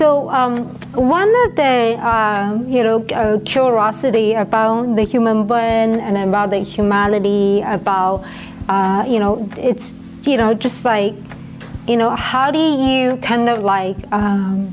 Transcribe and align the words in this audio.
So 0.00 0.30
um, 0.30 0.64
one 0.94 1.28
of 1.44 1.56
the 1.56 2.00
um, 2.00 2.66
you 2.66 2.82
know 2.82 3.04
uh, 3.12 3.38
curiosity 3.44 4.32
about 4.32 4.96
the 4.96 5.02
human 5.02 5.46
brain 5.46 6.00
and 6.00 6.16
about 6.16 6.48
the 6.48 6.60
humanity, 6.60 7.60
about 7.60 8.24
uh, 8.66 9.04
you 9.06 9.18
know 9.18 9.46
it's 9.58 9.92
you 10.22 10.38
know 10.38 10.54
just 10.54 10.86
like 10.86 11.12
you 11.86 11.98
know 11.98 12.16
how 12.16 12.50
do 12.50 12.58
you 12.58 13.18
kind 13.18 13.50
of 13.50 13.62
like 13.62 13.98
um, 14.10 14.72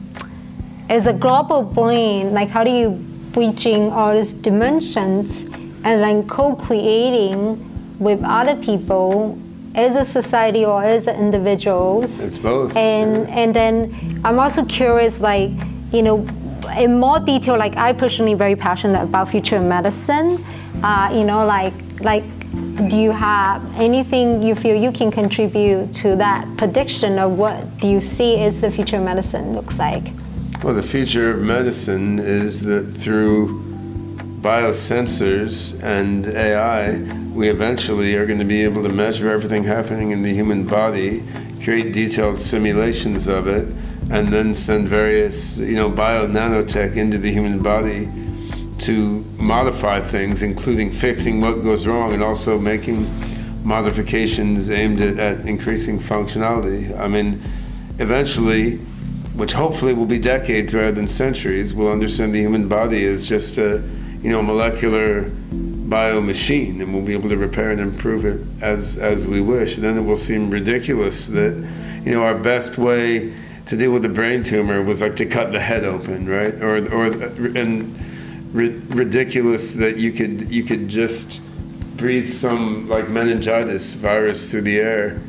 as 0.87 1.07
a 1.07 1.13
global 1.13 1.61
brain, 1.61 2.31
like 2.31 2.47
how 2.47 2.63
do 2.63 2.71
you 2.71 2.91
bridging 3.33 3.91
all 3.91 4.13
these 4.13 4.33
dimensions 4.33 5.43
and 5.83 6.01
then 6.07 6.25
co-creating 6.25 7.59
with 7.99 8.23
other 8.23 8.55
people 8.55 9.37
as 9.77 9.95
a 9.95 10.03
society 10.03 10.65
or 10.65 10.83
as 10.83 11.07
individuals. 11.07 12.19
It's 12.19 12.39
both. 12.39 12.75
And 12.75 13.29
and 13.29 13.55
then 13.55 14.21
I'm 14.25 14.39
also 14.39 14.65
curious, 14.65 15.21
like 15.21 15.51
you 15.91 16.01
know, 16.01 16.27
in 16.77 16.99
more 16.99 17.19
detail. 17.19 17.57
Like 17.57 17.77
I 17.77 17.93
personally 17.93 18.33
very 18.33 18.55
passionate 18.55 19.03
about 19.03 19.29
future 19.29 19.61
medicine. 19.61 20.43
Uh, 20.83 21.09
you 21.13 21.23
know, 21.23 21.45
like 21.45 21.73
like. 22.01 22.23
Do 22.89 22.97
you 22.97 23.11
have 23.11 23.61
anything 23.75 24.41
you 24.41 24.55
feel 24.55 24.75
you 24.81 24.91
can 24.91 25.11
contribute 25.11 25.93
to 25.95 26.15
that 26.15 26.47
prediction 26.57 27.19
of 27.19 27.37
what 27.37 27.79
do 27.79 27.87
you 27.87 27.99
see 27.99 28.39
as 28.39 28.61
the 28.61 28.71
future 28.71 28.97
of 28.97 29.03
medicine 29.03 29.53
looks 29.53 29.77
like? 29.77 30.05
Well, 30.63 30.73
the 30.73 30.81
future 30.81 31.31
of 31.31 31.41
medicine 31.41 32.19
is 32.19 32.63
that 32.63 32.83
through 32.83 33.61
biosensors 34.41 35.83
and 35.83 36.25
AI, 36.25 37.16
we 37.37 37.49
eventually 37.49 38.15
are 38.15 38.25
going 38.25 38.39
to 38.39 38.45
be 38.45 38.63
able 38.63 38.81
to 38.81 38.89
measure 38.89 39.29
everything 39.29 39.63
happening 39.63 40.09
in 40.09 40.23
the 40.23 40.33
human 40.33 40.65
body, 40.65 41.21
create 41.63 41.93
detailed 41.93 42.39
simulations 42.39 43.27
of 43.27 43.45
it, 43.45 43.67
and 44.09 44.33
then 44.33 44.55
send 44.55 44.87
various, 44.87 45.59
you 45.59 45.75
know, 45.75 45.87
bio 45.87 46.25
nanotech 46.25 46.97
into 46.97 47.19
the 47.19 47.31
human 47.31 47.61
body 47.61 48.09
to 48.79 49.23
modify 49.37 49.99
things, 49.99 50.41
including 50.41 50.89
fixing 50.89 51.39
what 51.39 51.61
goes 51.61 51.85
wrong 51.85 52.11
and 52.11 52.23
also 52.23 52.57
making 52.57 53.07
modifications 53.63 54.71
aimed 54.71 54.99
at, 54.99 55.19
at 55.19 55.45
increasing 55.45 55.99
functionality. 55.99 56.97
I 56.97 57.07
mean, 57.07 57.39
eventually, 57.99 58.77
which 59.35 59.53
hopefully 59.53 59.93
will 59.93 60.07
be 60.07 60.17
decades 60.17 60.73
rather 60.73 60.91
than 60.91 61.05
centuries, 61.05 61.75
we'll 61.75 61.91
understand 61.91 62.33
the 62.33 62.39
human 62.39 62.67
body 62.67 63.05
as 63.05 63.29
just 63.29 63.59
a 63.59 63.83
you 64.23 64.31
know, 64.31 64.41
molecular 64.41 65.29
bio 65.89 66.21
machine, 66.21 66.81
and 66.81 66.93
we'll 66.93 67.05
be 67.05 67.13
able 67.13 67.29
to 67.29 67.37
repair 67.37 67.71
and 67.71 67.79
improve 67.79 68.25
it 68.25 68.41
as 68.61 68.97
as 68.97 69.27
we 69.27 69.41
wish. 69.41 69.75
And 69.75 69.83
then 69.83 69.97
it 69.97 70.01
will 70.01 70.15
seem 70.15 70.49
ridiculous 70.49 71.27
that, 71.27 71.55
you 72.03 72.11
know, 72.13 72.23
our 72.23 72.37
best 72.37 72.77
way 72.77 73.33
to 73.65 73.77
deal 73.77 73.91
with 73.91 74.05
a 74.05 74.09
brain 74.09 74.43
tumor 74.43 74.81
was 74.81 75.01
like 75.01 75.15
to 75.17 75.25
cut 75.25 75.51
the 75.51 75.59
head 75.59 75.83
open, 75.83 76.27
right? 76.27 76.53
Or 76.61 76.77
or 76.93 77.05
and 77.57 77.97
ridiculous 78.53 79.75
that 79.75 79.97
you 79.97 80.11
could 80.11 80.49
you 80.49 80.63
could 80.63 80.87
just 80.87 81.41
breathe 81.97 82.27
some 82.27 82.87
like 82.87 83.09
meningitis 83.09 83.93
virus 83.93 84.51
through 84.51 84.61
the 84.61 84.79
air, 84.79 85.21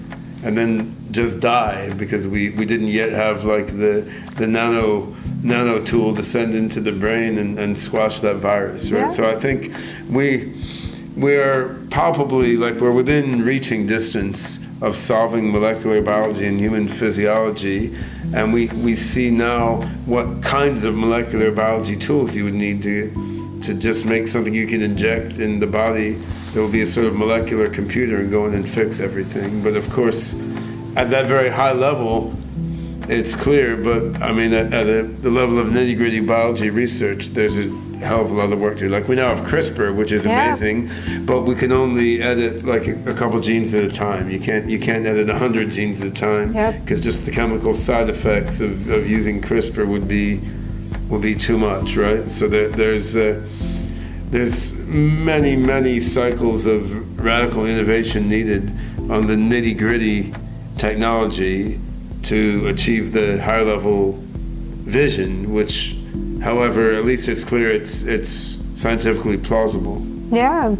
and 0.44 0.56
then 0.56 0.94
just 1.10 1.40
die 1.40 1.92
because 1.94 2.28
we, 2.28 2.50
we 2.50 2.64
didn't 2.64 2.88
yet 2.88 3.12
have 3.12 3.44
like 3.44 3.66
the 3.68 4.12
the 4.36 4.46
nano 4.46 5.14
nano 5.42 5.82
tool 5.82 6.14
to 6.14 6.22
send 6.22 6.54
into 6.54 6.80
the 6.80 6.92
brain 6.92 7.38
and, 7.38 7.58
and 7.58 7.76
squash 7.76 8.20
that 8.20 8.36
virus, 8.36 8.90
right? 8.90 9.02
Yeah. 9.02 9.08
So 9.08 9.30
I 9.30 9.36
think 9.36 9.72
we 10.10 10.54
we 11.16 11.34
are 11.36 11.74
palpably 11.90 12.56
like 12.56 12.74
we're 12.76 12.92
within 12.92 13.42
reaching 13.42 13.86
distance 13.86 14.64
of 14.80 14.96
solving 14.96 15.50
molecular 15.50 16.00
biology 16.00 16.46
and 16.46 16.60
human 16.60 16.86
physiology, 16.86 17.96
and 18.32 18.52
we, 18.52 18.68
we 18.68 18.94
see 18.94 19.30
now 19.30 19.82
what 20.06 20.42
kinds 20.42 20.84
of 20.84 20.94
molecular 20.94 21.50
biology 21.50 21.96
tools 21.96 22.36
you 22.36 22.44
would 22.44 22.54
need 22.54 22.82
to 22.84 23.10
to 23.62 23.74
just 23.74 24.04
make 24.04 24.28
something 24.28 24.54
you 24.54 24.68
can 24.68 24.80
inject 24.80 25.38
in 25.38 25.58
the 25.58 25.66
body 25.66 26.12
that 26.12 26.60
will 26.60 26.70
be 26.70 26.82
a 26.82 26.86
sort 26.86 27.06
of 27.06 27.16
molecular 27.16 27.68
computer 27.68 28.20
and 28.20 28.30
go 28.30 28.46
in 28.46 28.54
and 28.54 28.68
fix 28.68 29.00
everything. 29.00 29.60
But 29.62 29.76
of 29.76 29.90
course, 29.90 30.40
at 30.98 31.10
that 31.10 31.26
very 31.26 31.48
high 31.48 31.72
level, 31.72 32.34
it's 33.08 33.34
clear, 33.36 33.76
but 33.76 34.20
I 34.20 34.32
mean, 34.32 34.52
at, 34.52 34.74
at 34.74 34.86
a, 34.86 35.04
the 35.04 35.30
level 35.30 35.58
of 35.58 35.68
nitty 35.68 35.96
gritty 35.96 36.20
biology 36.20 36.70
research, 36.70 37.28
there's 37.28 37.56
a 37.56 37.68
hell 37.98 38.20
of 38.20 38.32
a 38.32 38.34
lot 38.34 38.52
of 38.52 38.60
work 38.60 38.74
to 38.78 38.80
do. 38.80 38.88
Like 38.88 39.06
we 39.06 39.14
now 39.14 39.34
have 39.34 39.46
CRISPR, 39.46 39.94
which 39.94 40.10
is 40.10 40.26
yeah. 40.26 40.44
amazing, 40.44 40.90
but 41.24 41.42
we 41.42 41.54
can 41.54 41.70
only 41.70 42.20
edit 42.20 42.64
like 42.64 42.88
a, 42.88 43.10
a, 43.10 43.14
couple 43.14 43.40
genes 43.40 43.72
at 43.74 43.84
a 43.84 43.92
time. 43.92 44.28
You 44.28 44.40
can't 44.40 44.68
you 44.68 44.78
can't 44.78 45.06
edit 45.06 45.28
hundred 45.30 45.70
genes 45.70 46.02
at 46.02 46.08
a 46.08 46.14
time 46.14 46.48
because 46.48 46.98
yep. 46.98 47.04
just 47.04 47.24
the 47.24 47.32
chemical 47.32 47.72
side 47.72 48.08
effects 48.08 48.60
of, 48.60 48.90
of 48.90 49.08
using 49.08 49.40
CRISPR 49.40 49.86
would 49.86 50.08
be 50.08 50.40
would 51.08 51.22
be 51.22 51.34
too 51.34 51.56
much, 51.56 51.96
right? 51.96 52.28
So 52.28 52.48
there, 52.48 52.70
there's 52.70 53.16
uh, 53.16 53.42
there's 54.30 54.76
many 54.86 55.54
many 55.54 56.00
cycles 56.00 56.66
of 56.66 57.24
radical 57.24 57.66
innovation 57.66 58.28
needed 58.28 58.70
on 59.10 59.26
the 59.26 59.36
nitty 59.36 59.78
gritty 59.78 60.34
technology 60.78 61.78
to 62.24 62.66
achieve 62.68 63.12
the 63.12 63.40
high 63.42 63.62
level 63.62 64.14
vision, 64.88 65.52
which, 65.52 65.96
however, 66.42 66.92
at 66.92 67.04
least 67.04 67.28
it's 67.28 67.44
clear 67.44 67.70
it's 67.70 68.04
it's 68.04 68.30
scientifically 68.74 69.36
plausible. 69.36 70.00
Yeah. 70.30 70.74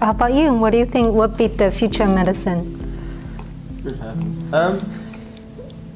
How 0.00 0.10
about 0.10 0.32
you? 0.32 0.52
What 0.52 0.70
do 0.70 0.78
you 0.78 0.86
think 0.86 1.14
would 1.14 1.36
be 1.36 1.48
the 1.48 1.70
future 1.70 2.04
of 2.04 2.10
medicine? 2.10 2.74
Um, 4.52 4.80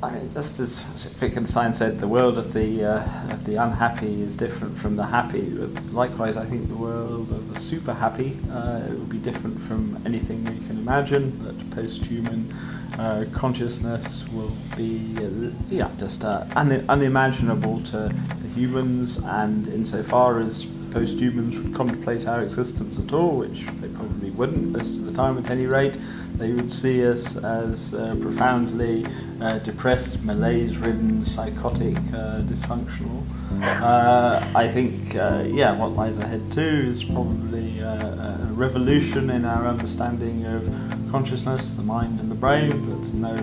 I 0.03 0.11
mean, 0.11 0.33
just 0.35 0.59
as 0.59 0.85
Wittgenstein 1.21 1.73
said, 1.73 2.01
the 2.01 2.09
world 2.09 2.37
of 2.37 2.53
the 2.53 2.85
uh, 2.85 3.33
of 3.33 3.45
the 3.45 3.57
unhappy 3.57 4.23
is 4.23 4.35
different 4.35 4.77
from 4.77 4.97
the 4.97 5.07
happy. 5.07 5.43
But 5.43 5.85
likewise, 5.93 6.37
I 6.37 6.45
think 6.45 6.69
the 6.69 6.77
world 6.77 7.31
of 7.31 7.55
the 7.55 7.61
super 7.61 7.95
happy 7.95 8.37
uh, 8.51 8.81
will 8.89 9.07
be 9.07 9.19
different 9.19 9.61
from 9.63 10.03
anything 10.05 10.45
we 10.45 10.59
can 10.67 10.79
imagine. 10.79 11.25
That 11.45 11.71
post-human 11.71 12.53
uh, 12.99 13.25
consciousness 13.33 14.25
will 14.29 14.53
be 14.77 15.15
uh, 15.19 15.51
yeah 15.71 15.91
just 15.99 16.25
uh, 16.25 16.45
un- 16.57 16.85
unimaginable 16.89 17.81
to 17.85 18.13
humans, 18.55 19.19
and 19.19 19.69
insofar 19.69 20.41
as 20.41 20.67
post-humans 20.93 21.57
would 21.57 21.75
contemplate 21.75 22.27
our 22.27 22.43
existence 22.43 22.99
at 22.99 23.13
all, 23.15 23.39
which 23.39 23.65
they 23.81 23.89
probably 23.89 24.31
wouldn't 24.31 24.73
most 24.73 24.91
of 24.91 25.07
the 25.07 25.13
time 25.13 25.39
at 25.39 25.51
any 25.51 25.67
rate, 25.67 25.97
they 26.35 26.53
would 26.53 26.71
see 26.71 27.07
us 27.07 27.37
as 27.37 27.95
uh, 27.95 28.15
profoundly 28.21 29.07
uh, 29.41 29.59
depressed, 29.61 30.23
malaise-ridden, 30.23 31.25
psychotic, 31.25 31.97
uh, 31.97 32.43
dysfunctional. 32.43 33.23
Uh, 33.63 34.47
I 34.55 34.69
think, 34.69 35.15
uh, 35.17 35.45
yeah, 35.47 35.75
what 35.75 35.93
lies 35.93 36.19
ahead 36.19 36.53
too 36.53 36.61
is 36.61 37.05
probably 37.05 37.79
a 37.81 38.49
revolution 38.51 39.31
in 39.31 39.45
our 39.45 39.67
understanding 39.67 40.45
of 40.45 40.69
consciousness, 41.11 41.71
the 41.71 41.83
mind 41.83 42.21
and 42.21 42.32
brain, 42.43 42.73
but 42.91 43.15
no 43.15 43.37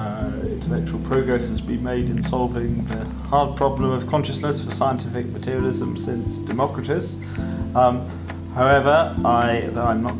uh, 0.00 0.30
intellectual 0.44 1.00
progress 1.00 1.40
has 1.48 1.60
been 1.60 1.82
made 1.82 2.08
in 2.08 2.22
solving 2.22 2.84
the 2.84 3.04
hard 3.30 3.56
problem 3.56 3.90
of 3.90 4.06
consciousness 4.06 4.64
for 4.64 4.70
scientific 4.70 5.26
materialism 5.26 5.96
since 5.96 6.38
Democritus. 6.38 7.16
Um, 7.74 8.08
however, 8.54 9.12
I, 9.24 9.68
though 9.72 9.86
I'm 9.86 10.04
not, 10.04 10.14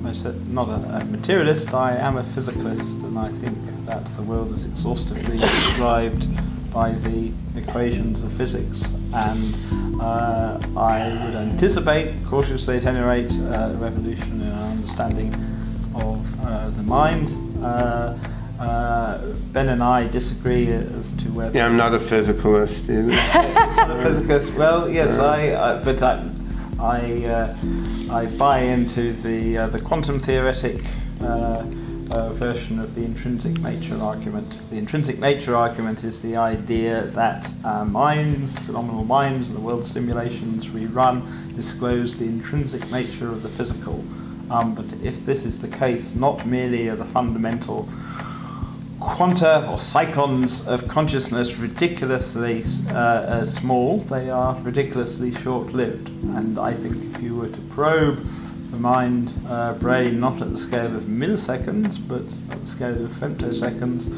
not 0.49 0.69
a, 0.69 0.97
a, 0.97 1.05
materialist, 1.05 1.73
I 1.73 1.95
am 1.95 2.17
a 2.17 2.25
physicalist, 2.25 3.05
and 3.05 3.17
I 3.17 3.29
think 3.29 3.57
that 3.87 4.05
the 4.17 4.23
world 4.23 4.53
is 4.53 4.65
exhaustively 4.65 5.37
described 5.37 6.27
by 6.73 6.91
the 6.91 7.33
equations 7.55 8.21
of 8.21 8.33
physics, 8.33 8.83
and 9.15 9.55
uh, 10.03 10.59
I 10.77 11.25
would 11.25 11.37
anticipate, 11.37 12.17
cautiously 12.27 12.79
at 12.79 12.85
any 12.85 12.99
rate, 12.99 13.31
uh, 13.31 13.75
a 13.75 13.77
revolution 13.77 14.41
in 14.43 14.51
our 14.51 14.71
understanding 14.73 15.33
of 15.95 16.41
uh, 16.45 16.71
the 16.71 16.83
mind. 16.83 17.48
Uh, 17.63 18.17
uh, 18.61 19.19
ben 19.53 19.69
and 19.69 19.83
I 19.83 20.09
disagree 20.09 20.73
as 20.73 21.13
to 21.13 21.25
whether. 21.33 21.57
Yeah, 21.57 21.67
I'm 21.67 21.77
not 21.77 21.95
a 21.95 21.99
physicalist 21.99 22.91
either. 22.91 23.13
a 23.13 24.05
physicalist. 24.05 24.57
Well, 24.57 24.89
yes, 24.89 25.19
I. 25.19 25.51
Uh, 25.51 25.85
but 25.85 26.03
I, 26.03 26.29
I, 26.81 27.25
uh, 27.25 27.57
I 28.11 28.27
buy 28.27 28.61
into 28.61 29.13
the 29.13 29.69
the 29.71 29.81
quantum 29.81 30.19
theoretic. 30.19 30.83
Uh, 31.21 32.33
version 32.33 32.79
of 32.79 32.95
the 32.95 33.05
intrinsic 33.05 33.61
nature 33.61 34.01
argument. 34.01 34.63
The 34.71 34.79
intrinsic 34.79 35.19
nature 35.19 35.55
argument 35.55 36.05
is 36.05 36.23
the 36.23 36.37
idea 36.37 37.03
that 37.09 37.53
our 37.65 37.85
minds, 37.85 38.59
phenomenal 38.61 39.05
minds, 39.05 39.49
and 39.49 39.59
the 39.59 39.61
world 39.61 39.85
simulations 39.85 40.71
we 40.71 40.87
run 40.87 41.53
disclose 41.55 42.19
the 42.19 42.25
intrinsic 42.25 42.91
nature 42.91 43.29
of 43.29 43.43
the 43.43 43.51
physical. 43.51 44.03
Um, 44.51 44.75
but 44.75 44.87
if 45.03 45.27
this 45.27 45.45
is 45.45 45.61
the 45.61 45.69
case, 45.69 46.15
not 46.15 46.47
merely 46.47 46.89
are 46.89 46.97
the 46.97 47.05
fundamental 47.05 47.89
quanta 49.01 49.69
or 49.69 49.77
psychons 49.77 50.67
of 50.67 50.89
consciousness 50.89 51.57
ridiculously 51.57 52.65
uh, 52.91 52.95
uh, 52.95 53.45
small, 53.45 53.99
they 54.01 54.29
are 54.31 54.57
ridiculously 54.63 55.35
short 55.37 55.73
lived. 55.73 56.09
And 56.09 56.59
I 56.59 56.75
think 56.75 57.15
if 57.15 57.23
you 57.23 57.37
were 57.37 57.49
to 57.49 57.61
probe 57.71 58.27
the 58.71 58.79
mind 58.79 59.33
uh, 59.47 59.75
brain 59.75 60.21
not 60.21 60.43
at 60.43 60.51
the 60.51 60.59
scale 60.59 60.95
of 60.95 61.05
milliseconds 61.05 61.99
but 62.07 62.23
at 62.53 62.61
the 62.61 62.67
scale 62.67 63.05
of 63.05 63.11
femtoseconds, 63.13 64.09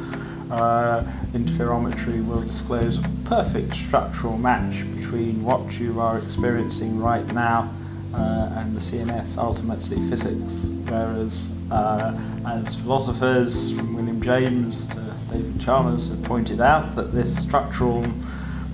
uh, 0.50 1.04
interferometry 1.32 2.26
will 2.26 2.42
disclose 2.42 2.98
a 2.98 3.08
perfect 3.24 3.74
structural 3.74 4.36
match 4.38 4.84
between 4.96 5.44
what 5.44 5.78
you 5.78 6.00
are 6.00 6.18
experiencing 6.18 6.98
right 6.98 7.26
now 7.32 7.72
uh, 8.14 8.52
and 8.56 8.76
the 8.76 8.80
CNS, 8.80 9.38
ultimately 9.38 9.96
physics. 10.08 10.66
Whereas, 10.88 11.56
uh, 11.70 12.18
as 12.46 12.76
philosophers 12.76 13.76
from 13.76 13.94
William 13.94 14.20
James 14.22 14.86
to 14.88 15.14
David 15.30 15.60
Chalmers 15.60 16.08
have 16.08 16.22
pointed 16.24 16.60
out, 16.60 16.96
that 16.96 17.12
this 17.12 17.40
structural 17.40 18.04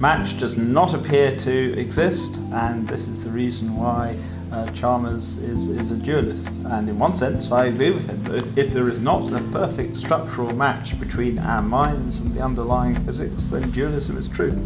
match 0.01 0.39
does 0.39 0.57
not 0.57 0.95
appear 0.95 1.37
to 1.37 1.79
exist, 1.79 2.37
and 2.53 2.89
this 2.89 3.09
is 3.09 3.25
the 3.25 3.31
reason 3.31 3.77
why 3.77 4.17
uh, 4.53 4.67
Chalmers 4.73 5.37
is, 5.39 5.69
is 5.69 5.91
a 5.91 5.97
dualist. 5.97 6.49
And 6.67 6.89
in 6.89 6.99
one 6.99 7.17
sense, 7.17 7.53
I 7.53 7.67
agree 7.67 7.91
with 7.91 8.09
him. 8.09 8.35
If, 8.35 8.57
if 8.57 8.73
there 8.73 8.89
is 8.89 9.01
not 9.01 9.33
a 9.33 9.43
perfect 9.53 9.97
structural 9.97 10.55
match 10.55 10.99
between 10.99 11.39
our 11.39 11.63
minds 11.63 12.19
and 12.19 12.35
the 12.35 12.41
underlying 12.41 12.95
physics, 13.05 13.51
then 13.51 13.71
dualism 13.71 14.17
is 14.17 14.29
true. 14.29 14.57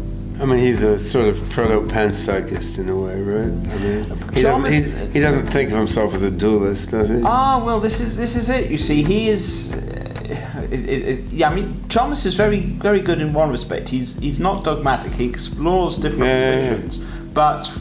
I 0.41 0.45
mean, 0.45 0.57
he's 0.57 0.81
a 0.81 0.97
sort 0.97 1.27
of 1.27 1.49
proto-panpsychist 1.51 2.79
in 2.79 2.89
a 2.89 2.97
way, 2.97 3.21
right? 3.21 3.43
I 3.43 3.77
mean, 3.77 4.33
he 4.33 4.41
doesn't, 4.41 4.73
he, 4.73 5.13
he 5.13 5.19
doesn't 5.19 5.45
think 5.47 5.69
of 5.69 5.77
himself 5.77 6.15
as 6.15 6.23
a 6.23 6.31
dualist, 6.31 6.89
does 6.89 7.09
he? 7.09 7.21
Ah, 7.23 7.63
well, 7.63 7.79
this 7.79 8.01
is 8.01 8.17
this 8.17 8.35
is 8.35 8.49
it. 8.49 8.71
You 8.71 8.79
see, 8.79 9.03
he 9.03 9.29
is. 9.29 9.71
Uh, 9.71 10.67
it, 10.71 10.89
it, 10.89 11.19
yeah, 11.25 11.49
I 11.49 11.53
mean, 11.53 11.87
Chalmers 11.89 12.25
is 12.25 12.33
very 12.33 12.61
very 12.61 13.01
good 13.01 13.21
in 13.21 13.33
one 13.33 13.51
respect. 13.51 13.89
He's 13.89 14.17
he's 14.17 14.39
not 14.39 14.63
dogmatic. 14.63 15.11
He 15.11 15.25
explores 15.25 15.97
different 15.97 16.25
Yeah, 16.25 16.55
yeah, 16.55 16.75
positions, 16.75 16.97
but 17.33 17.71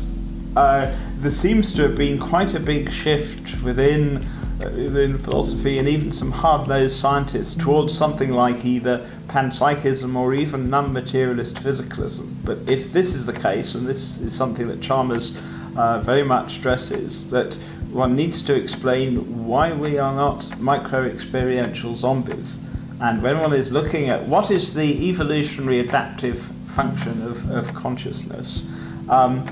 uh, 0.54 0.94
there 1.16 1.30
seems 1.30 1.72
to 1.76 1.82
have 1.82 1.96
been 1.96 2.18
quite 2.18 2.52
a 2.52 2.60
big 2.60 2.90
shift 2.92 3.62
within 3.62 4.26
within 4.60 5.18
philosophy 5.18 5.78
and 5.78 5.88
even 5.88 6.12
some 6.12 6.30
hard-nosed 6.30 6.96
scientists 6.96 7.54
towards 7.54 7.96
something 7.96 8.30
like 8.30 8.64
either 8.64 9.06
panpsychism 9.28 10.14
or 10.16 10.34
even 10.34 10.70
non-materialist 10.70 11.56
physicalism. 11.56 12.34
But 12.44 12.58
if 12.68 12.92
this 12.92 13.14
is 13.14 13.26
the 13.26 13.32
case, 13.32 13.74
and 13.74 13.86
this 13.86 14.18
is 14.18 14.34
something 14.34 14.68
that 14.68 14.80
Chalmers 14.80 15.36
uh, 15.76 16.00
very 16.00 16.24
much 16.24 16.54
stresses, 16.54 17.30
that 17.30 17.54
one 17.90 18.14
needs 18.14 18.42
to 18.44 18.54
explain 18.54 19.46
why 19.46 19.72
we 19.72 19.98
are 19.98 20.14
not 20.14 20.58
micro-experiential 20.60 21.94
zombies. 21.94 22.60
And 23.00 23.22
when 23.22 23.38
one 23.38 23.52
is 23.52 23.72
looking 23.72 24.10
at 24.10 24.26
what 24.26 24.50
is 24.50 24.74
the 24.74 25.08
evolutionary 25.08 25.80
adaptive 25.80 26.40
function 26.66 27.22
of, 27.22 27.50
of 27.50 27.74
consciousness, 27.74 28.70
um, 29.08 29.46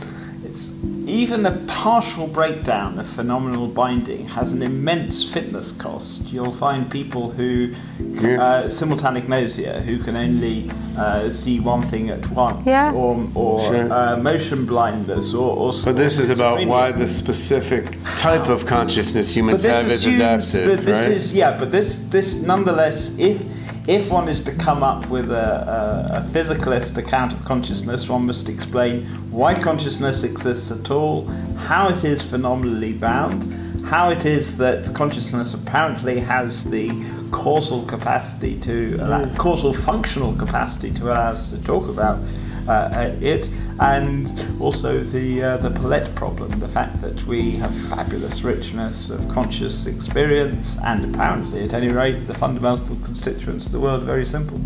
it's 0.44 0.74
even 1.08 1.46
a 1.46 1.52
partial 1.66 2.26
breakdown 2.26 2.98
of 2.98 3.06
phenomenal 3.06 3.66
binding 3.66 4.26
has 4.26 4.52
an 4.52 4.62
immense 4.62 5.24
fitness 5.24 5.72
cost. 5.72 6.26
You'll 6.32 6.52
find 6.52 6.90
people 6.90 7.30
who 7.30 7.74
Yeah. 7.98 8.42
uh, 8.42 8.68
simultanagnosia 8.68 9.82
who 9.82 9.98
can 9.98 10.16
only 10.16 10.70
uh, 10.96 11.30
see 11.30 11.60
one 11.60 11.82
thing 11.82 12.10
at 12.10 12.30
once, 12.30 12.66
Yeah. 12.66 12.92
or, 12.92 13.26
or 13.34 13.62
Sure. 13.64 13.92
uh, 13.92 14.16
motion 14.16 14.66
blindness, 14.66 15.34
or, 15.34 15.56
or 15.56 15.72
But 15.84 15.96
this 15.96 16.18
is 16.18 16.30
about 16.30 16.64
why 16.66 16.92
the 16.92 17.06
specific 17.06 17.98
type 18.16 18.48
of 18.48 18.66
consciousness 18.66 19.28
But 19.28 19.36
humans 19.36 19.62
this 19.62 19.76
have 19.76 19.86
is 19.86 19.92
assumes 19.92 20.20
adaptive, 20.54 20.66
that 20.76 20.86
this 20.86 21.02
right? 21.06 21.16
is 21.16 21.34
yeah. 21.34 21.56
But 21.58 21.70
this 21.70 21.88
this 22.10 22.42
nonetheless, 22.42 23.18
if 23.18 23.40
if 23.88 24.10
one 24.10 24.28
is 24.28 24.44
to 24.44 24.52
come 24.52 24.82
up 24.82 25.08
with 25.08 25.32
a, 25.32 25.34
a, 25.34 26.18
a 26.18 26.28
physicalist 26.30 26.98
account 26.98 27.32
of 27.32 27.42
consciousness, 27.46 28.06
one 28.06 28.26
must 28.26 28.50
explain 28.50 29.06
why 29.30 29.54
consciousness 29.58 30.24
exists 30.24 30.70
at 30.70 30.90
all, 30.90 31.24
how 31.56 31.88
it 31.88 32.04
is 32.04 32.20
phenomenally 32.20 32.92
bound, 32.92 33.44
how 33.86 34.10
it 34.10 34.26
is 34.26 34.58
that 34.58 34.94
consciousness 34.94 35.54
apparently 35.54 36.20
has 36.20 36.68
the 36.70 36.90
causal 37.30 37.82
capacity 37.86 38.60
to 38.60 38.96
allow, 39.00 39.24
hmm. 39.24 39.36
causal 39.36 39.72
functional 39.72 40.34
capacity 40.34 40.90
to 40.90 41.04
allow 41.04 41.32
us 41.32 41.48
to 41.50 41.56
talk 41.64 41.88
about 41.88 42.18
uh, 42.68 42.72
uh, 42.72 43.16
it, 43.20 43.48
and 43.80 44.60
also 44.60 45.00
the 45.00 45.42
uh, 45.42 45.56
the 45.56 45.70
palette 45.70 46.14
problem, 46.14 46.50
the 46.60 46.68
fact 46.68 47.00
that 47.00 47.24
we 47.24 47.52
have 47.52 47.74
fabulous 47.88 48.42
richness 48.42 49.10
of 49.10 49.26
conscious 49.28 49.86
experience, 49.86 50.78
and 50.84 51.14
apparently, 51.14 51.64
at 51.64 51.72
any 51.72 51.88
rate, 51.88 52.26
the 52.26 52.34
fundamental 52.34 52.96
constituents 52.96 53.66
of 53.66 53.72
the 53.72 53.80
world 53.80 54.02
are 54.02 54.06
very 54.06 54.24
simple. 54.24 54.60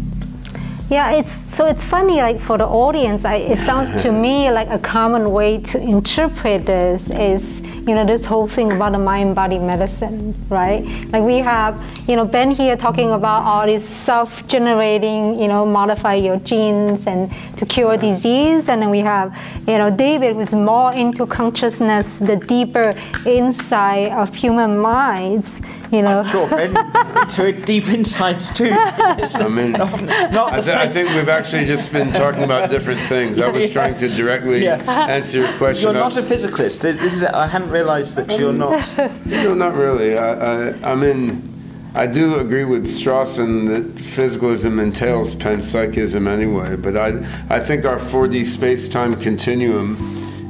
Yeah, 0.91 1.13
it's 1.13 1.33
so 1.33 1.67
it's 1.67 1.83
funny. 1.83 2.17
Like 2.17 2.39
for 2.39 2.59
the 2.59 2.67
audience, 2.67 3.25
I, 3.25 3.37
it 3.37 3.57
sounds 3.57 4.03
to 4.03 4.13
me 4.27 4.51
like 4.51 4.69
a 4.69 4.79
common 4.79 5.33
way 5.33 5.59
to 5.59 5.81
interpret 5.81 6.67
this 6.67 7.09
is 7.09 7.61
you 7.61 7.95
know 7.95 8.05
this 8.05 8.27
whole 8.27 8.47
thing 8.47 8.73
about 8.73 8.93
the 8.93 8.99
mind-body 8.99 9.59
medicine, 9.59 10.35
right? 10.51 10.85
Like 11.11 11.23
we 11.23 11.39
have 11.39 11.83
you 12.07 12.17
know 12.17 12.27
Ben 12.27 12.51
here 12.51 12.77
talking 12.77 13.11
about 13.13 13.45
all 13.45 13.67
this 13.67 13.89
self-generating, 13.89 15.39
you 15.41 15.49
know, 15.49 15.65
modify 15.65 16.15
your 16.15 16.39
genes 16.41 17.07
and 17.07 17.33
to 17.57 17.65
cure 17.65 17.97
disease, 17.97 18.69
and 18.69 18.83
then 18.83 18.91
we 18.91 19.01
have 19.01 19.35
you 19.67 19.79
know 19.79 19.91
David 19.91 20.37
who's 20.37 20.53
more 20.53 20.93
into 20.93 21.25
consciousness, 21.27 22.19
the 22.19 22.37
deeper 22.37 22.93
insight 23.25 24.13
of 24.13 24.35
human 24.35 24.79
minds, 24.79 25.63
you 25.93 26.03
know. 26.03 26.25
Sure, 26.25 26.49
Ben, 26.49 26.75
into 26.77 27.47
it 27.49 27.67
deep 27.67 27.87
insights 27.89 28.51
too. 28.53 28.71
I 28.73 29.49
mean, 29.49 29.73
not, 29.73 30.03
not 30.33 30.53
I, 30.55 30.61
th- 30.61 30.77
I 30.77 30.89
think 30.89 31.11
we've 31.11 31.29
actually 31.29 31.67
just 31.67 31.93
been 31.93 32.11
talking 32.13 32.43
about 32.43 32.71
different 32.71 33.01
things. 33.01 33.39
I 33.39 33.49
was 33.49 33.67
Yeah. 33.69 33.73
trying 33.73 33.97
to 33.99 34.09
directly 34.09 34.65
Yeah. 34.65 34.83
answer 35.09 35.41
your 35.41 35.53
question. 35.59 35.85
You're 35.93 35.95
not 36.03 36.17
a 36.17 36.23
physicalist. 36.23 36.81
This 36.81 37.01
is, 37.15 37.23
I 37.25 37.47
hadn't 37.47 37.71
realised 37.71 38.17
that 38.17 38.37
you're 38.39 38.53
not. 38.53 38.73
No, 39.27 39.55
not 39.55 39.75
really. 39.75 40.17
I, 40.19 40.69
I, 40.71 40.93
I 40.93 40.95
mean, 40.95 41.49
I 41.95 42.07
do 42.07 42.37
agree 42.41 42.65
with 42.65 42.85
Strawson 42.87 43.67
that 43.69 43.95
physicalism 43.97 44.83
entails 44.83 45.35
panpsychism 45.35 46.27
anyway, 46.27 46.77
but 46.77 46.97
I, 46.97 47.09
I 47.51 47.61
think 47.61 47.85
our 47.85 47.97
4D 47.99 48.45
space-time 48.45 49.17
continuum 49.21 49.97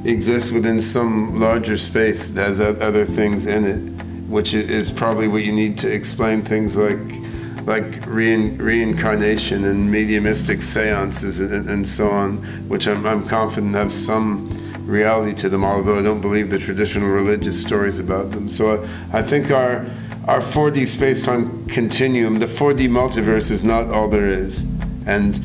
exists 0.05 0.51
within 0.53 0.81
some 0.81 1.41
larger 1.41 1.77
space 1.77 2.29
that 2.31 2.43
has 2.47 2.61
other 2.61 3.05
things 3.05 3.47
in 3.47 3.65
it, 3.65 3.92
which 4.33 4.55
is 4.55 4.91
probably 4.91 5.29
what 5.29 5.45
you 5.45 5.53
need 5.53 5.77
to 5.77 5.95
explain 5.95 6.41
things 6.41 6.79
like 6.79 6.99
like 7.67 8.05
rein, 8.07 8.59
reincarnation 8.59 9.65
and 9.67 9.89
mediumistic 9.89 10.61
seances 10.61 11.39
and, 11.39 11.69
and 11.69 11.87
so 11.87 12.11
on, 12.11 12.39
which 12.69 12.89
I'm, 12.89 13.07
I'm 13.07 13.25
confident 13.29 13.77
have 13.77 13.93
some 13.93 14.51
reality 14.81 15.33
to 15.35 15.49
them, 15.49 15.65
although 15.65 15.97
I 15.97 16.03
don't 16.03 16.21
believe 16.21 16.51
the 16.51 16.59
traditional 16.59 17.09
religious 17.09 17.61
stories 17.61 18.01
about 18.01 18.33
them. 18.33 18.49
So 18.49 18.83
I, 19.13 19.19
I 19.19 19.23
think 19.23 19.53
our 19.53 19.87
our 20.27 20.41
4D 20.41 20.87
space-time 20.87 21.67
continuum, 21.67 22.39
the 22.39 22.47
4D 22.47 22.89
multiverse 22.89 23.51
is 23.51 23.63
not 23.63 23.89
all 23.89 24.09
there 24.09 24.29
is. 24.29 24.65
And 25.05 25.37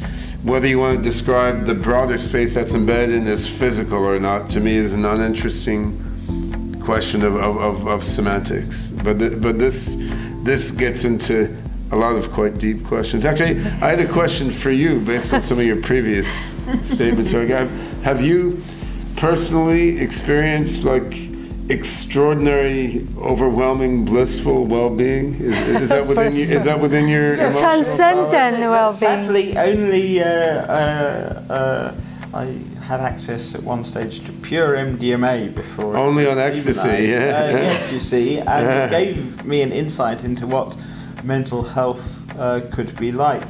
whether 0.44 0.67
you 0.67 0.79
want 0.79 0.98
to 0.98 1.03
describe 1.03 1.65
the 1.65 1.74
broader 1.74 2.17
space 2.17 2.53
that's 2.53 2.75
embedded 2.75 3.15
in 3.15 3.24
as 3.24 3.50
physical 3.50 4.06
or 4.06 4.20
not, 4.20 4.51
to 4.51 4.60
me 4.60 4.75
is 4.75 4.94
an 4.94 5.03
uninteresting 5.03 6.07
question 6.88 7.22
of, 7.22 7.36
of, 7.36 7.58
of, 7.58 7.86
of 7.86 8.01
semantics. 8.01 8.91
But, 8.91 9.20
th- 9.20 9.41
but 9.41 9.60
this, 9.60 9.98
this 10.44 10.72
gets 10.72 11.03
into 11.03 11.53
a 11.91 11.98
lot 11.98 12.15
of 12.15 12.32
quite 12.32 12.58
deep 12.60 12.86
questions. 12.86 13.25
Actually, 13.25 13.60
I 13.84 13.89
had 13.89 14.00
a 14.00 14.08
question 14.08 14.50
for 14.50 14.72
you 14.72 15.01
based 15.01 15.34
on 15.34 15.41
some 15.41 15.60
of 15.60 15.65
your 15.65 15.82
previous 15.82 16.29
statements. 16.82 17.32
So, 17.32 17.46
have, 17.46 17.70
have 18.03 18.22
you 18.22 18.63
personally 19.17 20.00
experienced 20.00 20.86
like 20.86 21.13
extraordinary, 21.70 23.06
overwhelming, 23.17 24.06
blissful 24.06 24.63
well-being? 24.65 25.34
Is, 25.34 25.60
is 25.84 25.89
that 25.89 26.08
within 26.08 26.34
you, 26.34 26.44
is 26.44 26.63
that 26.63 26.79
within 26.79 27.10
your 27.10 27.34
emotional 27.34 27.62
Transcendent 27.62 28.60
well-being. 28.62 28.98
Sadly, 28.98 29.58
only 29.58 30.24
uh, 30.24 30.25
uh, 30.25 31.44
uh, 31.50 31.96
I 32.34 32.76
had 32.88 33.01
access 33.01 33.53
at 33.53 33.62
one 33.63 33.84
stage 33.84 34.24
to 34.25 34.32
pure 34.32 34.75
MDMA 34.77 35.53
before. 35.53 35.98
Only 35.98 36.25
on 36.25 36.38
ecstasy, 36.39 37.10
yeah. 37.10 37.17
Uh, 37.17 37.58
yes, 37.67 37.91
you 37.91 38.00
see, 38.00 38.38
and 38.39 38.48
Yeah. 38.48 38.86
it 38.86 38.89
gave 38.89 39.46
me 39.46 39.62
an 39.62 39.74
insight 39.74 40.24
into 40.24 40.48
what 40.48 40.77
mental 41.24 41.63
health 41.63 42.06
uh, 42.39 42.62
could 42.72 42.96
be 42.98 43.12
like. 43.12 43.44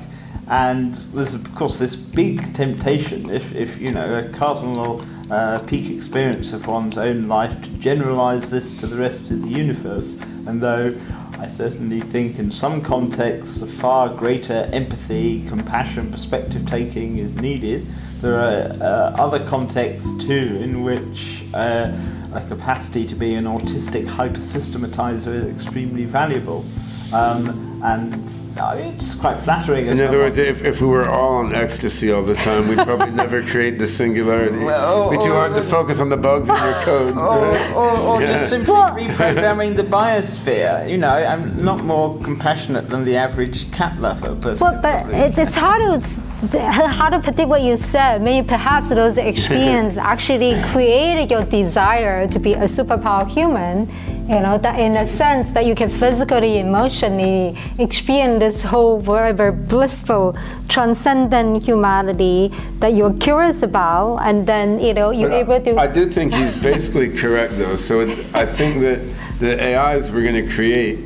And 0.49 0.95
there's 1.13 1.35
of 1.35 1.53
course 1.53 1.77
this 1.77 1.95
big 1.95 2.51
temptation, 2.55 3.29
if, 3.29 3.53
if 3.53 3.79
you 3.79 3.91
know, 3.91 4.17
a 4.17 4.27
cardinal 4.29 5.05
uh, 5.29 5.59
peak 5.59 5.91
experience 5.95 6.51
of 6.53 6.65
one's 6.65 6.97
own 6.97 7.27
life, 7.27 7.61
to 7.61 7.69
generalize 7.77 8.49
this 8.49 8.73
to 8.73 8.87
the 8.87 8.95
rest 8.97 9.29
of 9.29 9.43
the 9.43 9.49
universe. 9.49 10.17
And 10.47 10.61
though 10.61 10.95
I 11.37 11.47
certainly 11.47 12.01
think 12.01 12.39
in 12.39 12.49
some 12.49 12.81
contexts 12.81 13.61
a 13.61 13.67
far 13.67 14.09
greater 14.09 14.67
empathy, 14.73 15.45
compassion, 15.47 16.11
perspective 16.11 16.65
taking 16.65 17.19
is 17.19 17.35
needed, 17.35 17.85
there 18.21 18.39
are 18.39 18.71
uh, 18.81 19.15
other 19.21 19.45
contexts 19.47 20.11
too 20.25 20.57
in 20.61 20.83
which 20.83 21.43
uh, 21.53 21.91
a 22.33 22.41
capacity 22.47 23.05
to 23.05 23.15
be 23.15 23.35
an 23.35 23.45
autistic 23.45 24.05
hypersystematizer 24.05 25.33
is 25.33 25.45
extremely 25.45 26.05
valuable. 26.05 26.65
Um, 27.13 27.66
and 27.87 28.13
uh, 28.59 28.75
it's 28.77 29.15
quite 29.15 29.39
flattering. 29.39 29.87
In 29.87 29.99
other 30.01 30.17
words, 30.19 30.37
if, 30.37 30.63
if 30.63 30.81
we 30.81 30.87
were 30.87 31.07
all 31.09 31.35
on 31.43 31.53
ecstasy 31.55 32.11
all 32.11 32.23
the 32.23 32.35
time, 32.35 32.67
we'd 32.67 32.79
probably 32.79 33.11
never 33.11 33.41
create 33.43 33.77
the 33.79 33.87
singularity. 33.87 34.57
Well, 34.65 35.07
It'd 35.07 35.19
be 35.19 35.25
too 35.25 35.33
hard 35.33 35.53
to 35.55 35.63
focus 35.63 36.01
on 36.01 36.09
the 36.09 36.17
bugs 36.17 36.49
in 36.49 36.55
your 36.55 36.73
code. 36.89 37.15
or, 37.17 37.41
right? 37.41 37.71
or, 37.73 37.97
or 38.07 38.21
Yeah. 38.21 38.33
just 38.33 38.49
simply 38.49 38.73
reprogramming 38.75 39.75
the 39.75 39.83
biosphere. 39.83 40.89
You 40.89 40.97
know, 40.97 41.09
I'm 41.31 41.63
not 41.63 41.83
more 41.83 42.19
compassionate 42.21 42.89
than 42.89 43.05
the 43.05 43.15
average 43.15 43.71
cat 43.71 43.99
lover 44.01 44.35
person. 44.35 44.61
Well, 44.65 44.81
but 44.81 44.99
it, 45.13 45.37
it's 45.37 45.55
hard 45.55 45.81
to 46.01 46.59
hard 46.99 47.13
to 47.15 47.19
predict 47.19 47.47
what 47.49 47.61
you 47.61 47.77
said. 47.77 48.21
Maybe 48.21 48.45
perhaps 48.47 48.89
those 48.89 49.17
experiences 49.33 49.97
actually 49.97 50.53
created 50.71 51.31
your 51.31 51.43
desire 51.43 52.27
to 52.27 52.39
be 52.39 52.53
a 52.53 52.67
superpower 52.77 53.27
human. 53.27 53.87
You 54.27 54.41
know, 54.41 54.57
that 54.57 54.77
in 54.77 54.97
a 54.97 55.05
sense 55.05 55.51
that 55.51 55.65
you 55.65 55.73
can 55.73 55.89
physically, 55.89 56.59
emotionally 56.59 57.57
experience 57.79 58.39
this 58.39 58.61
whole 58.61 58.99
whatever 58.99 59.53
blissful, 59.53 60.35
transcendent 60.67 61.63
humanity 61.63 62.51
that 62.79 62.93
you're 62.93 63.13
curious 63.13 63.63
about, 63.63 64.17
and 64.17 64.45
then 64.45 64.79
you 64.79 64.93
know 64.93 65.11
you're 65.11 65.31
able 65.31 65.61
to. 65.61 65.77
I 65.77 65.87
do 65.87 66.05
think 66.05 66.33
he's 66.33 66.57
basically 66.57 67.09
correct, 67.09 67.57
though. 67.57 67.75
So 67.75 68.01
it's, 68.01 68.19
I 68.33 68.45
think 68.45 68.81
that 68.81 68.99
the 69.39 69.77
AIs 69.77 70.11
we're 70.11 70.23
going 70.23 70.45
to 70.45 70.53
create 70.53 70.99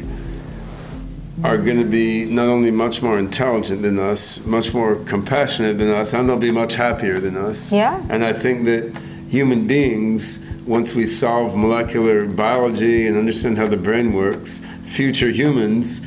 are 1.43 1.57
going 1.57 1.77
to 1.77 1.85
be 1.85 2.25
not 2.25 2.47
only 2.47 2.71
much 2.71 3.01
more 3.01 3.19
intelligent 3.19 3.81
than 3.81 3.99
us, 3.99 4.43
much 4.45 4.73
more 4.73 4.95
compassionate 5.05 5.77
than 5.77 5.89
us, 5.89 6.13
and 6.13 6.27
they'll 6.27 6.37
be 6.37 6.51
much 6.51 6.75
happier 6.75 7.19
than 7.19 7.35
us. 7.35 7.71
Yeah. 7.71 8.01
And 8.09 8.23
I 8.23 8.33
think 8.33 8.65
that 8.65 8.95
human 9.27 9.65
beings, 9.65 10.45
once 10.65 10.94
we 10.94 11.06
solve 11.06 11.56
molecular 11.56 12.25
biology 12.25 13.08
and 13.08 13.18
understand 13.18 13.58
how 13.58 13.68
the 13.68 13.77
brain 13.77 14.13
works, 14.13 14.60
future 14.84 15.30
humans 15.30 16.01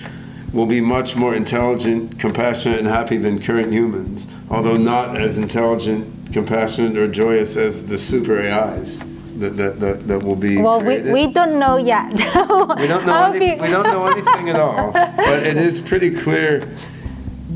will 0.52 0.66
be 0.66 0.80
much 0.80 1.16
more 1.16 1.34
intelligent, 1.34 2.18
compassionate, 2.18 2.78
and 2.78 2.86
happy 2.86 3.16
than 3.16 3.40
current 3.40 3.72
humans, 3.72 4.32
although 4.50 4.76
not 4.76 5.16
as 5.16 5.38
intelligent, 5.38 6.32
compassionate, 6.32 6.96
or 6.96 7.08
joyous 7.08 7.56
as 7.56 7.86
the 7.88 7.98
super 7.98 8.40
AIs 8.40 9.00
that, 9.38 9.56
that, 9.56 9.80
that, 9.80 10.06
that 10.06 10.22
will 10.22 10.36
be 10.36 10.62
well, 10.62 10.80
we, 10.80 11.00
we 11.12 11.32
don't 11.32 11.58
know 11.58 11.76
yet. 11.76 12.12
We 12.78 12.86
don't 12.86 13.04
know. 13.06 13.32
Any, 13.32 13.60
we 13.60 13.68
don't 13.68 13.84
know 13.84 14.06
anything 14.06 14.48
at 14.48 14.56
all. 14.56 14.92
But 14.92 15.42
it 15.42 15.56
is 15.56 15.80
pretty 15.80 16.14
clear 16.14 16.62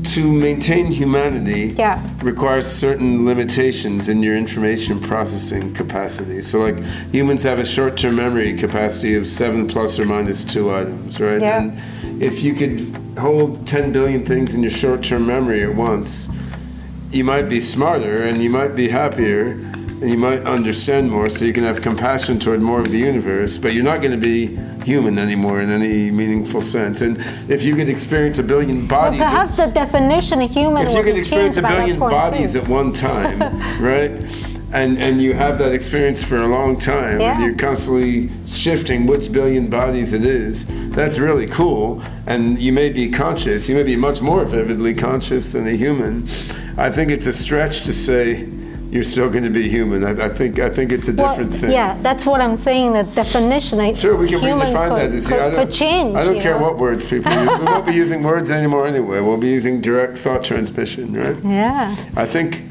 to 0.03 0.31
maintain 0.31 0.87
humanity 0.87 1.73
Yeah. 1.77 1.99
requires 2.21 2.65
certain 2.65 3.25
limitations 3.25 4.09
in 4.09 4.23
your 4.23 4.35
information 4.37 4.99
processing 4.99 5.73
capacity. 5.73 6.41
So, 6.41 6.59
like 6.59 6.77
humans 7.11 7.43
have 7.43 7.59
a 7.59 7.65
short-term 7.65 8.15
memory 8.15 8.53
capacity 8.53 9.15
of 9.15 9.27
seven 9.27 9.67
plus 9.67 9.99
or 9.99 10.05
minus 10.05 10.43
two 10.43 10.73
items, 10.73 11.19
right? 11.19 11.41
Yeah. 11.41 11.61
And 11.61 12.21
if 12.21 12.43
you 12.43 12.53
could 12.53 12.95
hold 13.17 13.65
10 13.67 13.91
billion 13.91 14.25
things 14.25 14.55
in 14.55 14.61
your 14.61 14.71
short-term 14.71 15.25
memory 15.27 15.63
at 15.63 15.75
once, 15.75 16.29
you 17.11 17.23
might 17.23 17.49
be 17.49 17.59
smarter 17.59 18.23
and 18.23 18.37
you 18.37 18.49
might 18.49 18.75
be 18.75 18.87
happier 18.89 19.51
and 20.01 20.09
you 20.09 20.17
might 20.17 20.41
understand 20.43 21.09
more 21.11 21.29
so 21.29 21.43
you 21.43 21.53
can 21.53 21.63
have 21.63 21.81
compassion 21.81 22.39
toward 22.39 22.61
more 22.61 22.79
of 22.79 22.89
the 22.91 22.97
universe 22.99 23.57
but 23.57 23.73
you're 23.73 23.83
not 23.83 23.99
going 24.01 24.11
to 24.11 24.17
be 24.17 24.57
human 24.83 25.17
anymore 25.17 25.61
in 25.61 25.69
any 25.69 26.11
meaningful 26.11 26.61
sense. 26.61 27.01
And 27.01 27.17
if 27.49 27.63
you 27.63 27.75
could 27.75 27.89
experience 27.89 28.39
a 28.39 28.43
billion 28.43 28.87
Well, 28.87 28.87
bodies 28.87 29.21
at- 29.21 29.31
perhaps 29.31 29.51
the 29.53 29.67
definition 29.67 30.41
of 30.41 30.51
human 30.51 30.87
if 30.87 30.95
you 30.95 31.03
could 31.03 31.17
experience 31.17 31.57
a 31.57 31.61
changed 31.61 31.63
by 31.63 31.75
that 31.75 31.79
billion 31.85 31.99
bodies 31.99 32.55
at 32.55 32.67
one 32.67 32.91
time 32.93 33.39
right? 33.81 34.11
And 34.71 34.99
and 34.99 35.19
you 35.19 35.33
have 35.33 35.57
that 35.59 35.73
experience 35.73 36.21
for 36.21 36.37
a 36.43 36.47
long 36.47 36.77
time 36.77 37.19
and 37.21 37.43
you're 37.43 37.55
constantly 37.55 38.29
shifting 38.45 39.07
which 39.07 39.31
billion 39.31 39.67
bodies 39.67 40.13
it 40.13 40.23
is 40.25 40.67
that's 40.91 41.17
really 41.17 41.47
cool. 41.47 42.03
And 42.27 42.59
you 42.59 42.71
may 42.71 42.89
be 42.91 43.09
conscious 43.09 43.67
you 43.67 43.75
may 43.75 43.83
be 43.83 43.95
much 43.95 44.21
more 44.21 44.45
vividly 44.45 44.93
conscious 44.93 45.51
than 45.53 45.67
a 45.67 45.75
human. 45.75 46.27
I 46.77 46.91
think 46.91 47.09
it's 47.11 47.25
a 47.27 47.33
stretch 47.33 47.81
to 47.85 47.93
say 47.93 48.47
you're 48.91 49.03
still 49.03 49.29
going 49.29 49.43
to 49.43 49.49
be 49.49 49.69
human 49.69 50.03
i, 50.03 50.11
I 50.25 50.29
think 50.29 50.59
i 50.59 50.69
think 50.69 50.91
it's 50.91 51.07
a 51.07 51.13
Well, 51.13 51.29
different 51.35 51.53
thing 51.53 51.71
Yeah, 51.71 51.97
that's 52.01 52.25
what 52.25 52.41
I'm 52.41 52.55
saying. 52.55 52.93
The 52.93 53.03
definition 53.03 53.79
of 53.79 53.97
Sure, 53.97 54.15
we 54.15 54.27
can 54.27 54.39
human 54.39 54.67
redefine 54.67 54.95
could, 54.97 55.11
that. 55.11 55.21
See, 55.21 55.35
could, 55.35 55.41
I 55.41 55.49
don't, 55.51 55.71
change. 55.71 56.15
I 56.15 56.23
don't 56.23 56.41
care 56.41 56.57
know? 56.57 56.65
what 56.65 56.77
words 56.77 57.05
people 57.05 57.31
use. 57.31 57.59
We 57.59 57.65
won't 57.65 57.85
be 57.85 57.93
using 57.93 58.23
words 58.23 58.49
anymore 58.51 58.87
anyway. 58.87 59.21
We'll 59.21 59.37
be 59.37 59.49
using 59.49 59.81
direct 59.81 60.17
thought 60.17 60.43
transmission, 60.43 61.13
right? 61.13 61.37
Yeah. 61.43 61.95
I 62.15 62.25
think 62.25 62.61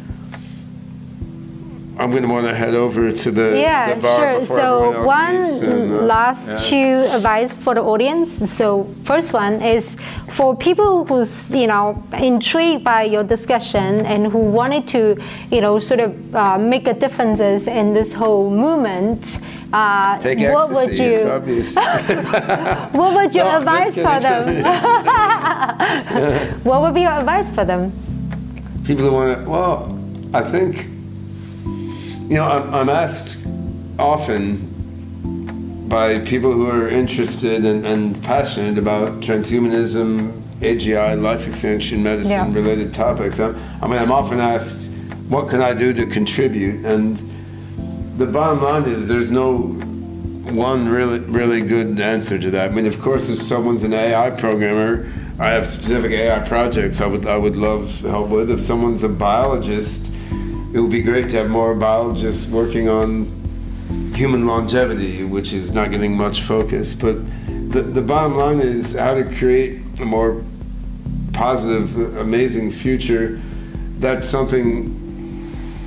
I'm 2.01 2.11
going 2.13 2.23
to 2.23 2.29
want 2.29 2.47
to 2.47 2.55
head 2.55 2.75
over 2.75 3.11
to 3.11 3.31
the, 3.31 3.59
Yeah, 3.61 3.95
the 3.95 4.01
bar 4.01 4.19
sure. 4.21 4.41
before 4.41 4.57
So 4.59 5.03
one 5.05 5.37
and, 5.37 5.93
uh, 5.93 6.03
last 6.03 6.49
yeah. 6.49 6.57
two 6.71 6.95
advice 7.17 7.55
for 7.57 7.75
the 7.75 7.83
audience. 7.83 8.31
So 8.59 8.85
first 9.05 9.33
one 9.33 9.61
is 9.63 9.97
for 10.29 10.55
people 10.57 11.05
who's 11.05 11.51
you 11.53 11.67
know 11.67 12.01
intrigued 12.17 12.85
by 12.85 13.03
your 13.05 13.25
discussion 13.25 14.07
and 14.07 14.31
who 14.33 14.39
wanted 14.39 14.87
to 14.95 15.17
you 15.51 15.61
know 15.61 15.79
sort 15.81 16.01
of 16.01 16.13
uh, 16.35 16.57
make 16.59 16.87
a 16.87 16.95
differences 16.95 17.67
in 17.67 17.93
this 17.95 18.13
whole 18.13 18.51
movement. 18.51 19.41
Uh, 19.73 20.19
Take 20.21 20.39
what 20.39 20.71
ecstasy. 20.71 20.89
would 20.89 20.99
you 20.99 21.13
It's 21.15 21.25
obvious. 21.27 21.75
what 22.99 23.15
would 23.17 23.35
your 23.35 23.45
No, 23.45 23.59
advice 23.59 23.95
for 23.97 24.21
them? 24.21 24.49
what 26.65 26.81
would 26.83 26.95
be 26.95 27.03
your 27.03 27.13
advice 27.13 27.51
for 27.51 27.65
them? 27.65 27.93
People 28.85 29.05
who 29.05 29.13
want 29.13 29.45
to, 29.45 29.51
well, 29.51 29.99
I 30.33 30.43
think, 30.43 30.87
you 32.29 32.35
know, 32.35 32.45
I'm, 32.45 32.75
I'm 32.75 32.89
asked 32.89 33.47
often 33.99 34.67
by 35.89 36.19
people 36.21 36.53
who 36.53 36.69
are 36.69 36.89
interested 36.89 37.65
and, 37.65 37.87
and 37.87 38.23
passionate 38.23 38.77
about 38.79 39.21
transhumanism, 39.21 40.31
AGI, 40.61 41.21
life 41.21 41.47
extension 41.47 42.03
medicine 42.03 42.33
Yeah. 42.33 42.53
related 42.55 42.93
topics. 42.93 43.41
I, 43.41 43.49
I 43.81 43.87
mean, 43.89 43.99
I'm 43.99 44.13
often 44.13 44.41
asked, 44.41 44.91
what 45.29 45.49
can 45.49 45.63
I 45.63 45.73
do 45.73 45.95
to 45.95 46.05
contribute? 46.07 46.85
And 46.85 47.17
the 48.19 48.27
bottom 48.27 48.63
line 48.63 48.85
is 48.85 49.09
there's 49.09 49.31
no 49.31 49.59
one 50.49 50.89
really 50.89 51.19
really 51.21 51.61
good 51.61 52.01
answer 52.01 52.39
to 52.39 52.51
that. 52.51 52.71
I 52.71 52.75
mean, 52.75 52.87
of 52.87 53.01
course, 53.01 53.29
if 53.31 53.39
someone's 53.39 53.85
an 53.85 53.93
AI 53.93 54.31
programmer, 54.31 55.07
I 55.39 55.51
have 55.51 55.69
specific 55.69 56.11
AI 56.13 56.41
projects 56.49 57.01
I 57.01 57.07
would 57.07 57.27
I 57.27 57.37
would 57.37 57.57
love 57.57 58.01
help 58.01 58.29
with. 58.31 58.51
If 58.51 58.61
someone's 58.61 59.05
a 59.05 59.09
biologist, 59.09 60.13
it 60.73 60.81
would 60.81 60.91
be 60.91 61.03
great 61.03 61.31
to 61.31 61.39
have 61.39 61.51
more 61.51 61.75
biologists 61.75 62.51
working 62.51 62.89
on 62.89 63.25
human 64.15 64.47
longevity, 64.47 65.25
which 65.25 65.53
is 65.53 65.73
not 65.73 65.91
getting 65.91 66.17
much 66.17 66.43
focus. 66.43 66.95
But 66.95 67.25
the, 67.73 67.83
the 67.83 68.03
bottom 68.03 68.37
line 68.37 68.59
is 68.61 68.95
how 68.95 69.15
to 69.15 69.25
create 69.37 69.81
a 70.01 70.05
more 70.05 70.43
positive, 71.33 72.17
amazing 72.19 72.71
future. 72.71 73.41
That's 73.99 74.29
something 74.29 74.95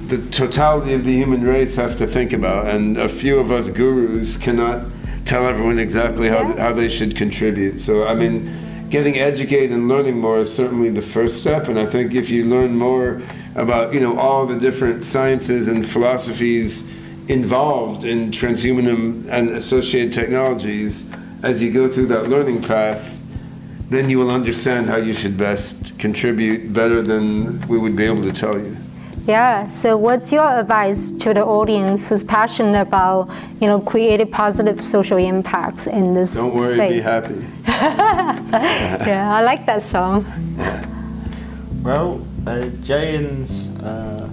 the 0.07 0.17
totality 0.29 0.93
of 0.93 1.05
the 1.05 1.13
human 1.13 1.43
race 1.43 1.75
has 1.77 1.95
to 1.97 2.07
think 2.07 2.33
about, 2.33 2.67
and 2.67 2.97
a 2.97 3.07
few 3.07 3.39
of 3.39 3.51
us 3.51 3.69
gurus 3.69 4.35
cannot 4.37 4.85
tell 5.25 5.45
everyone 5.45 5.79
exactly 5.79 6.27
how, 6.27 6.57
how 6.57 6.73
they 6.73 6.89
should 6.89 7.15
contribute. 7.15 7.79
So, 7.79 8.07
I 8.07 8.13
mean, 8.13 8.89
getting 8.89 9.19
educated 9.19 9.71
and 9.71 9.87
learning 9.87 10.19
more 10.19 10.39
is 10.39 10.53
certainly 10.53 10.89
the 10.89 11.01
first 11.01 11.39
step, 11.39 11.69
and 11.69 11.79
I 11.79 11.85
think 11.85 12.13
if 12.13 12.29
you 12.29 12.45
learn 12.45 12.75
more 12.75 13.21
about, 13.55 13.93
you 13.93 13.99
know, 13.99 14.17
all 14.17 14.45
the 14.45 14.59
different 14.59 15.03
sciences 15.03 15.67
and 15.67 15.85
philosophies 15.85 16.89
involved 17.29 18.03
in 18.03 18.31
transhumanism 18.31 19.27
and 19.29 19.49
associated 19.49 20.13
technologies, 20.13 21.13
as 21.43 21.61
you 21.61 21.71
go 21.71 21.87
through 21.87 22.07
that 22.07 22.27
learning 22.29 22.61
path, 22.61 23.19
then 23.89 24.09
you 24.09 24.17
will 24.17 24.31
understand 24.31 24.87
how 24.87 24.95
you 24.95 25.13
should 25.13 25.37
best 25.37 25.99
contribute 25.99 26.73
better 26.73 27.01
than 27.01 27.59
we 27.67 27.77
would 27.77 27.95
be 27.95 28.05
able 28.05 28.21
to 28.21 28.31
tell 28.31 28.57
you. 28.57 28.75
Yeah. 29.27 29.67
So, 29.67 29.97
what's 29.97 30.31
your 30.31 30.47
advice 30.47 31.11
to 31.11 31.33
the 31.33 31.43
audience 31.45 32.07
who's 32.09 32.23
passionate 32.23 32.81
about, 32.81 33.29
you 33.59 33.67
know, 33.67 33.79
creating 33.79 34.31
positive 34.31 34.83
social 34.83 35.17
impacts 35.17 35.85
in 35.87 36.13
this 36.13 36.35
Don't 36.35 36.55
worry, 36.55 36.73
space? 36.73 36.93
be 36.93 37.01
happy. 37.01 37.45
Yeah, 38.51 39.33
I 39.33 39.41
like 39.41 39.65
that 39.67 39.81
song. 39.81 40.25
Well, 41.83 42.25
uh, 42.47 42.65
Jains, 42.83 43.67
uh, 43.81 44.29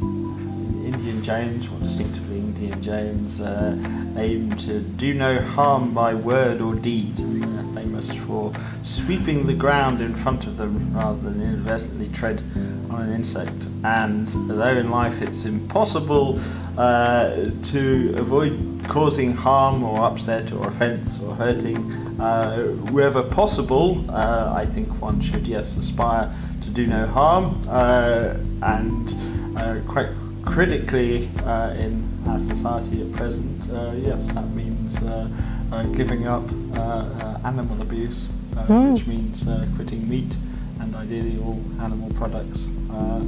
Indian 0.00 1.22
Jains, 1.22 1.68
or 1.68 1.78
distinctively 1.78 2.38
Indian 2.38 2.82
Jains, 2.82 3.40
uh, 3.40 3.76
aim 4.16 4.52
to 4.56 4.80
do 4.80 5.14
no 5.14 5.40
harm 5.40 5.94
by 5.94 6.14
word 6.14 6.60
or 6.60 6.74
deed. 6.74 7.16
They're 7.16 7.82
famous 7.82 8.12
for 8.12 8.52
sweeping 8.82 9.46
the 9.46 9.54
ground 9.54 10.00
in 10.00 10.14
front 10.14 10.46
of 10.46 10.56
them 10.56 10.92
rather 10.94 11.18
than 11.20 11.40
inadvertently 11.40 12.08
tread 12.08 12.42
on 12.90 13.02
an 13.02 13.12
insect. 13.12 13.66
And 13.84 14.26
though 14.48 14.76
in 14.76 14.90
life 14.90 15.22
it's 15.22 15.44
impossible 15.44 16.40
uh, 16.76 17.50
to 17.64 18.14
avoid 18.16 18.84
causing 18.88 19.34
harm 19.34 19.82
or 19.82 20.00
upset 20.00 20.52
or 20.52 20.66
offence 20.66 21.20
or 21.20 21.34
hurting, 21.34 21.92
uh, 22.20 22.64
wherever 22.92 23.22
possible, 23.22 24.04
uh, 24.10 24.52
I 24.54 24.66
think 24.66 24.88
one 25.00 25.20
should, 25.20 25.46
yes, 25.46 25.76
aspire 25.76 26.32
do 26.74 26.86
no 26.86 27.06
harm 27.06 27.60
uh, 27.68 28.34
and 28.62 29.14
uh, 29.56 29.76
quite 29.86 30.08
critically 30.44 31.30
uh, 31.44 31.72
in 31.78 32.02
our 32.26 32.38
society 32.40 33.00
at 33.02 33.12
present, 33.12 33.70
uh, 33.70 33.92
yes, 33.96 34.26
that 34.32 34.48
means 34.50 34.96
uh, 35.02 35.28
uh, 35.72 35.82
giving 35.94 36.26
up 36.26 36.42
uh, 36.76 36.80
uh, 36.80 37.38
animal 37.44 37.80
abuse, 37.80 38.28
uh, 38.56 38.64
Mm. 38.66 38.92
which 38.94 39.06
means 39.06 39.46
uh, 39.48 39.66
quitting 39.76 40.08
meat 40.08 40.36
and 40.80 40.94
ideally 40.96 41.38
all 41.44 41.60
animal 41.80 42.10
products. 42.14 42.66
Uh, 42.90 43.20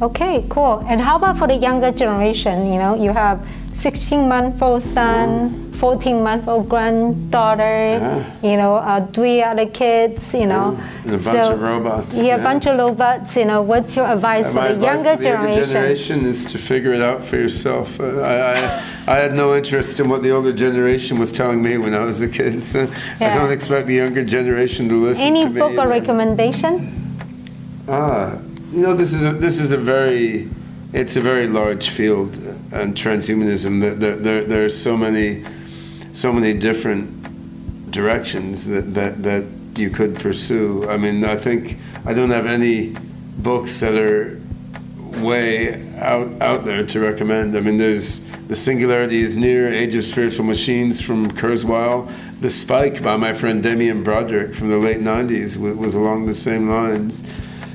Okay, 0.00 0.44
cool. 0.48 0.82
And 0.88 1.00
how 1.00 1.14
about 1.16 1.38
for 1.38 1.46
the 1.46 1.54
younger 1.54 1.92
generation? 1.92 2.72
You 2.72 2.78
know, 2.80 2.94
you 2.96 3.12
have 3.12 3.38
16 3.74 4.28
month 4.28 4.60
old 4.62 4.82
son, 4.82 5.72
14 5.80 6.22
month 6.22 6.46
old 6.46 6.68
granddaughter, 6.68 7.62
Yeah. 7.98 8.24
you 8.42 8.56
know, 8.56 8.74
uh, 8.76 9.04
three 9.12 9.42
other 9.42 9.66
kids, 9.66 10.34
you 10.34 10.46
know. 10.46 10.78
And 11.04 11.14
a 11.14 11.18
bunch 11.18 11.38
of 11.38 11.62
robots, 11.62 12.16
Yeah, 12.18 12.22
a 12.22 12.26
yeah. 12.36 12.42
bunch 12.42 12.66
of 12.66 12.78
robots. 12.78 13.34
You 13.36 13.46
know, 13.46 13.62
what's 13.62 13.96
your 13.96 14.06
advice 14.06 14.46
for 14.46 14.54
the 14.54 14.72
advice 14.74 14.84
younger 14.84 15.16
to 15.16 15.22
the 15.22 15.28
younger 15.28 15.48
generation? 15.48 15.72
generation 15.72 16.20
is 16.26 16.44
to 16.52 16.58
figure 16.58 16.92
it 16.92 17.00
out 17.02 17.24
for 17.24 17.36
yourself. 17.36 17.98
Uh, 17.98 18.20
I, 18.20 18.34
I, 19.08 19.14
I 19.14 19.16
had 19.24 19.34
no 19.34 19.56
interest 19.56 19.98
in 20.00 20.08
what 20.08 20.22
the 20.22 20.30
older 20.30 20.52
generation 20.52 21.18
was 21.18 21.32
telling 21.32 21.62
me 21.62 21.78
when 21.78 21.94
I 21.94 22.04
was 22.04 22.20
a 22.22 22.28
kid. 22.28 22.62
So 22.72 22.86
I 23.20 23.34
don't 23.34 23.50
expect 23.52 23.86
the 23.86 23.94
younger 23.94 24.22
generation 24.24 24.88
to 24.90 24.94
listen 24.96 25.26
Any 25.26 25.44
to 25.44 25.50
me. 25.50 25.60
book 25.60 25.76
or 25.78 25.88
recommendation? 25.88 26.72
Ah, 27.88 28.38
you 28.72 28.80
know, 28.80 28.94
this 28.94 29.12
is 29.14 29.24
a, 29.24 29.32
this 29.32 29.58
is 29.58 29.72
a 29.72 29.76
very, 29.78 30.48
it's 30.92 31.16
a 31.16 31.20
very 31.20 31.48
large 31.48 31.88
field, 31.90 32.30
and 32.72 32.96
transhumanism. 32.96 33.80
There, 33.80 34.16
there, 34.16 34.44
there, 34.44 34.64
are 34.64 34.68
so 34.68 34.96
many, 34.96 35.44
so 36.12 36.32
many 36.32 36.54
different 36.54 37.90
directions 37.90 38.66
that, 38.66 38.94
that 38.94 39.22
that 39.22 39.44
you 39.76 39.90
could 39.90 40.16
pursue. 40.16 40.88
I 40.88 40.96
mean, 40.96 41.24
I 41.24 41.36
think 41.36 41.78
I 42.04 42.14
don't 42.14 42.30
have 42.30 42.46
any 42.46 42.96
books 43.38 43.80
that 43.80 43.94
are 43.94 44.40
way 45.20 45.74
out 45.98 46.42
out 46.42 46.64
there 46.64 46.84
to 46.84 47.00
recommend. 47.00 47.56
I 47.56 47.60
mean, 47.60 47.76
there's 47.76 48.28
the 48.48 48.54
Singularity 48.54 49.20
is 49.20 49.36
Near, 49.36 49.68
Age 49.68 49.94
of 49.94 50.04
Spiritual 50.04 50.44
Machines 50.44 51.00
from 51.00 51.30
Kurzweil. 51.30 52.10
The 52.40 52.50
Spike 52.50 53.02
by 53.02 53.16
my 53.16 53.32
friend 53.32 53.62
Damien 53.62 54.02
Broderick 54.02 54.54
from 54.54 54.68
the 54.68 54.78
late 54.78 55.00
'90s 55.00 55.58
was, 55.58 55.74
was 55.76 55.94
along 55.94 56.26
the 56.26 56.34
same 56.34 56.68
lines. 56.68 57.24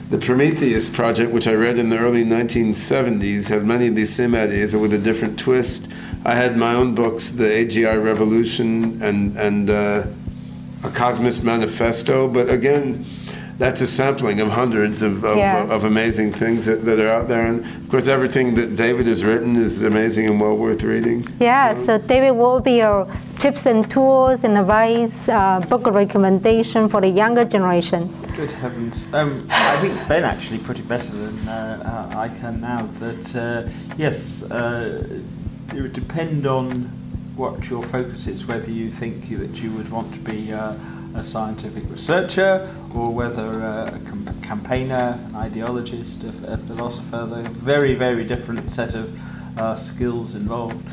The 0.09 0.17
Prometheus 0.17 0.87
project, 0.87 1.31
which 1.33 1.47
I 1.49 1.53
read 1.53 1.77
in 1.77 1.89
the 1.89 1.97
early 1.97 2.23
1970s, 2.23 3.49
had 3.49 3.65
many 3.65 3.87
of 3.87 3.95
these 3.95 4.13
same 4.13 4.35
ideas, 4.35 4.71
but 4.71 4.79
with 4.79 4.93
a 4.93 4.97
different 4.97 5.37
twist. 5.37 5.91
I 6.23 6.33
had 6.33 6.55
my 6.57 6.73
own 6.75 6.95
books, 6.95 7.31
The 7.31 7.43
AGI 7.43 8.01
Revolution 8.01 9.01
and 9.01 9.35
and 9.37 9.69
uh, 9.69 10.03
A 10.83 10.89
Cosmist 10.91 11.43
Manifesto, 11.43 12.27
but 12.29 12.49
again, 12.49 13.05
that's 13.57 13.81
a 13.81 13.87
sampling 13.87 14.39
of 14.39 14.49
hundreds 14.51 15.01
of, 15.01 15.25
of, 15.25 15.35
Yeah. 15.35 15.63
of 15.75 15.83
amazing 15.83 16.31
things 16.31 16.67
that, 16.67 16.85
that 16.85 16.99
are 16.99 17.09
out 17.09 17.27
there. 17.27 17.45
And 17.47 17.65
of 17.65 17.89
course, 17.89 18.07
everything 18.07 18.55
that 18.55 18.75
David 18.77 19.07
has 19.07 19.25
written 19.25 19.55
is 19.57 19.83
amazing 19.83 20.27
and 20.27 20.39
well 20.39 20.55
worth 20.55 20.83
reading. 20.83 21.27
Yeah, 21.39 21.73
so 21.73 21.97
David, 21.97 22.31
what 22.31 22.49
will 22.51 22.59
be 22.61 22.77
your 22.77 23.07
tips 23.39 23.65
and 23.65 23.89
tools 23.89 24.43
and 24.45 24.57
advice, 24.57 25.27
uh, 25.27 25.59
book 25.67 25.85
recommendation 25.87 26.87
for 26.87 27.01
the 27.01 27.09
younger 27.09 27.43
generation? 27.45 28.09
Good 28.37 28.51
heavens. 28.51 29.11
Um, 29.15 29.47
I 29.49 29.81
think 29.81 30.07
Ben 30.07 30.23
actually 30.23 30.59
put 30.59 30.77
it 30.77 30.87
better 30.87 31.11
than 31.11 31.47
uh, 31.47 32.11
uh, 32.13 32.19
I 32.19 32.29
can 32.29 32.61
now. 32.61 32.87
That, 32.99 33.35
uh, 33.35 33.67
yes, 33.97 34.43
uh, 34.43 35.21
it 35.75 35.81
would 35.81 35.93
depend 35.93 36.45
on 36.45 36.83
what 37.35 37.67
your 37.67 37.81
focus 37.81 38.27
is, 38.27 38.45
whether 38.45 38.69
you 38.69 38.91
think 38.91 39.27
that 39.39 39.59
you 39.59 39.71
would 39.71 39.89
want 39.89 40.13
to 40.13 40.19
be 40.19 40.53
uh, 40.53 40.75
a 41.15 41.23
scientific 41.23 41.89
researcher 41.89 42.71
or 42.93 43.11
whether 43.11 43.63
uh, 43.63 43.87
a 43.87 43.99
com- 44.07 44.39
campaigner, 44.43 45.19
an 45.25 45.31
ideologist, 45.31 46.23
a, 46.23 46.53
a 46.53 46.57
philosopher. 46.57 47.25
They're 47.25 47.49
very, 47.49 47.95
very 47.95 48.23
different 48.23 48.71
set 48.71 48.93
of 48.93 49.19
skills 49.79 50.35
involved. 50.35 50.87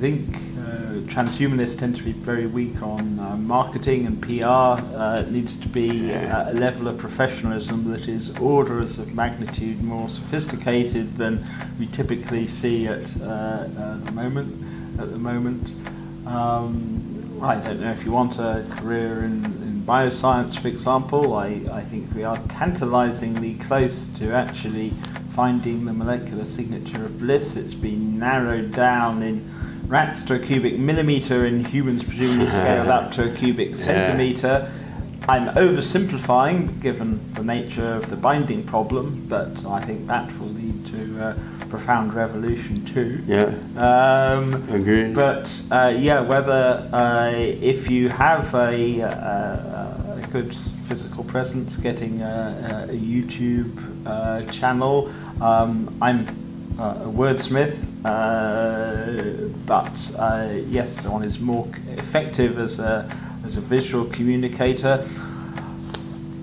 I 0.00 0.02
think 0.02 0.34
uh, 0.34 1.12
transhumanists 1.12 1.78
tend 1.78 1.94
to 1.96 2.02
be 2.02 2.12
very 2.12 2.46
weak 2.46 2.80
on 2.82 3.18
uh, 3.18 3.36
marketing 3.36 4.06
and 4.06 4.18
PR. 4.22 4.46
Uh, 4.46 5.20
it 5.20 5.30
needs 5.30 5.58
to 5.58 5.68
be 5.68 6.10
a 6.10 6.52
level 6.54 6.88
of 6.88 6.96
professionalism 6.96 7.90
that 7.90 8.08
is 8.08 8.34
orders 8.38 8.98
of 8.98 9.14
magnitude 9.14 9.82
more 9.82 10.08
sophisticated 10.08 11.18
than 11.18 11.44
we 11.78 11.86
typically 11.86 12.46
see 12.46 12.86
at 12.86 13.04
the 13.08 14.10
moment. 14.14 14.98
At 14.98 15.10
the 15.12 15.18
moment, 15.18 15.70
um, 16.26 17.38
I 17.42 17.56
don't 17.56 17.80
know 17.80 17.90
if 17.90 18.02
you 18.02 18.12
want 18.12 18.38
a 18.38 18.64
career 18.70 19.24
in, 19.24 19.44
in 19.44 19.82
bioscience, 19.86 20.58
for 20.58 20.68
example. 20.68 21.34
I, 21.34 21.60
I 21.70 21.82
think 21.82 22.14
we 22.14 22.24
are 22.24 22.38
tantalisingly 22.48 23.56
close 23.56 24.08
to 24.14 24.32
actually 24.32 24.94
finding 25.34 25.84
the 25.84 25.92
molecular 25.92 26.46
signature 26.46 27.04
of 27.04 27.20
bliss. 27.20 27.54
It's 27.54 27.74
been 27.74 28.18
narrowed 28.18 28.72
down 28.72 29.22
in 29.22 29.59
rats 29.90 30.22
to 30.22 30.34
a 30.34 30.38
cubic 30.38 30.78
millimetre, 30.78 31.44
in 31.46 31.64
humans 31.64 32.04
presumably 32.04 32.46
scaled 32.60 32.88
up 32.88 33.10
to 33.12 33.30
a 33.30 33.34
cubic 33.36 33.76
centimetre. 33.76 34.70
I'm 35.28 35.48
oversimplifying 35.54 36.80
given 36.80 37.20
the 37.34 37.42
nature 37.44 37.94
of 37.94 38.08
the 38.08 38.16
binding 38.16 38.64
problem, 38.64 39.26
but 39.28 39.64
I 39.66 39.80
think 39.82 40.06
that 40.06 40.26
will 40.38 40.48
lead 40.48 40.86
to 40.86 41.22
uh, 41.22 41.36
profound 41.68 42.14
revolution 42.14 42.84
too. 42.84 43.22
Yeah, 43.26 43.52
Um, 43.76 44.54
agreed. 44.70 45.14
but 45.14 45.62
uh, 45.70 45.94
yeah, 45.96 46.20
whether 46.20 46.88
uh, 46.92 47.32
if 47.34 47.90
you 47.90 48.08
have 48.08 48.54
a, 48.54 49.02
uh, 49.02 50.18
a 50.22 50.28
good 50.32 50.54
physical 50.90 51.22
presence, 51.22 51.76
getting 51.76 52.22
a, 52.22 52.86
a 52.90 52.94
YouTube 52.94 53.70
uh, 54.06 54.42
channel. 54.50 55.12
Um, 55.40 55.96
I'm 56.02 56.26
uh, 56.80 57.02
a 57.04 57.08
wordsmith, 57.08 57.84
uh, 58.04 59.48
but 59.66 60.14
uh, 60.18 60.48
yes, 60.68 61.04
one 61.04 61.22
is 61.22 61.38
more 61.38 61.68
effective 61.96 62.58
as 62.58 62.78
a 62.78 63.08
as 63.44 63.56
a 63.56 63.60
visual 63.60 64.06
communicator. 64.06 65.06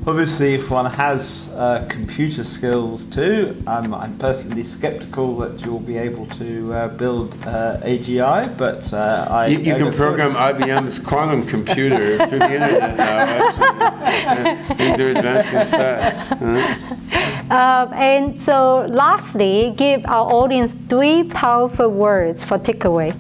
Obviously, 0.06 0.54
if 0.54 0.72
one 0.72 0.86
has 0.86 1.52
uh, 1.56 1.86
computer 1.90 2.46
skills 2.46 3.04
too, 3.04 3.62
um, 3.68 3.94
I'm 3.94 4.18
personally 4.18 4.64
skeptical 4.64 5.36
that 5.40 5.66
you'll 5.66 5.82
be 5.82 5.98
able 5.98 6.28
to 6.28 6.74
uh, 6.74 6.88
build 6.88 7.36
uh, 7.46 7.82
AGI, 7.84 8.58
but 8.58 8.94
uh, 8.94 9.28
I. 9.30 9.48
You, 9.48 9.60
you 9.60 9.76
I 9.76 9.78
can 9.80 9.92
program 9.92 10.32
IBM's 10.32 11.00
quantum 11.00 11.46
computer 11.46 12.26
through 12.28 12.40
the 12.40 12.54
internet 12.54 12.96
now, 12.96 13.18
actually. 13.18 14.76
Things 14.78 15.00
are 15.02 15.10
advancing 15.10 15.68
fast. 15.68 16.20
huh? 16.30 17.37
Um, 17.50 17.94
and 17.94 18.42
so, 18.42 18.86
lastly, 18.90 19.74
give 19.76 20.06
our 20.06 20.32
audience 20.34 20.74
three 20.74 21.24
powerful 21.24 21.90
words 21.90 22.44
for 22.44 22.60
takeaway. 22.60 23.16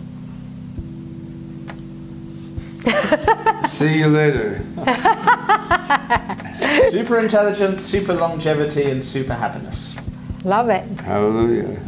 See 3.67 3.99
you 3.99 4.07
later. 4.07 4.63
Super 6.91 7.19
intelligence, 7.19 7.83
super 7.83 8.13
longevity, 8.13 8.89
and 8.89 9.03
super 9.03 9.33
happiness. 9.33 9.95
Love 10.43 10.69
it. 10.69 10.83
Hallelujah. 11.01 11.81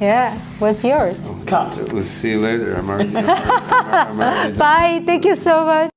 Yeah. 0.00 0.38
What's 0.58 0.84
yours? 0.84 1.18
Cut. 1.46 1.76
We'll 1.92 2.02
see 2.02 2.32
you 2.32 2.40
later. 2.40 2.74
I'm 2.74 2.88
already, 2.88 3.16
I'm 3.16 3.26
already, 3.26 3.40
I'm 3.40 4.20
already 4.20 4.58
Bye. 4.58 5.02
Thank 5.04 5.24
you 5.24 5.36
so 5.36 5.64
much. 5.64 5.89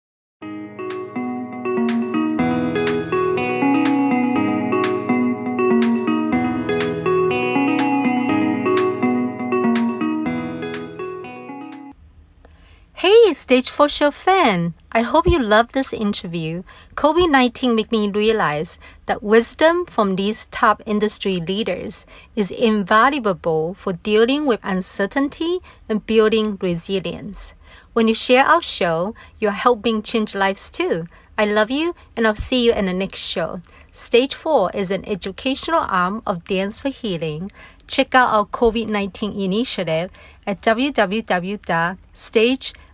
Stage 13.33 13.71
4 13.71 13.89
Show 13.89 14.11
fan! 14.11 14.75
I 14.91 15.01
hope 15.01 15.25
you 15.25 15.39
love 15.39 15.71
this 15.71 15.91
interview. 15.91 16.61
COVID 16.93 17.31
19 17.31 17.73
made 17.73 17.91
me 17.91 18.07
realize 18.07 18.77
that 19.07 19.23
wisdom 19.23 19.87
from 19.87 20.15
these 20.15 20.45
top 20.51 20.83
industry 20.85 21.37
leaders 21.37 22.05
is 22.35 22.51
invaluable 22.51 23.73
for 23.73 23.93
dealing 23.93 24.45
with 24.45 24.59
uncertainty 24.61 25.59
and 25.89 26.05
building 26.05 26.59
resilience. 26.61 27.55
When 27.93 28.07
you 28.07 28.13
share 28.13 28.45
our 28.45 28.61
show, 28.61 29.15
you're 29.39 29.51
helping 29.51 30.03
change 30.03 30.35
lives 30.35 30.69
too. 30.69 31.07
I 31.35 31.45
love 31.45 31.71
you, 31.71 31.95
and 32.15 32.27
I'll 32.27 32.35
see 32.35 32.63
you 32.63 32.73
in 32.73 32.85
the 32.85 32.93
next 32.93 33.21
show. 33.21 33.61
Stage 33.91 34.35
4 34.35 34.71
is 34.75 34.91
an 34.91 35.03
educational 35.09 35.85
arm 35.89 36.21
of 36.27 36.45
Dance 36.45 36.79
for 36.79 36.89
Healing. 36.89 37.51
Check 37.87 38.13
out 38.13 38.29
our 38.29 38.45
COVID 38.45 38.87
19 38.87 39.33
initiative 39.41 40.11
at 40.45 40.61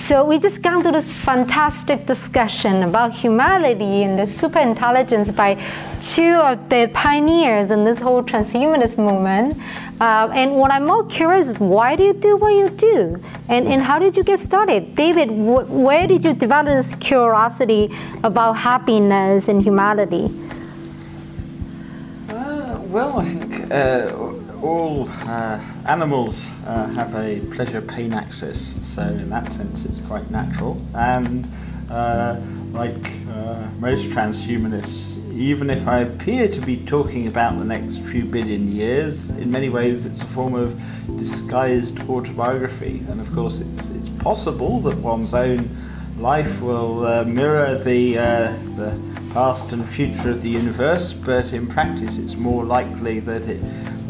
so 0.00 0.24
we 0.24 0.38
just 0.38 0.62
gone 0.62 0.82
through 0.82 0.92
this 0.92 1.12
fantastic 1.12 2.06
discussion 2.06 2.84
about 2.84 3.12
humanity 3.12 4.02
and 4.02 4.18
the 4.18 4.26
super 4.26 4.58
intelligence 4.58 5.30
by 5.30 5.54
two 6.00 6.36
of 6.36 6.70
the 6.70 6.90
pioneers 6.94 7.70
in 7.70 7.84
this 7.84 7.98
whole 7.98 8.22
transhumanist 8.22 8.96
movement. 8.96 9.58
Uh, 10.00 10.30
and 10.32 10.52
what 10.56 10.72
I'm 10.72 10.86
more 10.86 11.04
curious, 11.04 11.52
why 11.58 11.96
do 11.96 12.02
you 12.02 12.14
do 12.14 12.38
what 12.38 12.54
you 12.54 12.70
do? 12.70 13.22
And, 13.50 13.68
and 13.68 13.82
how 13.82 13.98
did 13.98 14.16
you 14.16 14.24
get 14.24 14.38
started? 14.38 14.96
David, 14.96 15.28
wh 15.28 15.68
where 15.68 16.06
did 16.06 16.24
you 16.24 16.32
develop 16.32 16.74
this 16.74 16.94
curiosity 16.94 17.90
about 18.24 18.54
happiness 18.54 19.48
and 19.48 19.62
humanity? 19.62 20.32
Uh, 22.30 22.80
well, 22.88 23.18
I 23.18 23.24
think 23.24 23.70
uh, 23.70 24.66
all 24.66 25.06
uh, 25.10 25.60
animals 25.86 26.50
uh, 26.66 26.86
have 26.88 27.14
a 27.14 27.40
pleasure-pain 27.54 28.14
axis, 28.14 28.74
so 28.82 29.02
in 29.02 29.30
that 29.30 29.52
sense 29.52 29.84
it's 29.84 30.00
quite 30.06 30.30
natural. 30.30 30.80
And 30.94 31.48
uh, 31.90 32.40
like 32.72 33.10
uh, 33.30 33.68
most 33.78 34.10
transhumanists, 34.10 35.18
even 35.32 35.70
if 35.70 35.88
I 35.88 36.00
appear 36.00 36.48
to 36.48 36.60
be 36.60 36.76
talking 36.76 37.26
about 37.26 37.58
the 37.58 37.64
next 37.64 37.98
few 37.98 38.24
billion 38.24 38.70
years, 38.70 39.30
in 39.30 39.50
many 39.50 39.68
ways 39.68 40.06
it's 40.06 40.20
a 40.20 40.26
form 40.26 40.54
of 40.54 40.80
disguised 41.18 41.98
autobiography. 42.08 43.02
And 43.08 43.20
of 43.20 43.32
course 43.32 43.60
it's, 43.60 43.90
it's 43.90 44.08
possible 44.22 44.80
that 44.82 44.96
one's 44.98 45.34
own 45.34 45.68
life 46.18 46.60
will 46.60 47.06
uh, 47.06 47.24
mirror 47.24 47.76
the, 47.76 48.18
uh, 48.18 48.52
the 48.76 48.96
past 49.32 49.72
and 49.72 49.88
future 49.88 50.30
of 50.30 50.42
the 50.42 50.50
universe, 50.50 51.12
but 51.12 51.52
in 51.52 51.66
practice 51.66 52.18
it's 52.18 52.36
more 52.36 52.64
likely 52.64 53.20
that 53.20 53.48
it 53.48 53.60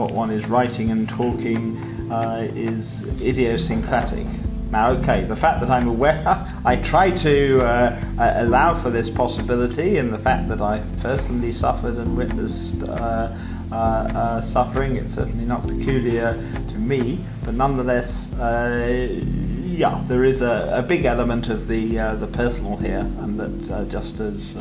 what 0.01 0.13
one 0.13 0.31
is 0.31 0.49
writing 0.49 0.91
and 0.91 1.07
talking 1.07 1.77
uh, 2.11 2.49
is 2.55 3.07
idiosyncratic. 3.21 4.27
Now, 4.71 4.93
okay, 4.93 5.25
the 5.25 5.37
fact 5.37 5.61
that 5.61 5.69
I'm 5.69 5.89
aware, 5.89 6.23
I 6.65 6.77
try 6.77 7.11
to 7.11 7.61
uh, 7.61 8.35
allow 8.39 8.75
for 8.75 8.89
this 8.89 9.11
possibility, 9.11 9.99
and 9.99 10.11
the 10.11 10.19
fact 10.19 10.49
that 10.49 10.63
I 10.63 10.83
personally 11.03 11.53
suffered 11.53 11.97
and 11.99 12.17
witnessed 12.17 12.83
uh, 12.83 13.37
uh, 13.71 13.75
uh 13.75 14.41
suffering, 14.41 14.97
it's 14.97 15.13
certainly 15.13 15.45
not 15.45 15.69
peculiar 15.69 16.33
to 16.71 16.75
me, 16.79 17.21
but 17.45 17.55
nonetheless, 17.55 18.33
uh, 18.39 19.07
yeah, 19.67 20.03
there 20.09 20.25
is 20.25 20.41
a, 20.41 20.79
a, 20.79 20.83
big 20.83 21.05
element 21.05 21.49
of 21.49 21.69
the 21.69 21.99
uh, 21.99 22.15
the 22.15 22.27
personal 22.27 22.77
here, 22.79 23.07
and 23.21 23.39
that 23.39 23.89
just 23.91 24.19
as 24.21 24.57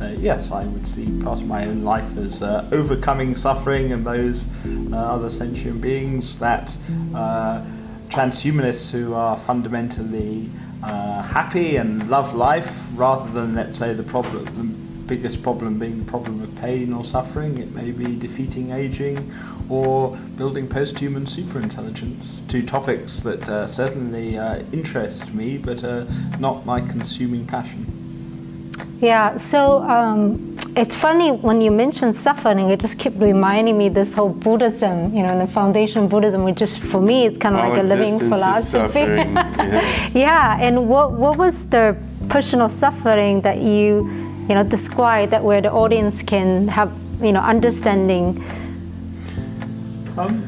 uh, 0.00 0.14
yes, 0.18 0.52
I 0.52 0.64
would 0.64 0.86
see 0.86 1.06
part 1.22 1.40
of 1.40 1.46
my 1.46 1.66
own 1.66 1.82
life 1.82 2.16
as 2.16 2.42
uh, 2.42 2.68
overcoming 2.70 3.34
suffering 3.34 3.92
and 3.92 4.06
those 4.06 4.48
uh, 4.92 4.96
other 4.96 5.28
sentient 5.28 5.80
beings 5.80 6.38
that 6.38 6.76
uh, 7.14 7.64
transhumanists 8.08 8.90
who 8.90 9.14
are 9.14 9.36
fundamentally 9.36 10.50
uh, 10.84 11.22
happy 11.22 11.76
and 11.76 12.08
love 12.08 12.34
life 12.34 12.72
rather 12.94 13.28
than, 13.32 13.56
let's 13.56 13.78
say, 13.78 13.92
the 13.92 14.04
problem. 14.04 14.44
The 14.44 15.08
biggest 15.08 15.42
problem 15.42 15.78
being 15.78 15.98
the 15.98 16.10
problem 16.10 16.42
of 16.42 16.54
pain 16.60 16.92
or 16.92 17.04
suffering. 17.04 17.58
It 17.58 17.74
may 17.74 17.90
be 17.90 18.14
defeating 18.14 18.70
aging 18.70 19.32
or 19.68 20.16
building 20.36 20.68
post-human 20.68 21.26
superintelligence. 21.26 22.46
Two 22.48 22.64
topics 22.64 23.22
that 23.24 23.48
uh, 23.48 23.66
certainly 23.66 24.36
interest 24.72 25.34
me, 25.34 25.58
but 25.58 25.82
are 25.82 26.06
not 26.38 26.64
my 26.64 26.80
consuming 26.80 27.46
passion. 27.46 27.97
Yeah, 29.00 29.36
so 29.36 29.82
um, 29.84 30.56
it's 30.76 30.94
funny 30.94 31.30
when 31.30 31.60
you 31.60 31.70
mention 31.70 32.12
suffering, 32.12 32.68
it 32.70 32.80
just 32.80 32.98
kept 32.98 33.16
reminding 33.16 33.78
me 33.78 33.88
this 33.88 34.12
whole 34.14 34.30
Buddhism, 34.30 35.14
you 35.14 35.22
know, 35.22 35.38
the 35.38 35.46
foundation 35.46 36.08
Buddhism, 36.08 36.42
which 36.42 36.60
is 36.62 36.76
for 36.76 37.00
me, 37.00 37.24
it's 37.24 37.38
kind 37.38 37.54
of 37.54 37.62
All 37.62 37.70
like 37.70 37.80
a 37.80 37.82
living 37.84 38.18
philosophy. 38.18 39.00
yeah. 39.00 40.10
yeah, 40.14 40.58
and 40.60 40.88
what 40.88 41.12
what 41.12 41.36
was 41.36 41.66
the 41.70 41.96
personal 42.28 42.68
suffering 42.68 43.40
that 43.42 43.58
you, 43.58 44.08
you 44.48 44.54
know, 44.54 44.64
describe 44.64 45.30
that 45.30 45.44
where 45.44 45.60
the 45.60 45.70
audience 45.70 46.22
can 46.22 46.66
have, 46.68 46.92
you 47.22 47.32
know, 47.32 47.40
understanding? 47.40 48.42
Um, 50.16 50.42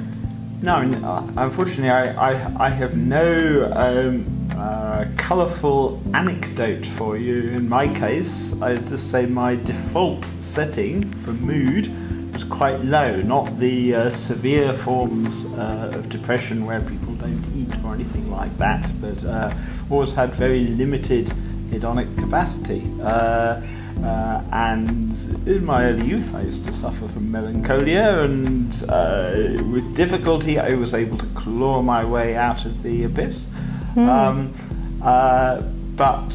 no, 0.61 0.75
I 0.75 0.87
mean, 0.87 1.05
uh, 1.05 1.33
unfortunately, 1.37 1.91
I, 1.91 2.33
I, 2.33 2.67
I 2.67 2.69
have 2.71 2.97
no. 2.97 3.71
Um, 3.75 4.40
uh, 4.61 5.07
colourful 5.17 6.01
anecdote 6.13 6.85
for 6.85 7.17
you. 7.17 7.51
In 7.51 7.67
my 7.69 7.89
case, 7.89 8.61
I 8.61 8.75
would 8.75 8.87
just 8.87 9.11
say 9.11 9.25
my 9.25 9.57
default 9.57 10.25
setting 10.25 11.11
for 11.23 11.33
mood 11.33 11.89
was 12.35 12.45
quite 12.45 12.79
low, 12.81 13.23
not 13.23 13.59
the 13.59 13.95
uh, 13.95 14.11
severe 14.11 14.75
forms 14.75 15.47
uh, 15.55 15.93
of 15.95 16.11
depression 16.11 16.67
where 16.67 16.81
people 16.83 17.15
don't 17.15 17.43
eat 17.57 17.75
or 17.85 17.95
anything 17.95 18.31
like 18.31 18.57
that, 18.59 18.91
but 19.01 19.25
uh, 19.25 19.53
always 19.91 20.13
had 20.13 20.31
very 20.35 20.67
limited 20.67 21.27
hedonic 21.71 22.15
capacity. 22.19 22.83
Uh, 23.03 23.63
uh, 24.05 24.43
and 24.53 25.13
in 25.47 25.65
my 25.65 25.85
early 25.85 26.07
youth, 26.07 26.35
I 26.35 26.43
used 26.43 26.65
to 26.67 26.75
suffer 26.75 27.09
from 27.09 27.31
melancholia, 27.33 28.21
and 28.21 28.73
uh, 28.89 29.63
with 29.73 29.95
difficulty, 29.97 30.59
I 30.59 30.75
was 30.75 30.93
able 30.93 31.17
to 31.17 31.27
claw 31.29 31.81
my 31.81 32.05
way 32.05 32.37
out 32.37 32.67
of 32.67 32.83
the 32.83 33.05
abyss. 33.05 33.49
Mm. 33.95 34.09
Um, 34.09 34.55
uh, 35.03 35.63
but 35.97 36.33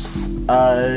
uh, 0.48 0.96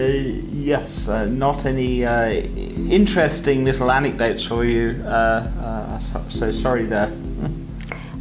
yes, 0.53 1.09
uh, 1.09 1.25
not 1.27 1.65
any 1.65 2.05
uh, 2.05 2.29
interesting 2.29 3.65
little 3.65 3.91
anecdotes 3.91 4.45
for 4.45 4.65
you. 4.65 5.03
Uh, 5.05 5.99
so, 5.99 6.25
so, 6.29 6.53
sorry 6.53 6.85
there. 6.85 7.11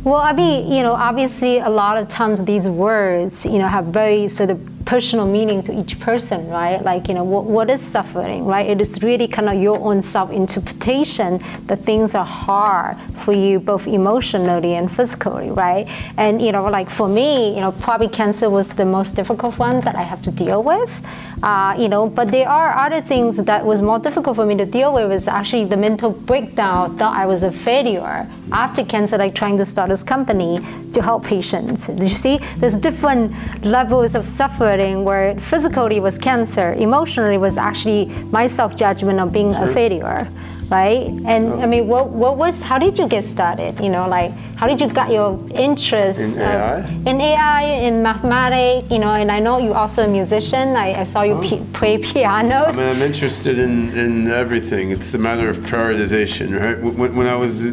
Well, 0.04 0.22
I 0.22 0.32
mean, 0.32 0.72
you 0.72 0.84
know, 0.84 0.94
obviously, 0.94 1.60
a 1.60 1.70
lot 1.70 1.98
of 1.98 2.08
times 2.08 2.46
these 2.46 2.66
words, 2.66 3.46
you 3.46 3.58
know, 3.58 3.68
have 3.68 3.88
very 3.88 4.30
sort 4.30 4.50
of 4.50 4.77
personal 4.88 5.28
meaning 5.28 5.62
to 5.62 5.78
each 5.78 6.00
person, 6.00 6.48
right? 6.48 6.82
Like, 6.82 7.10
you 7.10 7.14
know, 7.14 7.26
what, 7.26 7.44
what 7.44 7.70
is 7.70 7.82
suffering, 7.82 8.46
right? 8.46 8.66
It 8.66 8.80
is 8.80 9.04
really 9.04 9.28
kind 9.28 9.50
of 9.50 9.62
your 9.62 9.78
own 9.80 10.02
self 10.02 10.32
interpretation 10.32 11.42
that 11.66 11.80
things 11.80 12.16
are 12.16 12.26
hard 12.26 12.98
for 13.18 13.34
you, 13.34 13.60
both 13.60 13.86
emotionally 13.86 14.76
and 14.76 14.90
physically, 14.90 15.52
right? 15.52 15.86
And, 16.16 16.42
you 16.42 16.54
know, 16.54 16.64
like 16.64 16.90
for 16.90 17.10
me, 17.10 17.54
you 17.54 17.60
know, 17.60 17.74
probably 17.74 18.08
cancer 18.08 18.50
was 18.50 18.70
the 18.70 18.86
most 18.86 19.16
difficult 19.16 19.60
one 19.60 19.82
that 19.82 19.96
I 19.96 20.04
have 20.04 20.22
to 20.22 20.32
deal 20.32 20.64
with, 20.64 21.06
uh, 21.44 21.76
you 21.78 21.90
know, 21.90 22.08
but 22.08 22.32
there 22.32 22.48
are 22.48 22.72
other 22.86 23.02
things 23.02 23.36
that 23.44 23.66
was 23.66 23.82
more 23.82 24.00
difficult 24.00 24.38
for 24.38 24.46
me 24.46 24.56
to 24.56 24.66
deal 24.66 24.94
with 24.94 25.12
is 25.12 25.28
actually 25.28 25.66
the 25.66 25.78
mental 25.78 26.12
breakdown, 26.12 26.98
thought 26.98 27.16
I 27.16 27.26
was 27.26 27.44
a 27.44 27.52
failure 27.52 28.26
after 28.54 28.86
cancer, 28.86 29.18
like 29.18 29.36
trying 29.36 29.58
to 29.58 29.66
start 29.66 29.90
this 29.90 30.04
company 30.04 30.60
to 30.94 31.02
help 31.02 31.26
patients. 31.26 31.88
Did 31.88 32.10
you 32.10 32.16
see, 32.16 32.40
there's 32.60 32.76
different 32.76 33.36
levels 33.66 34.16
of 34.16 34.26
suffering 34.26 34.77
where 35.04 35.40
physically 35.40 36.00
was 36.00 36.18
cancer, 36.18 36.74
emotionally 36.74 37.38
was 37.38 37.58
actually 37.58 38.06
my 38.32 38.48
self-judgment 38.48 39.20
of 39.20 39.32
being 39.32 39.54
sure. 39.54 39.66
a 39.66 39.68
failure, 39.68 40.30
right? 40.70 41.08
And 41.26 41.48
oh. 41.48 41.62
I 41.62 41.66
mean, 41.66 41.88
what, 41.88 42.10
what 42.10 42.38
was, 42.38 42.62
how 42.62 42.78
did 42.78 42.98
you 42.98 43.08
get 43.08 43.24
started? 43.24 43.80
You 43.80 43.90
know, 43.90 44.08
like, 44.08 44.32
how 44.56 44.68
did 44.68 44.80
you 44.82 44.90
get 44.90 45.12
your 45.12 45.40
interest 45.54 46.38
in 46.38 46.44
AI? 46.44 46.88
in 47.06 47.22
AI, 47.22 47.64
in 47.64 48.02
mathematics, 48.02 48.92
you 48.92 49.00
know, 49.00 49.14
and 49.14 49.32
I 49.32 49.40
know 49.40 49.58
you're 49.58 49.76
also 49.78 50.04
a 50.04 50.08
musician. 50.08 50.76
I, 50.76 51.02
I 51.02 51.04
saw 51.04 51.22
you 51.24 51.34
oh. 51.34 51.68
play 51.74 51.98
piano. 51.98 52.66
I 52.66 52.72
mean, 52.72 52.90
I'm 52.90 53.02
interested 53.02 53.60
in, 53.60 53.90
in 53.98 54.28
everything. 54.28 54.92
It's 54.92 55.14
a 55.14 55.20
matter 55.20 55.50
of 55.50 55.58
prioritization, 55.58 56.60
right? 56.60 56.80
When, 56.82 57.16
when 57.16 57.28
I 57.28 57.36
was 57.36 57.68
a 57.68 57.72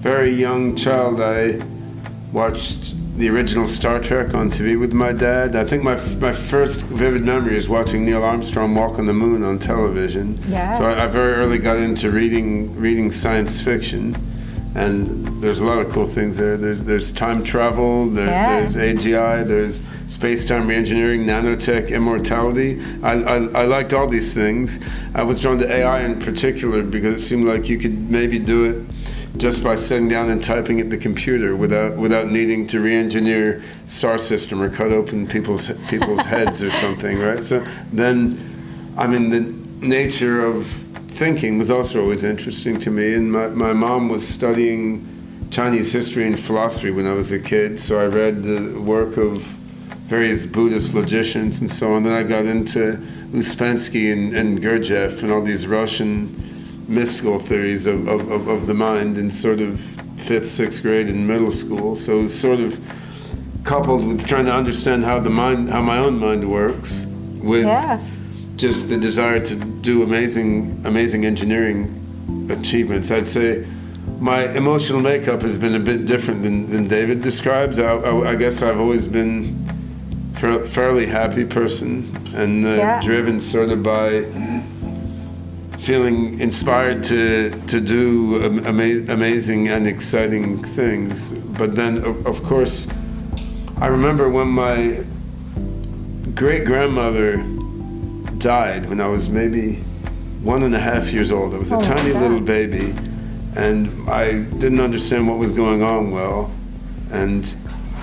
very 0.00 0.30
young 0.30 0.76
child, 0.76 1.20
I 1.20 1.60
watched 2.32 2.94
the 3.18 3.28
original 3.28 3.66
Star 3.66 3.98
Trek 3.98 4.32
on 4.34 4.48
TV 4.48 4.78
with 4.78 4.92
my 4.92 5.12
dad. 5.12 5.56
I 5.56 5.64
think 5.64 5.82
my, 5.82 5.96
my 6.18 6.32
first 6.32 6.82
vivid 6.82 7.22
memory 7.22 7.56
is 7.56 7.68
watching 7.68 8.04
Neil 8.04 8.22
Armstrong 8.22 8.74
walk 8.76 8.98
on 8.98 9.06
the 9.06 9.14
moon 9.14 9.42
on 9.42 9.58
television. 9.58 10.38
Yeah. 10.46 10.70
So 10.70 10.84
I, 10.84 11.04
I 11.04 11.06
very 11.08 11.34
early 11.34 11.58
got 11.58 11.78
into 11.78 12.10
reading 12.12 12.76
reading 12.76 13.10
science 13.10 13.60
fiction, 13.60 14.16
and 14.76 15.42
there's 15.42 15.58
a 15.58 15.64
lot 15.64 15.84
of 15.84 15.92
cool 15.92 16.04
things 16.04 16.36
there. 16.36 16.56
There's 16.56 16.84
there's 16.84 17.10
time 17.10 17.42
travel. 17.42 18.08
There's, 18.08 18.28
yeah. 18.28 18.60
there's 18.60 18.76
AGI. 18.76 19.46
There's 19.46 19.84
space-time 20.06 20.66
reengineering, 20.66 21.26
nanotech, 21.26 21.90
immortality. 21.90 22.82
I, 23.02 23.14
I, 23.14 23.34
I 23.36 23.64
liked 23.66 23.92
all 23.92 24.08
these 24.08 24.32
things. 24.32 24.82
I 25.14 25.22
was 25.22 25.38
drawn 25.38 25.58
to 25.58 25.70
AI 25.70 26.00
in 26.00 26.18
particular 26.18 26.82
because 26.82 27.12
it 27.12 27.18
seemed 27.18 27.46
like 27.46 27.68
you 27.68 27.78
could 27.78 28.08
maybe 28.08 28.38
do 28.38 28.64
it 28.64 28.97
just 29.38 29.62
by 29.62 29.76
sitting 29.76 30.08
down 30.08 30.28
and 30.28 30.42
typing 30.42 30.80
at 30.80 30.90
the 30.90 30.96
computer 30.96 31.56
without 31.56 31.96
without 31.96 32.28
needing 32.28 32.66
to 32.66 32.80
re-engineer 32.80 33.62
star 33.86 34.18
system 34.18 34.60
or 34.60 34.68
cut 34.68 34.92
open 34.92 35.26
people's 35.26 35.72
people's 35.88 36.20
heads 36.24 36.62
or 36.62 36.70
something, 36.70 37.18
right? 37.18 37.42
So 37.42 37.60
then, 37.92 38.94
I 38.96 39.06
mean, 39.06 39.30
the 39.30 39.86
nature 39.86 40.44
of 40.44 40.66
thinking 40.66 41.56
was 41.58 41.70
also 41.70 42.02
always 42.02 42.24
interesting 42.24 42.78
to 42.80 42.90
me. 42.90 43.14
And 43.14 43.32
my, 43.32 43.48
my 43.48 43.72
mom 43.72 44.08
was 44.08 44.26
studying 44.26 45.06
Chinese 45.50 45.92
history 45.92 46.26
and 46.26 46.38
philosophy 46.38 46.90
when 46.90 47.06
I 47.06 47.12
was 47.12 47.32
a 47.32 47.40
kid, 47.40 47.78
so 47.80 48.00
I 48.00 48.06
read 48.06 48.42
the 48.42 48.80
work 48.80 49.16
of 49.16 49.42
various 50.08 50.46
Buddhist 50.46 50.94
logicians 50.94 51.60
and 51.60 51.70
so 51.70 51.92
on. 51.92 52.02
Then 52.02 52.12
I 52.12 52.28
got 52.28 52.44
into 52.44 52.96
Ouspensky 53.32 54.12
and, 54.12 54.34
and 54.34 54.60
Gurdjieff 54.60 55.22
and 55.22 55.30
all 55.30 55.42
these 55.42 55.66
Russian 55.66 56.47
mystical 56.88 57.38
theories 57.38 57.86
of, 57.86 58.08
of, 58.08 58.48
of, 58.48 58.66
the 58.66 58.74
mind 58.74 59.18
in 59.18 59.28
sort 59.30 59.60
of 59.60 59.78
fifth, 60.16 60.48
sixth 60.48 60.82
grade 60.82 61.08
in 61.08 61.26
middle 61.26 61.50
school. 61.50 61.94
So 61.94 62.18
it 62.18 62.22
was 62.22 62.40
sort 62.40 62.60
of 62.60 62.80
coupled 63.64 64.06
with 64.06 64.26
trying 64.26 64.46
to 64.46 64.52
understand 64.52 65.04
how 65.04 65.20
the 65.20 65.30
mind, 65.30 65.68
how 65.68 65.82
my 65.82 65.98
own 65.98 66.18
mind 66.18 66.50
works, 66.50 67.06
with 67.42 67.66
Yeah. 67.66 68.00
just 68.56 68.88
the 68.88 68.96
desire 68.96 69.40
to 69.40 69.54
do 69.54 70.02
amazing, 70.02 70.80
amazing 70.86 71.26
engineering 71.26 71.94
achievements. 72.50 73.10
I'd 73.10 73.28
say 73.28 73.66
my 74.18 74.48
emotional 74.56 75.00
makeup 75.00 75.42
has 75.42 75.58
been 75.58 75.74
a 75.74 75.80
bit 75.80 76.06
different 76.06 76.42
than, 76.42 76.70
than 76.70 76.88
David 76.88 77.20
describes. 77.20 77.78
I, 77.78 77.84
I, 77.84 78.30
I 78.30 78.34
guess 78.36 78.62
I've 78.62 78.80
always 78.80 79.06
been 79.06 79.56
a 80.42 80.64
fairly 80.64 81.04
happy 81.06 81.44
person 81.44 82.16
and 82.34 82.64
uh, 82.64 82.68
Yeah. 82.68 83.00
driven 83.02 83.38
sort 83.40 83.68
of 83.68 83.82
by 83.82 84.24
feeling 85.78 86.38
inspired 86.40 87.02
to 87.04 87.50
to 87.66 87.80
do 87.80 88.42
ama- 88.66 89.12
amazing 89.12 89.68
and 89.68 89.86
exciting 89.86 90.62
things. 90.62 91.32
But 91.32 91.74
then, 91.76 91.98
of, 91.98 92.26
of 92.26 92.42
course, 92.42 92.88
I 93.78 93.86
remember 93.86 94.28
when 94.28 94.48
my 94.48 95.04
great 96.34 96.64
grandmother 96.64 97.36
died 98.38 98.88
when 98.88 99.00
I 99.00 99.08
was 99.08 99.28
maybe 99.28 99.76
one 100.42 100.62
and 100.62 100.74
a 100.74 100.78
half 100.78 101.12
years 101.12 101.30
old. 101.32 101.54
I 101.54 101.58
was 101.58 101.72
a 101.72 101.76
Oh 101.76 101.80
tiny 101.82 102.12
God. 102.12 102.22
little 102.22 102.40
baby, 102.40 102.94
and 103.56 103.88
I 104.08 104.42
didn't 104.42 104.80
understand 104.80 105.28
what 105.28 105.38
was 105.38 105.52
going 105.52 105.82
on 105.82 106.10
well, 106.10 106.50
and 107.10 107.52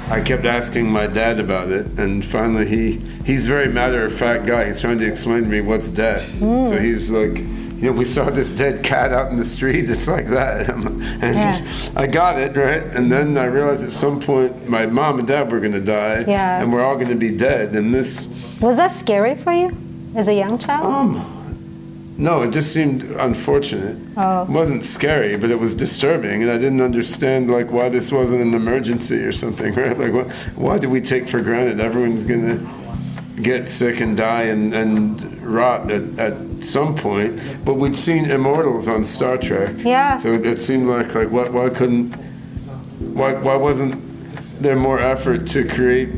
I 0.09 0.21
kept 0.21 0.45
asking 0.45 0.89
my 0.91 1.07
dad 1.07 1.39
about 1.39 1.69
it, 1.71 1.97
and 1.99 2.23
finally 2.25 2.67
he 2.67 2.97
he's 3.25 3.45
a 3.45 3.49
very 3.49 3.69
matter 3.71 4.03
of 4.05 4.13
fact 4.13 4.45
guy. 4.45 4.65
He's 4.65 4.79
trying 4.79 4.97
to 4.99 5.07
explain 5.07 5.43
to 5.43 5.49
me 5.49 5.61
what's 5.61 5.89
death. 5.89 6.27
Hmm. 6.39 6.61
So 6.63 6.77
he's 6.77 7.09
like, 7.11 7.43
you 7.85 7.91
know, 7.91 7.97
we 7.99 8.05
saw 8.05 8.31
this 8.31 8.51
dead 8.51 8.83
cat 8.83 9.11
out 9.11 9.29
in 9.29 9.37
the 9.37 9.43
street. 9.43 9.87
It's 9.91 10.07
like 10.07 10.25
that, 10.27 10.69
and 10.73 11.03
Yeah. 11.21 11.55
I 11.95 12.07
got 12.07 12.39
it 12.39 12.57
right. 12.57 12.81
And 12.83 13.11
then 13.11 13.37
I 13.37 13.45
realized 13.45 13.83
at 13.83 13.91
some 13.91 14.19
point 14.19 14.67
my 14.67 14.87
mom 14.87 15.19
and 15.19 15.27
dad 15.27 15.51
were 15.51 15.59
going 15.59 15.73
to 15.73 15.79
die, 15.81 16.25
Yeah. 16.27 16.61
and 16.63 16.73
we're 16.73 16.83
all 16.83 16.95
going 16.95 17.09
to 17.09 17.15
be 17.15 17.29
dead. 17.29 17.75
And 17.75 17.93
this, 17.93 18.33
Was 18.59 18.77
that 18.77 18.89
scary 18.89 19.35
for 19.35 19.53
you 19.53 19.77
as 20.15 20.27
a 20.27 20.33
young 20.33 20.57
child? 20.57 20.85
um, 20.91 21.31
no, 22.17 22.41
it 22.41 22.51
just 22.51 22.73
seemed 22.73 23.03
unfortunate. 23.03 23.97
Oh. 24.17 24.43
It 24.43 24.49
wasn't 24.49 24.83
scary, 24.83 25.37
but 25.37 25.51
it 25.51 25.59
was 25.59 25.75
disturbing, 25.75 26.41
and 26.41 26.49
I 26.49 26.57
didn't 26.57 26.81
understand 26.81 27.51
like 27.51 27.71
why 27.71 27.89
this 27.89 28.11
wasn't 28.11 28.41
an 28.41 28.55
emergency 28.55 29.17
or 29.17 29.31
something, 29.31 29.75
right? 29.81 29.95
Like, 29.95 30.11
what, 30.13 30.31
why 30.55 30.79
do 30.79 30.89
we 30.89 31.01
take 31.01 31.29
for 31.29 31.39
granted 31.41 31.79
everyone's 31.79 32.25
gonna 32.25 32.57
get 33.43 33.69
sick 33.69 33.99
and 33.99 34.17
die 34.17 34.43
and, 34.43 34.73
and 34.73 35.21
rot 35.43 35.91
at, 35.91 36.17
at 36.17 36.33
some 36.65 36.95
point? 36.95 37.39
But 37.63 37.75
we'd 37.75 37.95
seen 37.95 38.29
Immortals 38.29 38.87
on 38.87 39.03
Star 39.03 39.37
Trek, 39.37 39.75
Yeah. 39.83 40.15
So 40.15 40.33
it, 40.33 40.45
it 40.45 40.59
seemed 40.59 40.87
like 40.87 41.15
like 41.15 41.29
why, 41.31 41.49
why 41.49 41.69
couldn't 41.69 42.13
why 43.13 43.33
why 43.33 43.55
wasn't 43.55 43.95
there 44.61 44.75
more 44.75 44.99
effort 44.99 45.47
to 45.47 45.67
create 45.67 46.09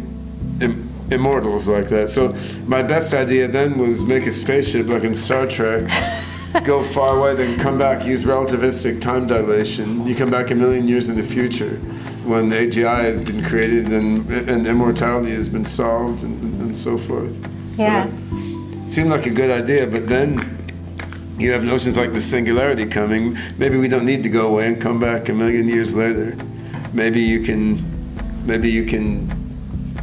Im- 0.61 0.89
immortals 1.11 1.67
like 1.67 1.89
that? 1.89 2.09
So 2.09 2.35
my 2.67 2.81
best 2.83 3.13
idea 3.13 3.47
then 3.47 3.77
was 3.77 4.03
make 4.05 4.25
a 4.25 4.31
spaceship 4.31 4.87
like 4.87 5.03
in 5.03 5.13
Star 5.13 5.45
Trek. 5.47 5.89
go 6.63 6.81
far 6.83 7.17
away, 7.19 7.35
then 7.35 7.59
come 7.59 7.77
back, 7.77 8.05
use 8.05 8.23
relativistic 8.23 8.99
time 9.01 9.27
dilation. 9.27 10.07
You 10.07 10.15
come 10.15 10.31
back 10.31 10.49
a 10.49 10.55
million 10.55 10.87
years 10.87 11.07
in 11.09 11.15
the 11.15 11.21
future 11.23 11.75
when 12.25 12.49
AGI 12.49 13.01
has 13.01 13.21
been 13.21 13.43
created 13.43 13.93
and, 13.93 14.27
and 14.49 14.65
immortality 14.65 15.31
has 15.31 15.47
been 15.47 15.65
solved 15.65 16.23
and, 16.23 16.41
and 16.61 16.75
so 16.75 16.97
forth. 16.97 17.31
So 17.77 17.83
Yeah. 17.83 18.05
that 18.05 18.13
seemed 18.87 19.09
like 19.09 19.25
a 19.25 19.29
good 19.29 19.51
idea, 19.51 19.85
but 19.85 20.07
then 20.07 20.57
you 21.37 21.51
have 21.51 21.63
notions 21.63 21.97
like 21.97 22.13
the 22.13 22.21
singularity 22.21 22.85
coming. 22.85 23.37
Maybe 23.57 23.77
we 23.77 23.87
don't 23.87 24.05
need 24.05 24.23
to 24.23 24.29
go 24.29 24.47
away 24.47 24.67
and 24.67 24.81
come 24.81 24.99
back 24.99 25.29
a 25.29 25.33
million 25.33 25.67
years 25.67 25.93
later. 25.93 26.35
Maybe 26.93 27.21
you 27.21 27.41
can, 27.41 28.45
maybe 28.45 28.71
you 28.71 28.85
can 28.85 29.27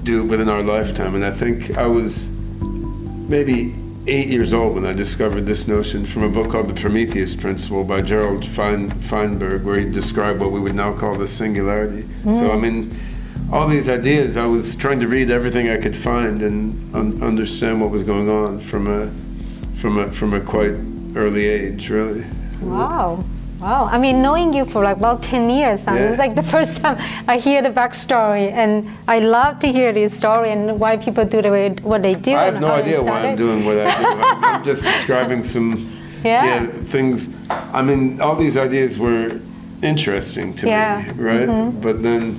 do 0.04 0.22
it 0.22 0.26
within 0.26 0.48
our 0.48 0.62
lifetime. 0.62 1.14
And 1.14 1.24
I 1.24 1.30
think 1.30 1.76
I 1.76 1.86
was 1.86 2.38
maybe 2.60 3.74
eight 4.06 4.28
years 4.28 4.52
old 4.52 4.74
when 4.74 4.84
I 4.84 4.92
discovered 4.92 5.46
this 5.46 5.66
notion 5.66 6.04
from 6.04 6.24
a 6.24 6.28
book 6.28 6.50
called 6.50 6.68
The 6.68 6.80
Prometheus 6.80 7.34
Principle 7.34 7.84
by 7.84 8.02
Gerald 8.02 8.44
Fein, 8.44 8.90
Feinberg, 9.00 9.64
where 9.64 9.78
he 9.78 9.86
described 9.86 10.40
what 10.40 10.52
we 10.52 10.60
would 10.60 10.74
now 10.74 10.92
call 10.92 11.16
the 11.16 11.26
singularity. 11.26 12.06
So, 12.34 12.48
hmm. 12.48 12.50
I 12.50 12.56
mean, 12.56 12.96
all 13.52 13.68
these 13.68 13.88
ideas, 13.88 14.36
I 14.36 14.46
was 14.46 14.74
trying 14.74 15.00
to 15.00 15.08
read 15.08 15.30
everything 15.30 15.68
I 15.68 15.76
could 15.76 15.96
find 15.96 16.42
and 16.42 16.94
un- 16.94 17.22
understand 17.22 17.80
what 17.80 17.90
was 17.90 18.02
going 18.02 18.28
on 18.28 18.58
from 18.60 18.86
a, 18.86 19.10
from 19.76 19.98
a, 19.98 20.10
from 20.10 20.34
a 20.34 20.40
quite 20.40 20.74
early 21.14 21.46
age, 21.46 21.90
really. 21.90 22.24
Wow. 22.60 23.24
Wow. 23.60 23.84
I 23.90 23.98
mean, 23.98 24.20
knowing 24.20 24.52
you 24.52 24.64
for 24.66 24.82
like 24.82 24.96
about 24.96 25.22
10 25.22 25.48
years 25.48 25.86
now, 25.86 25.94
Yeah. 25.94 26.08
it's 26.10 26.18
like 26.18 26.34
the 26.34 26.42
first 26.56 26.78
time 26.82 26.96
I 27.28 27.38
hear 27.38 27.62
the 27.62 27.70
backstory. 27.70 28.50
And 28.50 28.90
I 29.06 29.20
love 29.20 29.60
to 29.60 29.70
hear 29.72 29.92
the 29.92 30.08
story 30.08 30.50
and 30.50 30.78
why 30.80 30.96
people 30.96 31.24
do 31.24 31.40
the 31.40 31.50
way, 31.50 31.70
what 31.82 32.02
they 32.02 32.14
do. 32.14 32.34
I 32.34 32.44
have 32.44 32.60
no 32.60 32.72
idea 32.72 33.02
why 33.02 33.28
I'm 33.28 33.36
doing 33.36 33.64
what 33.64 33.78
I 33.78 33.96
do. 33.98 34.06
I'm, 34.08 34.44
I'm 34.44 34.64
just 34.64 34.82
describing 34.82 35.42
some 35.42 35.90
Yeah. 36.24 36.64
things. 36.64 37.36
I 37.50 37.82
mean, 37.82 38.20
all 38.20 38.34
these 38.36 38.56
ideas 38.56 38.98
were 38.98 39.38
interesting 39.82 40.54
to 40.54 40.66
Yeah. 40.66 41.02
Mm-hmm. 41.04 41.22
me, 41.22 41.30
right? 41.70 41.80
But 41.82 42.02
then 42.02 42.38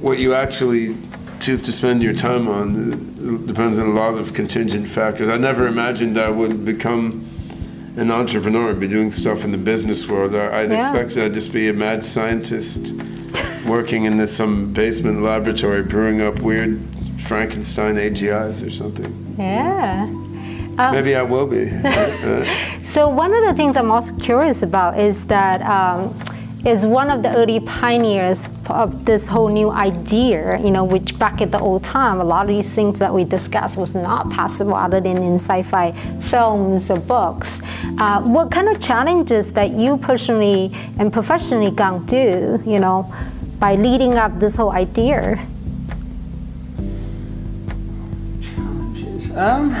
what 0.00 0.18
you 0.18 0.34
actually 0.34 0.96
choose 1.40 1.62
to 1.62 1.72
spend 1.72 2.02
your 2.02 2.12
time 2.14 2.48
on 2.48 2.66
uh, 2.74 3.46
depends 3.46 3.78
on 3.78 3.86
a 3.86 3.90
lot 3.90 4.18
of 4.18 4.34
contingent 4.34 4.86
factors. 4.86 5.28
I 5.28 5.38
never 5.38 5.66
imagined 5.66 6.18
I 6.18 6.30
would 6.30 6.64
become 6.64 7.26
an 7.96 8.10
entrepreneur 8.10 8.72
be 8.74 8.88
doing 8.88 9.10
stuff 9.10 9.44
in 9.44 9.50
the 9.52 9.58
business 9.58 10.08
world. 10.08 10.34
I, 10.34 10.62
I'd 10.62 10.70
Yeah. 10.70 10.76
expected 10.76 11.24
I'd 11.24 11.34
just 11.34 11.52
be 11.52 11.68
a 11.68 11.72
mad 11.72 12.02
scientist 12.02 12.94
working 13.66 14.04
in 14.04 14.16
this, 14.16 14.34
some 14.36 14.72
basement 14.72 15.22
laboratory 15.22 15.82
brewing 15.82 16.20
up 16.22 16.40
weird 16.40 16.80
Frankenstein 17.18 17.96
AGIs 17.96 18.66
or 18.66 18.70
something. 18.70 19.34
Yeah. 19.38 20.04
Um, 20.78 20.92
Maybe 20.92 21.14
I 21.14 21.22
will 21.22 21.46
be. 21.46 21.66
So 22.84 23.08
one 23.08 23.32
of 23.32 23.44
the 23.44 23.54
things 23.54 23.76
I'm 23.76 23.90
also 23.92 24.16
curious 24.18 24.62
about 24.64 24.98
is 24.98 25.26
that 25.26 25.62
um, 25.62 26.12
is 26.64 26.84
one 26.84 27.10
of 27.10 27.22
the 27.22 27.34
early 27.34 27.60
pioneers 27.60 28.48
of 28.68 29.04
this 29.04 29.28
whole 29.28 29.48
new 29.48 29.70
idea, 29.70 30.60
you 30.60 30.70
know, 30.70 30.84
which 30.84 31.18
back 31.18 31.40
at 31.40 31.50
the 31.50 31.58
old 31.58 31.82
time, 31.82 32.20
a 32.20 32.24
lot 32.24 32.42
of 32.42 32.48
these 32.48 32.74
things 32.74 32.98
that 32.98 33.12
we 33.12 33.24
discussed 33.24 33.78
was 33.78 33.94
not 33.94 34.30
possible 34.30 34.74
other 34.74 35.00
than 35.00 35.16
in 35.18 35.36
sci-fi 35.36 35.92
films 36.20 36.90
or 36.90 37.00
books. 37.00 37.62
Uh, 37.98 38.20
what 38.22 38.50
kind 38.50 38.68
of 38.68 38.78
challenges 38.78 39.52
that 39.52 39.70
you 39.70 39.96
personally 39.96 40.70
and 40.98 41.12
professionally 41.12 41.70
gonna 41.70 42.04
do, 42.06 42.62
you 42.66 42.78
know, 42.78 43.12
by 43.58 43.74
leading 43.74 44.14
up 44.14 44.38
this 44.38 44.56
whole 44.56 44.72
idea? 44.72 45.46
Challenges. 48.42 49.34
Um, 49.36 49.74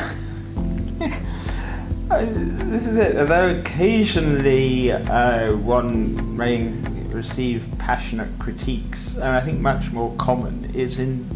I- 2.10 2.24
this 2.24 2.86
is 2.86 2.98
it. 2.98 3.16
Although 3.16 3.48
occasionally 3.58 4.92
uh, 4.92 5.54
one 5.56 6.36
may 6.36 6.72
receive 7.12 7.66
passionate 7.78 8.38
critiques, 8.38 9.14
and 9.14 9.24
I 9.24 9.40
think 9.40 9.60
much 9.60 9.90
more 9.92 10.14
common 10.16 10.70
is 10.74 10.98
in 10.98 11.26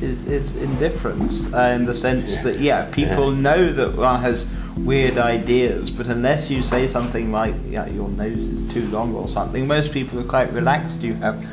is, 0.00 0.26
is 0.28 0.56
indifference 0.56 1.52
uh, 1.52 1.72
in 1.74 1.84
the 1.84 1.94
sense 1.94 2.40
that 2.42 2.60
yeah, 2.60 2.88
people 2.92 3.32
know 3.32 3.72
that 3.72 3.96
one 3.96 4.20
has 4.20 4.46
weird 4.76 5.18
ideas, 5.18 5.90
but 5.90 6.06
unless 6.08 6.48
you 6.50 6.62
say 6.62 6.86
something 6.86 7.32
like 7.32 7.54
yeah, 7.68 7.86
your 7.86 8.08
nose 8.08 8.44
is 8.46 8.62
too 8.72 8.86
long 8.88 9.14
or 9.14 9.28
something, 9.28 9.66
most 9.66 9.92
people 9.92 10.20
are 10.20 10.24
quite 10.24 10.52
relaxed. 10.52 11.02
You 11.02 11.14
have 11.14 11.44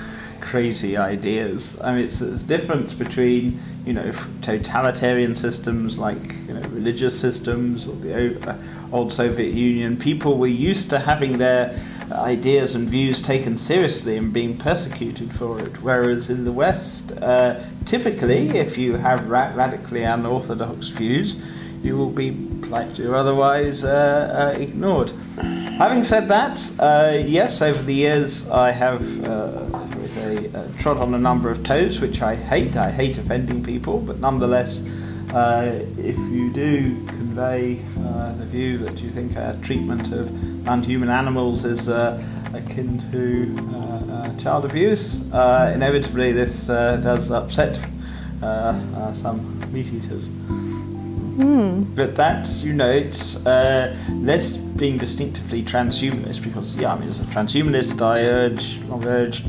crazy 0.45 0.95
ideas. 0.95 1.79
I 1.81 1.95
mean, 1.95 2.05
it's 2.05 2.19
the 2.19 2.37
difference 2.37 2.93
between 2.93 3.59
you 3.85 3.93
know 3.93 4.11
totalitarian 4.41 5.35
systems 5.35 5.97
like 5.97 6.23
you 6.47 6.53
know 6.53 6.61
religious 6.69 7.19
systems 7.19 7.87
or 7.87 7.95
the 7.95 8.49
uh, 8.49 8.55
old 8.91 9.11
Soviet 9.11 9.53
Union. 9.53 9.97
People 9.97 10.37
were 10.37 10.47
used 10.47 10.89
to 10.91 10.99
having 10.99 11.39
their 11.39 11.77
ideas 12.11 12.75
and 12.75 12.87
views 12.87 13.21
taken 13.21 13.57
seriously 13.57 14.15
and 14.17 14.31
being 14.31 14.55
persecuted 14.57 15.33
for 15.33 15.59
it. 15.59 15.81
Whereas 15.81 16.29
in 16.29 16.45
the 16.45 16.51
West, 16.51 17.11
uh, 17.13 17.59
typically, 17.85 18.49
if 18.49 18.77
you 18.77 18.93
have 18.93 19.27
ra- 19.27 19.51
radically 19.55 20.03
unorthodox 20.03 20.89
views, 20.89 21.41
you 21.83 21.97
will 21.97 22.11
be 22.11 22.31
politely 22.61 23.05
or 23.05 23.15
otherwise 23.15 23.83
uh, 23.83 24.53
uh, 24.55 24.59
ignored. 24.59 25.11
Having 25.77 26.03
said 26.03 26.27
that, 26.27 26.57
uh, 26.79 27.17
yes, 27.25 27.61
over 27.61 27.81
the 27.81 27.93
years 27.93 28.49
I 28.49 28.71
have 28.71 29.03
we 30.05 30.11
say, 30.11 30.51
uh, 30.53 30.67
trod 30.77 30.97
on 30.97 31.15
a 31.15 31.17
number 31.17 31.49
of 31.49 31.63
toes, 31.63 31.99
which 31.99 32.21
I 32.21 32.35
hate. 32.35 32.77
I 32.77 32.91
hate 32.91 33.17
offending 33.17 33.63
people, 33.63 33.99
but 33.99 34.19
nonetheless, 34.19 34.85
uh, 35.33 35.83
if 35.97 36.15
you 36.15 36.53
do 36.53 37.03
convey 37.07 37.81
uh, 38.05 38.33
the 38.33 38.45
view 38.45 38.77
that 38.79 38.99
you 38.99 39.09
think 39.09 39.35
our 39.35 39.55
treatment 39.63 40.11
of 40.11 40.31
non-human 40.63 41.09
animals 41.09 41.65
is 41.65 41.89
uh, 41.89 42.23
akin 42.53 42.99
to 43.11 43.55
uh, 43.73 44.13
uh, 44.13 44.37
child 44.37 44.65
abuse, 44.65 45.31
uh, 45.33 45.71
inevitably 45.73 46.31
this 46.31 46.69
uh, 46.69 46.97
does 46.97 47.31
upset 47.31 47.79
uh, 48.43 48.45
uh, 48.45 49.13
some 49.13 49.59
meat 49.73 49.91
eaters. 49.91 50.29
But 51.95 52.15
that's, 52.15 52.63
you 52.63 52.73
know, 52.73 52.91
it's 52.91 53.45
uh, 53.45 53.97
less 54.11 54.55
being 54.55 54.97
distinctively 54.97 55.63
transhumanist 55.63 56.43
because, 56.43 56.75
yeah, 56.75 56.93
I 56.93 56.99
mean, 56.99 57.09
as 57.09 57.19
a 57.19 57.23
transhumanist, 57.23 58.01
I 58.01 58.21
urge, 58.21 58.79
I've 58.91 59.05
urged 59.05 59.45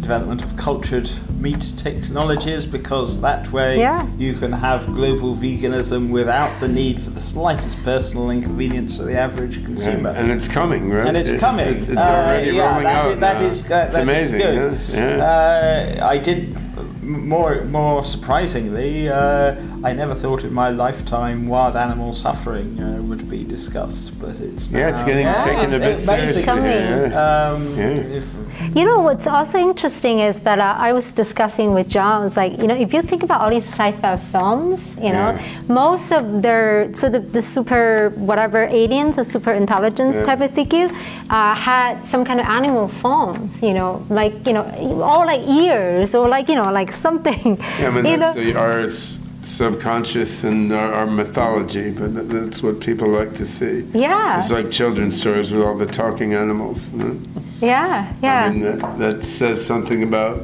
development 0.00 0.42
of 0.44 0.56
cultured 0.56 1.10
meat 1.38 1.72
technologies 1.78 2.66
because 2.66 3.20
that 3.20 3.50
way 3.52 3.78
Yeah. 3.78 4.06
you 4.18 4.34
can 4.34 4.52
have 4.52 4.86
global 4.86 5.34
veganism 5.34 6.10
without 6.10 6.60
the 6.60 6.68
need 6.68 7.00
for 7.00 7.10
the 7.10 7.20
slightest 7.20 7.82
personal 7.84 8.30
inconvenience 8.30 8.96
for 8.96 9.04
the 9.04 9.16
average 9.18 9.64
consumer. 9.64 10.10
And 10.10 10.30
it's 10.30 10.48
coming, 10.48 10.90
right? 10.90 11.06
And 11.08 11.16
it's 11.16 11.30
It- 11.30 11.40
coming. 11.40 11.66
It's, 11.66 11.88
it's 11.88 11.96
Uh, 11.98 12.10
already 12.10 12.50
yeah, 12.56 12.68
rolling 12.68 12.84
that 12.84 12.96
out. 12.96 13.10
is- 13.12 13.18
that 13.20 13.40
now. 13.40 13.46
is- 13.46 13.62
that- 13.64 13.86
it's 13.88 13.96
that 13.96 14.02
is 14.08 14.32
amazing. 14.32 14.40
good. 14.40 14.78
Yeah. 14.92 15.16
yeah. 15.16 16.00
Uh, 16.02 16.08
I 16.08 16.18
did 16.18 16.56
more 17.02 17.64
more 17.64 18.04
surprisingly. 18.04 19.08
Uh, 19.08 19.54
I 19.82 19.92
never 19.94 20.14
thought 20.14 20.44
in 20.44 20.52
my 20.52 20.68
lifetime 20.70 21.48
wild 21.48 21.74
animal 21.74 22.12
suffering 22.14 22.78
uh, 22.80 23.02
would 23.02 23.28
be 23.28 23.42
discussed, 23.44 24.12
but 24.20 24.34
it's 24.40 24.68
yeah, 24.70 24.88
it's 24.90 25.02
getting 25.02 25.26
Yeah. 25.26 25.38
taken 25.38 25.72
a 25.74 25.78
bit 25.78 25.98
seriously. 26.00 26.52
Yeah. 26.62 27.52
Um, 27.54 27.74
Yeah. 27.76 28.18
if- 28.18 28.34
You 28.74 28.84
know 28.84 29.00
what's 29.00 29.26
also 29.26 29.58
interesting 29.58 30.20
is 30.20 30.40
that 30.40 30.60
uh, 30.60 30.76
I 30.78 30.92
was 30.92 31.10
discussing 31.10 31.74
with 31.74 31.88
John. 31.88 32.24
It's 32.26 32.36
like 32.36 32.56
you 32.60 32.68
know 32.68 32.76
if 32.76 32.94
you 32.94 33.02
think 33.02 33.24
about 33.24 33.40
all 33.40 33.50
these 33.50 33.66
sci-fi 33.66 34.16
films, 34.16 34.96
you 35.02 35.10
know, 35.10 35.34
Yeah. 35.34 35.42
most 35.66 36.12
of 36.12 36.40
their 36.42 36.94
so 36.94 37.08
the, 37.08 37.18
the 37.18 37.42
super 37.42 38.10
whatever 38.16 38.62
aliens 38.70 39.18
or 39.18 39.24
super 39.24 39.50
intelligence 39.52 40.16
Yeah. 40.16 40.22
type 40.22 40.40
of 40.40 40.52
figure 40.52 40.88
uh, 41.30 41.54
had 41.54 42.06
some 42.06 42.24
kind 42.24 42.38
of 42.38 42.46
animal 42.46 42.86
forms. 42.86 43.60
You 43.60 43.74
know, 43.74 44.06
like 44.08 44.46
you 44.46 44.52
know, 44.52 44.64
all 45.02 45.26
like 45.26 45.42
ears 45.48 46.14
or 46.14 46.28
like 46.28 46.48
you 46.48 46.54
know 46.54 46.70
like 46.70 46.92
something. 46.92 47.58
Yeah, 47.80 47.88
I 47.88 47.90
mean, 47.90 48.04
you 48.12 48.16
know? 48.18 48.32
the, 48.32 48.54
our 48.54 48.80
s- 48.86 49.18
subconscious 49.42 50.44
and 50.44 50.72
our, 50.72 50.92
our 50.92 51.06
mythology, 51.06 51.90
but 51.90 52.12
th- 52.14 52.26
that's 52.26 52.62
what 52.62 52.80
people 52.80 53.08
like 53.08 53.32
to 53.34 53.44
see. 53.44 53.80
Yeah. 53.94 54.38
It's 54.38 54.50
like 54.50 54.70
children's 54.70 55.18
stories 55.18 55.52
with 55.52 55.62
all 55.62 55.76
the 55.76 55.86
talking 55.86 56.34
animals. 56.34 56.90
you 56.92 56.98
know? 56.98 57.20
yeah, 57.60 58.14
yeah. 58.22 58.44
I 58.44 58.52
mean, 58.52 58.60
that, 58.60 58.98
that 58.98 59.24
says 59.24 59.64
something 59.64 60.02
about 60.02 60.42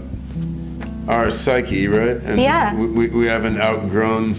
our 1.09 1.31
psyche, 1.31 1.89
right? 1.89 2.23
And 2.23 2.41
Yeah. 2.41 2.75
we, 2.75 3.09
we, 3.09 3.27
haven't 3.27 3.59
outgrown 3.59 4.35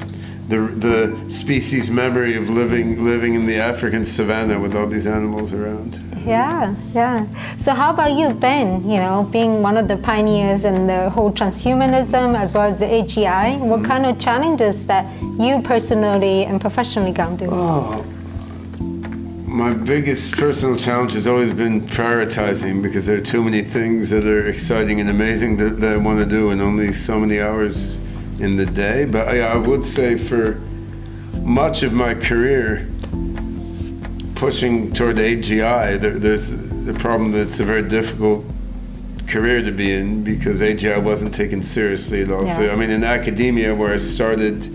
the, 0.49 0.59
the 0.59 1.31
species 1.31 1.89
memory 1.89 2.35
of 2.35 2.49
living, 2.49 3.03
living 3.03 3.35
in 3.35 3.45
the 3.45 3.57
African 3.57 4.03
savannah 4.03 4.59
with 4.59 4.75
all 4.75 4.87
these 4.87 5.07
animals 5.07 5.53
around. 5.53 6.01
Yeah, 6.27 6.75
yeah. 6.93 7.25
So 7.57 7.73
how 7.73 7.93
about 7.93 8.11
you, 8.11 8.33
Ben? 8.33 8.89
You 8.89 8.97
know, 8.97 9.23
being 9.31 9.61
one 9.61 9.77
of 9.77 9.87
the 9.87 9.95
pioneers 9.95 10.65
in 10.65 10.85
the 10.85 11.09
whole 11.09 11.31
transhumanism 11.31 12.37
as 12.37 12.51
well 12.53 12.67
as 12.67 12.79
the 12.79 12.85
AGI, 12.85 13.59
what 13.59 13.79
mm-hmm. 13.79 13.85
kind 13.85 14.05
of 14.05 14.19
challenges 14.19 14.85
that 14.87 15.05
you 15.39 15.61
personally 15.63 16.43
and 16.43 16.59
professionally 16.59 17.13
gone 17.13 17.37
through? 17.37 17.49
Oh, 17.51 18.03
my 19.45 19.73
biggest 19.73 20.35
personal 20.35 20.75
challenge 20.75 21.13
has 21.13 21.27
always 21.27 21.53
been 21.53 21.81
prioritizing 21.81 22.83
because 22.83 23.05
there 23.05 23.17
are 23.17 23.21
too 23.21 23.41
many 23.41 23.61
things 23.61 24.09
that 24.09 24.25
are 24.25 24.47
exciting 24.47 24.99
and 24.99 25.09
amazing 25.09 25.55
that, 25.57 25.79
that 25.79 25.93
I 25.93 25.97
want 25.97 26.19
to 26.19 26.25
do 26.25 26.49
and 26.49 26.61
only 26.61 26.91
so 26.91 27.19
many 27.19 27.39
hours 27.39 27.97
in 28.41 28.57
the 28.57 28.65
day. 28.65 29.05
But 29.05 29.29
I, 29.29 29.39
I 29.39 29.55
would 29.55 29.83
say 29.83 30.17
for 30.17 30.55
much 31.41 31.83
of 31.83 31.93
my 31.93 32.13
career, 32.13 32.85
pushing 34.37 34.93
toward 34.93 35.17
AGI, 35.17 35.99
there, 35.99 36.19
there's 36.19 36.69
the 36.85 36.93
problem 36.93 37.31
that 37.31 37.47
it's 37.47 37.59
a 37.59 37.65
very 37.65 37.81
difficult 37.81 38.45
career 39.27 39.63
to 39.63 39.71
be 39.71 39.93
in 39.93 40.23
because 40.23 40.61
AGI 40.61 41.03
wasn't 41.03 41.33
taken 41.33 41.61
seriously 41.61 42.21
at 42.21 42.31
all. 42.31 42.47
So, 42.47 42.71
I 42.71 42.75
mean, 42.75 42.91
in 42.91 43.03
academia, 43.03 43.73
where 43.73 43.93
I 43.93 43.97
started, 43.97 44.69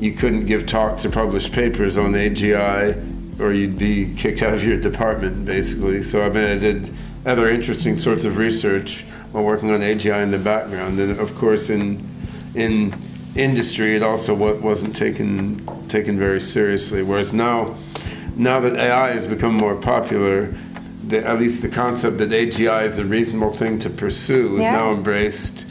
you 0.00 0.12
couldn't 0.12 0.46
give 0.46 0.66
talks 0.66 1.04
or 1.04 1.10
publish 1.10 1.50
papers 1.50 1.96
on 1.96 2.12
AGI, 2.12 3.40
or 3.40 3.52
you'd 3.52 3.78
be 3.78 4.12
kicked 4.16 4.42
out 4.42 4.54
of 4.54 4.64
your 4.64 4.78
department, 4.78 5.46
basically. 5.46 6.02
So, 6.02 6.22
I 6.22 6.28
mean, 6.28 6.44
I 6.44 6.58
did 6.58 6.92
other 7.24 7.48
interesting 7.48 7.96
sorts 7.96 8.24
of 8.24 8.38
research 8.38 9.04
while 9.30 9.44
working 9.44 9.70
on 9.70 9.80
AGI 9.80 10.22
in 10.22 10.32
the 10.32 10.38
background, 10.38 10.98
and 10.98 11.18
of 11.18 11.34
course, 11.36 11.70
in 11.70 12.06
in 12.56 12.92
industry, 13.36 13.94
it 13.94 14.02
also 14.02 14.34
wasn't 14.34 14.96
taken 14.96 15.86
taken 15.86 16.18
very 16.18 16.40
seriously. 16.40 17.02
Whereas 17.02 17.32
now, 17.32 17.76
now 18.36 18.60
that 18.60 18.76
AI 18.76 19.10
has 19.12 19.26
become 19.26 19.54
more 19.54 19.76
popular, 19.76 20.54
the, 21.06 21.26
at 21.26 21.38
least 21.38 21.62
the 21.62 21.68
concept 21.68 22.18
that 22.18 22.30
AGI 22.30 22.84
is 22.84 22.98
a 22.98 23.04
reasonable 23.04 23.50
thing 23.52 23.78
to 23.80 23.90
pursue 23.90 24.56
is 24.58 24.64
Yeah. 24.64 24.72
now 24.72 24.92
embraced 24.92 25.66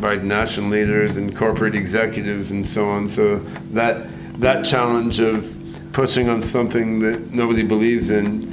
by 0.00 0.16
national 0.16 0.68
leaders 0.70 1.16
and 1.16 1.34
corporate 1.36 1.74
executives 1.74 2.52
and 2.52 2.66
so 2.66 2.88
on. 2.88 3.06
So 3.06 3.36
that 3.72 4.06
that 4.40 4.64
challenge 4.64 5.20
of 5.20 5.56
pushing 5.92 6.28
on 6.28 6.42
something 6.42 6.98
that 6.98 7.30
nobody 7.32 7.62
believes 7.62 8.10
in 8.10 8.52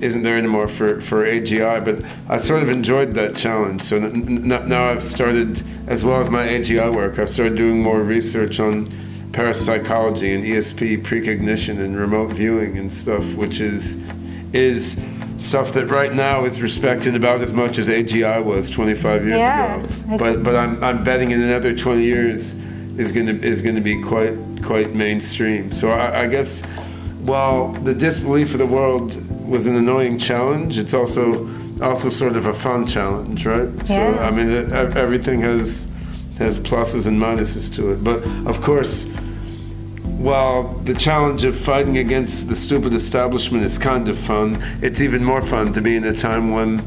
isn't 0.00 0.22
there 0.22 0.38
anymore 0.38 0.68
for, 0.68 1.00
for 1.00 1.24
AGI, 1.26 1.84
but 1.84 1.96
I 2.28 2.36
sort 2.36 2.62
of 2.62 2.70
enjoyed 2.70 3.14
that 3.14 3.34
challenge. 3.34 3.82
So 3.82 3.96
n- 3.96 4.44
n- 4.52 4.68
now 4.68 4.88
I've 4.88 5.02
started, 5.02 5.60
as 5.88 6.04
well 6.04 6.20
as 6.20 6.30
my 6.30 6.46
AGI 6.46 6.94
work, 6.94 7.18
I've 7.18 7.30
started 7.30 7.56
doing 7.56 7.82
more 7.82 8.00
research 8.00 8.60
on 8.60 8.88
parapsychology 9.38 10.34
and 10.34 10.42
ESP 10.42 11.04
precognition 11.04 11.80
and 11.80 11.96
remote 11.96 12.32
viewing 12.32 12.76
and 12.76 12.92
stuff, 12.92 13.24
which 13.36 13.60
is 13.60 13.96
is 14.52 15.00
stuff 15.36 15.72
that 15.74 15.86
right 15.86 16.12
now 16.12 16.44
is 16.44 16.60
respected 16.60 17.14
about 17.14 17.40
as 17.40 17.52
much 17.52 17.78
as 17.78 17.88
AGI 17.88 18.44
was 18.44 18.68
25 18.68 19.24
years 19.24 19.38
Yeah. 19.40 19.76
ago. 19.76 20.18
But 20.18 20.42
but 20.42 20.56
I'm, 20.56 20.82
I'm 20.82 21.04
betting 21.04 21.30
in 21.30 21.40
another 21.40 21.72
20 21.72 22.02
years 22.02 22.54
is 22.98 23.12
going 23.12 23.26
to 23.26 23.40
is 23.46 23.62
to 23.62 23.80
be 23.80 24.02
quite 24.02 24.36
quite 24.64 24.96
mainstream. 24.96 25.70
So 25.70 25.90
I, 25.90 26.22
I 26.24 26.26
guess 26.26 26.64
while 27.24 27.68
the 27.84 27.94
disbelief 27.94 28.54
of 28.54 28.58
the 28.58 28.66
world 28.66 29.16
was 29.48 29.68
an 29.68 29.76
annoying 29.76 30.18
challenge, 30.18 30.78
it's 30.78 30.94
also 30.94 31.48
also 31.80 32.08
sort 32.08 32.36
of 32.36 32.46
a 32.46 32.52
fun 32.52 32.86
challenge, 32.88 33.46
right? 33.46 33.70
Yeah. 33.76 33.82
So 33.84 34.02
I 34.18 34.32
mean, 34.32 34.48
everything 34.96 35.42
has 35.42 35.92
has 36.38 36.58
pluses 36.58 37.06
and 37.06 37.20
minuses 37.20 37.72
to 37.76 37.92
it. 37.92 38.02
But 38.02 38.24
of 38.50 38.60
course, 38.62 39.14
while 40.18 40.74
the 40.84 40.94
challenge 40.94 41.44
of 41.44 41.56
fighting 41.56 41.98
against 41.98 42.48
the 42.48 42.54
stupid 42.54 42.92
establishment 42.92 43.64
is 43.64 43.78
kind 43.78 44.08
of 44.08 44.18
fun, 44.18 44.58
it's 44.82 45.00
even 45.00 45.24
more 45.24 45.40
fun 45.42 45.72
to 45.72 45.80
be 45.80 45.96
in 45.96 46.04
a 46.04 46.12
time 46.12 46.50
when 46.50 46.80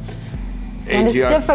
And 0.90 1.08
it's. 1.08 1.16
AGI, 1.18 1.46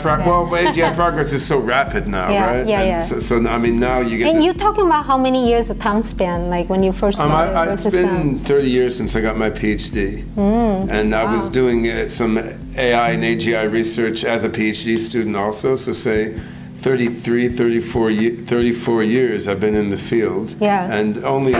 prog- 0.00 0.20
Yeah. 0.20 0.28
well, 0.28 0.46
AGI 0.46 0.94
progress 1.02 1.32
is 1.32 1.44
so 1.44 1.58
rapid 1.58 2.06
now, 2.06 2.30
Yeah, 2.30 2.46
right? 2.46 2.66
yeah, 2.66 2.80
And 2.80 2.88
yeah. 2.88 3.00
So, 3.00 3.18
so 3.18 3.44
I 3.48 3.58
mean, 3.58 3.80
now 3.80 3.98
you 4.00 4.18
get. 4.18 4.28
And 4.28 4.36
this, 4.36 4.44
you're 4.44 4.54
talking 4.54 4.86
about 4.86 5.04
how 5.06 5.18
many 5.18 5.48
years 5.48 5.68
of 5.70 5.80
time 5.80 6.00
span, 6.02 6.46
like 6.46 6.68
when 6.70 6.84
you 6.84 6.92
first 6.92 7.18
um, 7.20 7.28
started 7.28 7.56
I, 7.56 7.64
I, 7.64 7.72
it's 7.72 7.90
been 7.90 8.36
now? 8.36 8.44
30 8.44 8.70
years 8.70 8.96
since 8.96 9.16
I 9.16 9.20
got 9.20 9.36
my 9.36 9.50
PhD. 9.50 10.22
and 10.36 11.12
I 11.14 11.24
was 11.24 11.48
doing 11.48 11.90
uh, 11.90 12.06
some 12.06 12.38
AI 12.38 13.10
and 13.10 13.24
AGI 13.24 13.68
research 13.72 14.24
as 14.24 14.44
a 14.44 14.48
PhD 14.48 14.96
student 14.98 15.34
also. 15.34 15.74
So, 15.74 15.90
say 15.90 16.38
33, 16.76 17.48
34, 17.48 18.12
34 18.38 19.02
years 19.02 19.48
I've 19.48 19.60
been 19.60 19.74
in 19.74 19.90
the 19.90 19.96
field. 19.96 20.54
Yeah. 20.60 20.92
And 20.92 21.24
only 21.24 21.54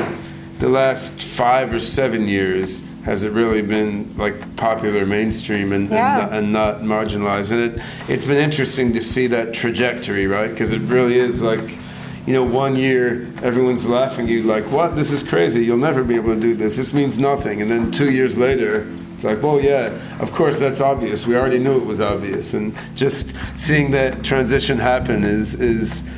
the 0.58 0.68
last 0.68 1.22
five 1.22 1.72
or 1.72 1.78
seven 1.78 2.28
years 2.28 2.86
has 3.04 3.24
it 3.24 3.32
really 3.32 3.62
been 3.62 4.16
like 4.16 4.56
popular 4.56 5.06
mainstream 5.06 5.72
and, 5.72 5.88
Yeah. 5.90 6.28
and, 6.36 6.52
not, 6.52 6.78
and 6.78 6.88
not 6.88 7.08
marginalized. 7.08 7.52
And 7.52 7.60
it, 7.76 7.82
it's 8.08 8.24
been 8.24 8.36
interesting 8.42 8.92
to 8.94 9.00
see 9.00 9.26
that 9.28 9.54
trajectory, 9.54 10.26
right? 10.26 10.50
Because 10.50 10.72
it 10.72 10.80
really 10.82 11.18
is 11.18 11.42
like, 11.42 11.78
you 12.26 12.32
know, 12.34 12.44
one 12.44 12.74
year 12.74 13.26
everyone's 13.42 13.88
laughing 13.88 14.26
at 14.26 14.30
you 14.32 14.42
like, 14.42 14.64
what? 14.70 14.96
This 14.96 15.12
is 15.12 15.22
crazy. 15.22 15.64
You'll 15.64 15.76
never 15.76 16.02
be 16.02 16.16
able 16.16 16.34
to 16.34 16.40
do 16.40 16.54
this. 16.54 16.76
This 16.76 16.92
means 16.92 17.18
nothing. 17.18 17.62
And 17.62 17.70
then 17.70 17.90
two 17.90 18.10
years 18.10 18.36
later, 18.36 18.86
it's 19.16 19.24
like, 19.24 19.42
well, 19.42 19.58
yeah, 19.60 19.98
of 20.20 20.30
course 20.32 20.60
that's 20.60 20.82
obvious. 20.82 21.26
We 21.26 21.36
already 21.36 21.58
knew 21.58 21.76
it 21.76 21.86
was 21.86 22.00
obvious. 22.02 22.52
And 22.52 22.74
just 22.94 23.34
seeing 23.58 23.90
that 23.92 24.22
transition 24.22 24.78
happen 24.78 25.24
is 25.24 25.54
is 25.58 26.08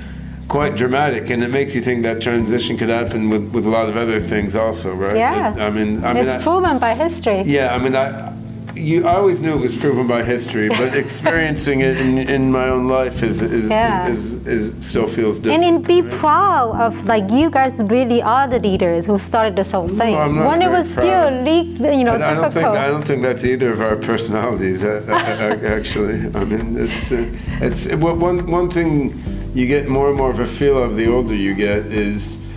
quite 0.49 0.75
dramatic, 0.77 1.31
and 1.31 1.43
it 1.45 1.51
makes 1.51 1.77
you 1.77 1.81
think 1.81 2.03
that 2.03 2.21
transition 2.21 2.77
could 2.77 2.89
happen 2.89 3.29
with, 3.31 3.53
with 3.53 3.67
a 3.67 3.69
lot 3.69 3.89
of 3.89 3.97
other 3.97 4.19
things 4.19 4.57
also, 4.57 4.95
right? 4.95 5.15
Yeah. 5.17 5.55
It- 5.55 5.61
I 5.61 5.71
mean, 5.71 6.03
I 6.05 6.13
mean, 6.15 6.25
it's 6.25 6.35
I- 6.35 6.43
proven 6.43 6.79
by 6.79 6.95
history. 6.95 7.43
yeah, 7.43 7.75
I 7.75 7.79
mean, 7.79 7.95
I, 7.95 8.33
you, 8.79 9.07
I 9.07 9.17
always 9.17 9.41
knew 9.41 9.55
it 9.55 9.61
was 9.61 9.77
proven 9.77 10.07
by 10.07 10.23
history, 10.23 10.69
but 10.69 10.95
experiencing 11.05 11.81
it 11.81 11.97
in, 11.99 12.19
in 12.19 12.51
my 12.51 12.69
own 12.69 12.89
life 12.89 13.23
is, 13.23 13.43
is, 13.43 13.71
Yeah. 13.71 14.09
is, 14.09 14.35
is, 14.47 14.73
is 14.73 14.87
still 14.87 15.07
feels 15.07 15.39
different. 15.39 15.65
And 15.65 15.87
be 15.87 16.03
proud 16.03 16.81
of 16.81 17.07
like 17.07 17.31
you 17.31 17.51
guys 17.51 17.81
really 17.83 18.23
are 18.23 18.47
the 18.49 18.59
leaders 18.59 19.07
who 19.07 19.19
started 19.19 19.57
this 19.57 19.73
whole 19.73 19.89
thing. 19.89 20.15
When 20.17 20.63
it 20.63 20.71
was 20.71 20.91
still 20.91 21.31
leaked, 21.43 21.81
you 21.81 22.05
know, 22.05 22.15
I, 22.17 22.33
I 22.33 22.35
don't 22.35 22.53
think 22.53 22.67
I 22.67 22.89
don't 22.89 23.05
think 23.05 23.23
that's 23.23 23.45
either 23.45 23.73
of 23.73 23.81
our 23.81 23.97
personalities. 23.97 24.85
uh, 24.85 25.05
uh, 25.09 25.13
uh, 25.15 25.77
actually, 25.79 26.19
I 26.35 26.45
mean, 26.45 26.77
it's 26.77 27.13
uh, 27.13 27.25
it's 27.61 27.93
one 27.95 28.47
one 28.47 28.71
thing 28.71 29.15
you 29.55 29.67
get 29.67 29.89
more 29.89 30.09
and 30.09 30.17
more 30.17 30.31
of 30.31 30.41
a 30.41 30.47
feel 30.47 30.83
of 30.83 30.97
the 30.97 31.07
older 31.09 31.35
you 31.35 31.55
get 31.55 31.87
is 31.87 32.48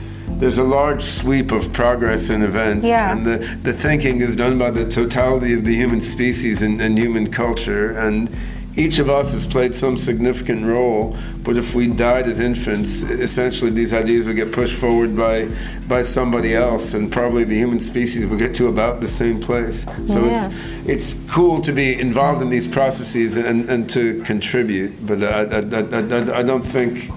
there's 0.42 0.58
a 0.58 0.64
large 0.64 1.04
sweep 1.04 1.52
of 1.52 1.72
progress 1.72 2.32
in 2.32 2.42
events, 2.42 2.88
Yeah. 2.88 3.12
and 3.12 3.24
the, 3.24 3.38
the 3.62 3.72
thinking 3.72 4.22
is 4.22 4.36
done 4.36 4.58
by 4.58 4.72
the 4.72 4.90
totality 4.90 5.54
of 5.54 5.64
the 5.64 5.76
human 5.76 6.02
species 6.02 6.64
and, 6.64 6.82
and 6.82 6.98
human 6.98 7.32
culture, 7.32 7.92
and 7.92 8.28
each 8.76 8.98
of 8.98 9.08
us 9.08 9.34
has 9.34 9.46
played 9.46 9.76
some 9.76 9.96
significant 9.98 10.66
role, 10.66 11.16
but 11.44 11.58
if 11.58 11.76
we 11.76 11.88
died 11.90 12.26
as 12.26 12.40
infants, 12.40 13.04
essentially 13.04 13.70
these 13.70 13.94
ideas 13.94 14.26
would 14.26 14.36
get 14.36 14.52
pushed 14.52 14.76
forward 14.80 15.16
by 15.16 15.48
by 15.88 16.02
somebody 16.02 16.56
else, 16.56 16.96
and 16.96 17.12
probably 17.12 17.44
the 17.44 17.56
human 17.56 17.80
species 17.80 18.26
would 18.26 18.40
get 18.40 18.56
to 18.56 18.68
about 18.68 19.00
the 19.02 19.08
same 19.08 19.40
place. 19.42 19.86
So 20.06 20.22
Yeah. 20.26 20.32
it's 20.32 20.50
it's 20.88 21.32
cool 21.32 21.62
to 21.62 21.72
be 21.72 22.00
involved 22.00 22.42
in 22.42 22.50
these 22.50 22.66
processes 22.66 23.38
and, 23.38 23.70
and 23.70 23.88
to 23.92 24.24
contribute, 24.24 24.94
but 25.06 25.22
I, 25.22 25.44
I, 25.44 25.60
I, 25.60 26.36
I, 26.36 26.40
I 26.40 26.44
don't 26.44 26.66
think. 26.66 27.12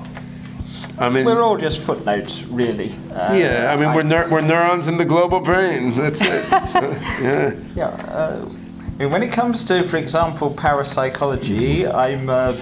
I 0.99 1.09
mean, 1.11 1.24
We're 1.24 1.42
all 1.42 1.57
just 1.57 1.80
footnotes, 1.80 2.42
really. 2.45 2.92
Uh, 3.12 3.34
yeah, 3.34 3.70
I 3.72 3.76
mean, 3.76 3.92
we're, 3.95 4.03
neur- 4.05 4.30
we're 4.30 4.40
neurons 4.40 4.86
in 4.88 4.97
the 4.97 5.05
global 5.05 5.40
brain. 5.40 5.90
That's 5.97 6.22
it. 6.22 6.45
So, 6.62 6.80
yeah. 7.20 7.55
Yeah. 7.74 7.86
Uh, 7.88 8.49
I 8.99 9.03
mean, 9.03 9.11
when 9.11 9.22
it 9.24 9.32
comes 9.32 9.64
to, 9.64 9.82
for 9.82 9.97
example, 9.97 10.51
parapsychology, 10.51 11.86
I'm 11.86 12.28
a, 12.28 12.57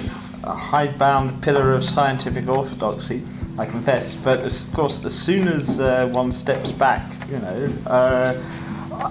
a 0.44 0.54
hidebound 0.54 1.42
pillar 1.42 1.72
of 1.74 1.84
scientific 1.84 2.48
orthodoxy, 2.48 3.22
I 3.58 3.66
confess. 3.66 4.14
But 4.16 4.40
as- 4.40 4.66
of 4.66 4.72
course, 4.74 5.04
as 5.04 5.14
soon 5.14 5.46
as 5.48 5.78
uh, 5.80 6.08
one 6.08 6.32
steps 6.32 6.72
back, 6.72 7.02
you 7.30 7.38
know, 7.38 7.70
uh, 7.86 8.40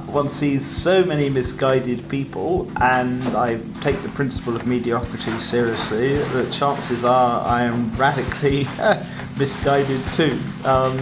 one 0.08 0.30
sees 0.30 0.66
so 0.66 1.04
many 1.04 1.30
misguided 1.30 2.08
people, 2.10 2.72
and 2.82 3.24
I 3.36 3.60
take 3.82 4.02
the 4.02 4.10
principle 4.10 4.56
of 4.56 4.66
mediocrity 4.66 5.32
seriously. 5.40 6.16
That 6.16 6.52
chances 6.52 7.04
are 7.04 7.46
I 7.46 7.64
am 7.64 7.94
radically 7.96 8.68
misguided 9.38 10.04
too. 10.14 10.40
Um, 10.66 10.98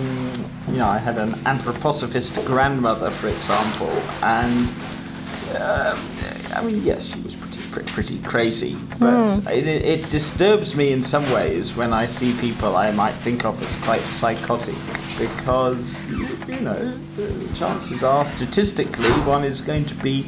you 0.70 0.78
know, 0.78 0.88
I 0.88 0.98
had 0.98 1.18
an 1.18 1.34
anthroposophist 1.46 2.46
grandmother, 2.46 3.10
for 3.10 3.28
example, 3.28 3.92
and 4.24 4.70
um, 5.56 6.00
I 6.54 6.62
mean, 6.64 6.84
yes, 6.84 7.14
she 7.14 7.20
was 7.22 7.36
pretty 7.72 7.92
pretty, 7.92 8.18
pretty 8.18 8.20
crazy, 8.24 8.78
but 9.00 9.48
it, 9.48 9.68
it 9.68 10.10
disturbs 10.10 10.76
me 10.76 10.92
in 10.92 11.04
some 11.04 11.24
ways 11.32 11.76
when 11.76 11.94
I 11.94 12.08
see 12.08 12.34
people 12.40 12.76
I 12.76 12.92
might 12.92 13.14
think 13.14 13.46
of 13.46 13.62
as 13.62 13.76
quite 13.84 14.02
psychotic, 14.02 14.76
because 15.18 16.04
you 16.48 16.60
know, 16.62 16.92
the 17.16 17.56
chances 17.56 18.04
are 18.04 18.26
statistically 18.26 19.10
one 19.26 19.44
is 19.44 19.62
going 19.62 19.86
to 19.86 19.96
be 19.96 20.24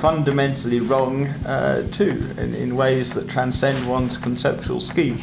fundamentally 0.00 0.80
wrong 0.80 1.26
uh, 1.46 1.86
too, 1.90 2.22
in, 2.38 2.54
in 2.54 2.76
ways 2.76 3.14
that 3.14 3.28
transcend 3.28 3.88
one's 3.88 4.16
conceptual 4.16 4.80
scheme. 4.80 5.18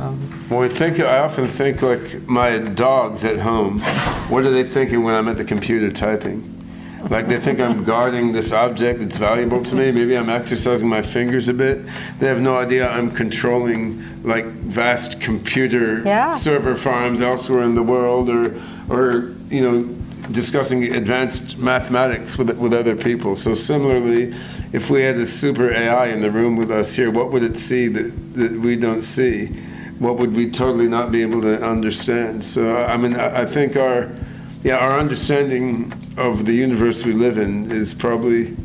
Um, 0.00 0.46
Well, 0.50 0.62
I 0.62 0.68
think 0.68 1.00
I 1.00 1.18
often 1.20 1.46
think 1.46 1.82
like 1.82 2.26
my 2.26 2.58
dogs 2.58 3.24
at 3.24 3.38
home. 3.38 3.80
What 4.28 4.44
are 4.44 4.50
they 4.50 4.64
thinking 4.64 5.04
when 5.04 5.14
I'm 5.14 5.28
at 5.28 5.36
the 5.36 5.44
computer 5.44 5.90
typing? 5.90 6.55
Like 7.10 7.28
they 7.28 7.38
think 7.38 7.60
I'm 7.60 7.84
guarding 7.84 8.32
this 8.32 8.52
object 8.52 9.00
that's 9.00 9.16
valuable 9.16 9.62
to 9.62 9.74
me. 9.74 9.92
Maybe 9.92 10.16
I'm 10.16 10.28
exercising 10.28 10.88
my 10.88 11.02
fingers 11.02 11.48
a 11.48 11.54
bit. 11.54 11.86
They 12.18 12.26
have 12.26 12.40
no 12.40 12.56
idea 12.56 12.88
I'm 12.88 13.10
controlling 13.12 14.02
like 14.24 14.44
vast 14.46 15.20
computer 15.20 16.02
Yeah. 16.04 16.30
server 16.30 16.74
farms 16.74 17.20
elsewhere 17.22 17.62
in 17.62 17.74
the 17.74 17.82
world, 17.82 18.28
or 18.28 18.54
or 18.88 19.34
you 19.50 19.60
know 19.62 19.84
discussing 20.32 20.82
advanced 20.94 21.58
mathematics 21.58 22.36
with 22.36 22.50
with 22.58 22.74
other 22.74 22.96
people. 22.96 23.36
So 23.36 23.54
similarly, 23.54 24.34
if 24.72 24.90
we 24.90 25.02
had 25.02 25.14
a 25.16 25.26
super 25.26 25.70
AI 25.72 26.06
in 26.06 26.20
the 26.20 26.30
room 26.30 26.56
with 26.56 26.72
us 26.72 26.94
here, 26.96 27.12
what 27.12 27.30
would 27.30 27.44
it 27.44 27.56
see 27.56 27.86
that, 27.88 28.34
that 28.34 28.52
we 28.60 28.76
don't 28.76 29.02
see? 29.02 29.46
What 30.00 30.18
would 30.18 30.34
we 30.34 30.50
totally 30.50 30.88
not 30.88 31.12
be 31.12 31.22
able 31.22 31.40
to 31.42 31.64
understand? 31.64 32.44
So 32.44 32.76
I 32.78 32.96
mean, 32.96 33.14
I, 33.14 33.42
I 33.42 33.44
think 33.44 33.76
our 33.76 34.10
yeah 34.64 34.78
our 34.78 34.98
understanding 34.98 35.92
of 36.16 36.46
the 36.46 36.52
universe 36.52 37.04
we 37.04 37.12
live 37.12 37.38
in 37.38 37.70
is 37.70 37.94
probably 37.94 38.56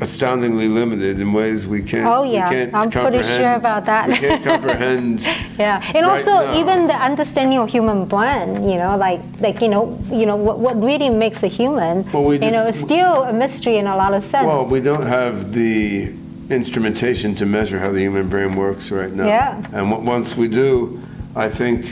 astoundingly 0.00 0.68
limited 0.68 1.20
in 1.20 1.32
ways 1.32 1.66
we 1.66 1.82
can't. 1.82 2.06
Oh, 2.06 2.22
we 2.22 2.34
yeah. 2.34 2.48
can't 2.50 2.74
I'm 2.74 2.90
pretty 2.90 3.22
sure 3.22 3.54
about 3.54 3.86
that. 3.86 4.08
We 4.08 4.16
can't 4.16 4.42
comprehend. 4.52 5.22
Yeah, 5.58 5.82
and 5.94 6.06
right 6.06 6.18
also 6.18 6.32
now. 6.32 6.58
even 6.60 6.86
the 6.86 6.94
understanding 6.94 7.58
of 7.58 7.68
human 7.70 8.04
brain, 8.06 8.68
you 8.68 8.76
know, 8.76 8.96
like 8.96 9.22
like 9.40 9.60
you 9.60 9.68
know, 9.68 9.98
you 10.10 10.26
know 10.26 10.36
what, 10.36 10.58
what 10.58 10.82
really 10.82 11.10
makes 11.10 11.42
a 11.42 11.46
human, 11.48 12.10
Well, 12.12 12.24
we 12.24 12.34
you 12.34 12.40
know, 12.40 12.64
just- 12.66 12.78
is 12.78 12.80
still 12.80 13.24
a 13.24 13.32
mystery 13.32 13.76
in 13.76 13.86
a 13.86 13.96
lot 13.96 14.14
of 14.14 14.22
sense. 14.22 14.46
Well, 14.46 14.66
we 14.66 14.80
don't 14.80 15.06
have 15.06 15.52
the 15.52 16.12
instrumentation 16.50 17.34
to 17.36 17.46
measure 17.46 17.78
how 17.78 17.90
the 17.90 18.00
human 18.00 18.28
brain 18.28 18.54
works 18.54 18.90
right 18.90 19.10
now. 19.10 19.26
Yeah. 19.26 19.64
And 19.72 20.06
once 20.06 20.36
we 20.36 20.48
do, 20.48 21.00
I 21.34 21.48
think 21.48 21.86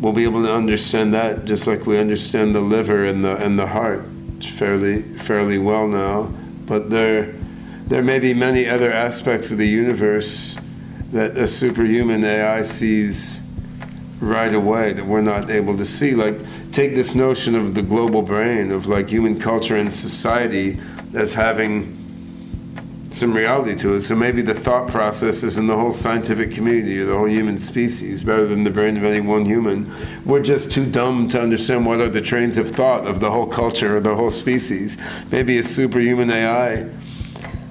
we'll 0.00 0.12
be 0.12 0.24
able 0.24 0.42
to 0.44 0.52
understand 0.52 1.12
that 1.14 1.44
just 1.44 1.66
like 1.66 1.86
we 1.86 1.98
understand 1.98 2.54
the 2.54 2.60
liver 2.60 3.04
and 3.04 3.24
the 3.24 3.36
and 3.36 3.58
the 3.58 3.66
heart 3.66 4.04
fairly 4.50 5.02
fairly 5.02 5.58
well 5.58 5.88
now. 5.88 6.32
But 6.66 6.90
there 6.90 7.34
there 7.86 8.02
may 8.02 8.18
be 8.18 8.32
many 8.34 8.66
other 8.68 8.92
aspects 8.92 9.50
of 9.50 9.58
the 9.58 9.66
universe 9.66 10.56
that 11.12 11.36
a 11.36 11.46
superhuman 11.46 12.24
AI 12.24 12.62
sees 12.62 13.46
right 14.20 14.54
away 14.54 14.92
that 14.94 15.04
we're 15.04 15.20
not 15.20 15.50
able 15.50 15.76
to 15.76 15.84
see. 15.84 16.14
Like, 16.14 16.36
take 16.70 16.94
this 16.94 17.14
notion 17.14 17.54
of 17.54 17.74
the 17.74 17.82
global 17.82 18.22
brain, 18.22 18.70
of 18.70 18.88
like 18.88 19.10
human 19.10 19.38
culture 19.38 19.76
and 19.76 19.92
society 19.92 20.78
as 21.12 21.34
having 21.34 22.01
some 23.12 23.34
reality 23.34 23.74
to 23.76 23.94
it. 23.94 24.00
So 24.00 24.16
maybe 24.16 24.42
the 24.42 24.54
thought 24.54 24.88
processes 24.88 25.58
in 25.58 25.66
the 25.66 25.76
whole 25.76 25.90
scientific 25.90 26.50
community 26.50 26.98
or 26.98 27.04
the 27.04 27.14
whole 27.16 27.28
human 27.28 27.58
species 27.58 28.24
rather 28.24 28.46
than 28.46 28.64
the 28.64 28.70
brain 28.70 28.96
of 28.96 29.04
any 29.04 29.20
one 29.20 29.44
human. 29.44 29.92
We're 30.24 30.42
just 30.42 30.72
too 30.72 30.86
dumb 30.86 31.28
to 31.28 31.40
understand 31.40 31.84
what 31.86 32.00
are 32.00 32.08
the 32.08 32.22
trains 32.22 32.58
of 32.58 32.70
thought 32.70 33.06
of 33.06 33.20
the 33.20 33.30
whole 33.30 33.46
culture 33.46 33.96
or 33.96 34.00
the 34.00 34.14
whole 34.16 34.30
species. 34.30 34.98
Maybe 35.30 35.58
a 35.58 35.62
superhuman 35.62 36.30
AI 36.30 36.88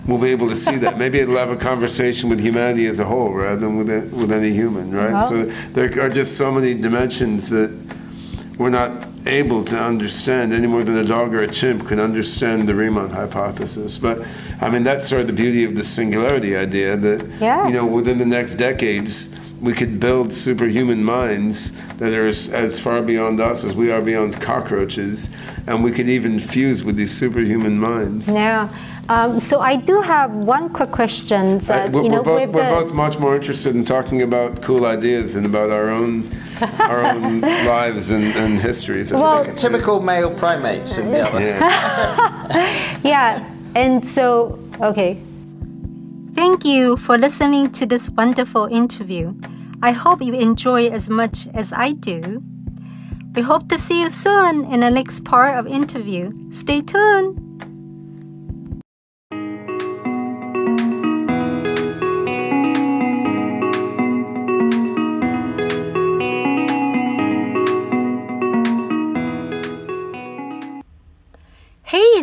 will 0.08 0.18
be 0.18 0.30
able 0.30 0.48
to 0.50 0.56
see 0.56 0.76
that. 0.78 0.98
Maybe 0.98 1.20
it'll 1.20 1.38
have 1.38 1.50
a 1.52 1.56
conversation 1.58 2.30
with 2.30 2.40
humanity 2.40 2.86
as 2.86 3.00
a 3.00 3.06
whole 3.06 3.34
rather 3.34 3.60
than 3.62 3.78
with, 3.78 3.90
it, 3.90 4.12
with 4.12 4.32
any 4.32 4.52
human, 4.52 4.92
right? 4.92 5.12
Well- 5.12 5.30
So 5.30 5.46
there 5.74 6.02
are 6.06 6.10
just 6.10 6.38
so 6.38 6.52
many 6.52 6.74
dimensions 6.74 7.50
that 7.50 7.72
we're 8.58 8.70
not 8.70 9.08
able 9.28 9.64
to 9.66 9.78
understand 9.78 10.54
any 10.54 10.68
more 10.68 10.84
than 10.84 10.98
a 10.98 11.04
dog 11.04 11.34
or 11.34 11.42
a 11.42 11.48
chimp 11.48 11.88
can 11.88 12.00
understand 12.00 12.68
the 12.68 12.74
Riemann 12.76 13.10
hypothesis. 13.12 13.98
But 13.98 14.26
I 14.62 14.70
mean, 14.70 14.84
that's 14.84 15.08
sort 15.08 15.22
of 15.22 15.28
the 15.28 15.34
beauty 15.34 15.64
of 15.64 15.76
the 15.76 15.84
singularity 15.84 16.56
idea 16.56 16.98
that, 16.98 17.28
Yeah. 17.40 17.68
you 17.68 17.74
know, 17.74 17.86
within 17.86 18.18
the 18.18 18.26
next 18.26 18.56
decades, 18.56 19.36
we 19.62 19.74
could 19.74 20.00
build 20.00 20.34
superhuman 20.34 21.04
minds 21.04 21.72
that 21.98 22.14
are 22.14 22.26
as, 22.26 22.50
as 22.50 22.80
far 22.80 23.02
beyond 23.04 23.40
us 23.40 23.64
as 23.64 23.76
we 23.76 23.92
are 23.92 24.02
beyond 24.02 24.42
cockroaches, 24.42 25.30
and 25.68 25.84
we 25.84 25.92
could 25.92 26.10
even 26.10 26.40
fuse 26.40 26.84
with 26.84 26.96
these 26.96 27.12
superhuman 27.12 27.78
minds. 27.78 28.34
yeah. 28.34 28.70
Um, 29.10 29.40
so 29.42 29.60
I 29.60 29.76
do 29.76 30.00
have 30.02 30.32
one 30.32 30.70
quick 30.70 30.92
question 30.92 31.56
Uh, 31.58 31.60
that 31.60 31.92
we're, 31.92 32.04
you 32.04 32.10
know 32.10 32.24
both, 32.24 32.50
we're 32.50 32.70
both 32.70 32.94
much 32.94 33.20
more 33.20 33.36
interested 33.36 33.76
in 33.76 33.84
talking 33.84 34.22
about 34.22 34.62
cool 34.62 34.86
ideas 34.86 35.34
than 35.34 35.44
about 35.46 35.70
our 35.70 35.90
own 35.90 36.24
our 36.62 37.04
own 37.04 37.42
lives 37.42 38.12
and, 38.12 38.26
and 38.36 38.60
histories. 38.60 39.14
Well- 39.14 39.46
typical 39.56 40.00
male 40.00 40.34
primates 40.34 40.98
in 40.98 41.12
the 41.12 41.22
other. 41.22 41.40
yeah. 41.40 43.00
yeah, 43.04 43.54
and 43.76 44.08
so 44.08 44.60
okay. 44.80 45.22
Thank 46.34 46.64
you 46.64 46.96
for 46.98 47.18
listening 47.18 47.72
to 47.74 47.86
this 47.86 48.10
wonderful 48.10 48.66
interview. 48.66 49.34
I 49.84 49.92
hope 49.92 50.22
you 50.22 50.34
enjoy 50.34 50.88
as 50.88 51.10
much 51.10 51.48
as 51.54 51.74
I 51.74 51.92
do. 51.92 52.42
We 53.36 53.42
hope 53.42 53.68
to 53.70 53.80
see 53.80 54.02
you 54.02 54.10
soon 54.10 54.66
in 54.72 54.80
the 54.82 54.90
next 54.90 55.26
part 55.26 55.58
of 55.58 55.68
interview. 55.68 56.32
Stay 56.52 56.82
tuned. 56.82 57.51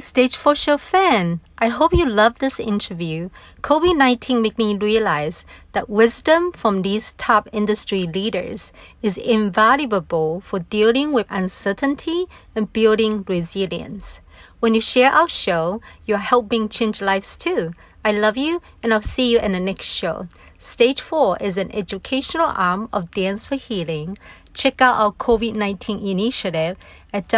Stage 0.09 0.37
4 0.37 0.55
Show 0.55 0.79
fan! 0.79 1.41
I 1.59 1.69
hope 1.69 1.93
you 1.93 2.07
love 2.07 2.39
this 2.39 2.59
interview. 2.59 3.29
COVID 3.61 3.95
19 3.95 4.41
made 4.41 4.57
me 4.57 4.75
realize 4.75 5.45
that 5.73 5.91
wisdom 5.91 6.51
from 6.51 6.81
these 6.81 7.13
top 7.19 7.47
industry 7.53 8.07
leaders 8.07 8.73
is 9.03 9.19
invaluable 9.19 10.41
for 10.41 10.61
dealing 10.61 11.13
with 11.13 11.27
uncertainty 11.29 12.25
and 12.57 12.73
building 12.73 13.23
resilience. 13.29 14.23
When 14.61 14.73
you 14.73 14.81
share 14.81 15.13
our 15.13 15.29
show, 15.29 15.83
you're 16.07 16.25
helping 16.33 16.71
change 16.71 17.03
lives 17.03 17.37
too. 17.37 17.73
I 18.03 18.13
love 18.13 18.39
you, 18.39 18.63
and 18.83 18.95
I'll 18.95 19.03
see 19.03 19.31
you 19.31 19.39
in 19.39 19.53
the 19.53 19.61
next 19.61 19.89
show. 19.89 20.27
Stage 20.59 21.03
4 21.03 21.37
is 21.43 21.59
an 21.59 21.71
educational 21.73 22.51
arm 22.57 22.89
of 22.95 23.11
Dance 23.11 23.47
for 23.47 23.57
Healing. 23.57 24.17
Check 24.55 24.81
out 24.81 24.97
our 24.97 25.13
COVID 25.13 25.55
19 25.55 25.99
initiative 25.99 26.79
at 27.13 27.29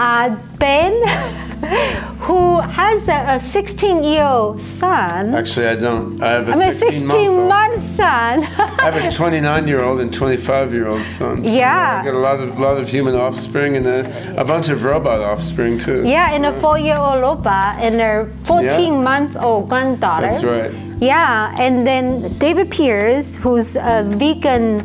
Uh, 0.00 0.38
ben, 0.58 1.48
who 2.26 2.60
has 2.60 3.08
a 3.08 3.38
16 3.38 4.02
year 4.04 4.24
old 4.24 4.60
son. 4.60 5.34
Actually, 5.34 5.66
I 5.68 5.76
don't. 5.76 6.20
I 6.22 6.32
have 6.32 6.48
a 6.48 6.52
I 6.52 6.56
mean, 6.56 6.72
16 6.72 6.92
16 7.08 7.48
month 7.48 7.82
son. 7.82 8.42
son. 8.42 8.44
I 8.80 8.90
have 8.90 8.96
a 8.96 9.10
29 9.10 9.68
year 9.68 9.84
old 9.84 10.00
and 10.00 10.12
25 10.12 10.72
year 10.72 10.88
old 10.88 11.06
son. 11.06 11.46
So 11.48 11.54
Yeah. 11.54 12.00
I 12.02 12.04
got 12.04 12.14
a 12.14 12.18
lot 12.18 12.40
of 12.40 12.58
lot 12.58 12.76
of 12.78 12.88
human 12.88 13.14
offspring 13.14 13.76
and 13.76 13.86
a, 13.86 14.40
a 14.40 14.44
bunch 14.44 14.68
of 14.68 14.84
robot 14.84 15.20
offspring 15.20 15.78
too. 15.78 16.02
yeah, 16.06 16.34
and 16.34 16.44
a 16.46 16.52
four 16.60 16.78
year 16.78 16.96
old 16.96 17.22
Loba 17.22 17.76
and 17.78 18.00
a 18.00 18.28
14 18.44 19.02
month 19.02 19.36
old 19.36 19.68
granddaughter. 19.68 20.26
That's 20.26 20.42
right. 20.44 20.72
Yeah, 21.00 21.54
and 21.58 21.86
then 21.86 22.36
David 22.38 22.70
Pearce, 22.70 23.36
who's 23.36 23.76
a 23.76 24.04
vegan 24.06 24.82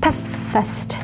pacifist. 0.00 0.96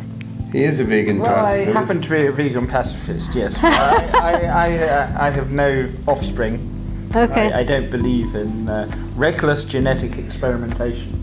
He 0.52 0.64
is 0.64 0.80
a 0.80 0.84
vegan 0.84 1.20
Well, 1.20 1.32
I 1.32 1.42
pacifist. 1.42 1.76
happen 1.76 2.00
to 2.02 2.10
be 2.10 2.26
a 2.26 2.32
vegan 2.32 2.66
pacifist, 2.66 3.34
yes. 3.34 3.56
I, 3.62 3.68
I, 4.14 4.32
I, 4.42 4.78
uh, 4.78 5.16
I 5.26 5.30
have 5.30 5.52
no 5.52 5.88
offspring. 6.08 6.66
Okay. 7.14 7.52
I, 7.52 7.60
I 7.60 7.64
don't 7.64 7.90
believe 7.90 8.34
in 8.34 8.68
uh, 8.68 8.90
reckless 9.16 9.64
genetic 9.64 10.16
experimentation. 10.18 11.16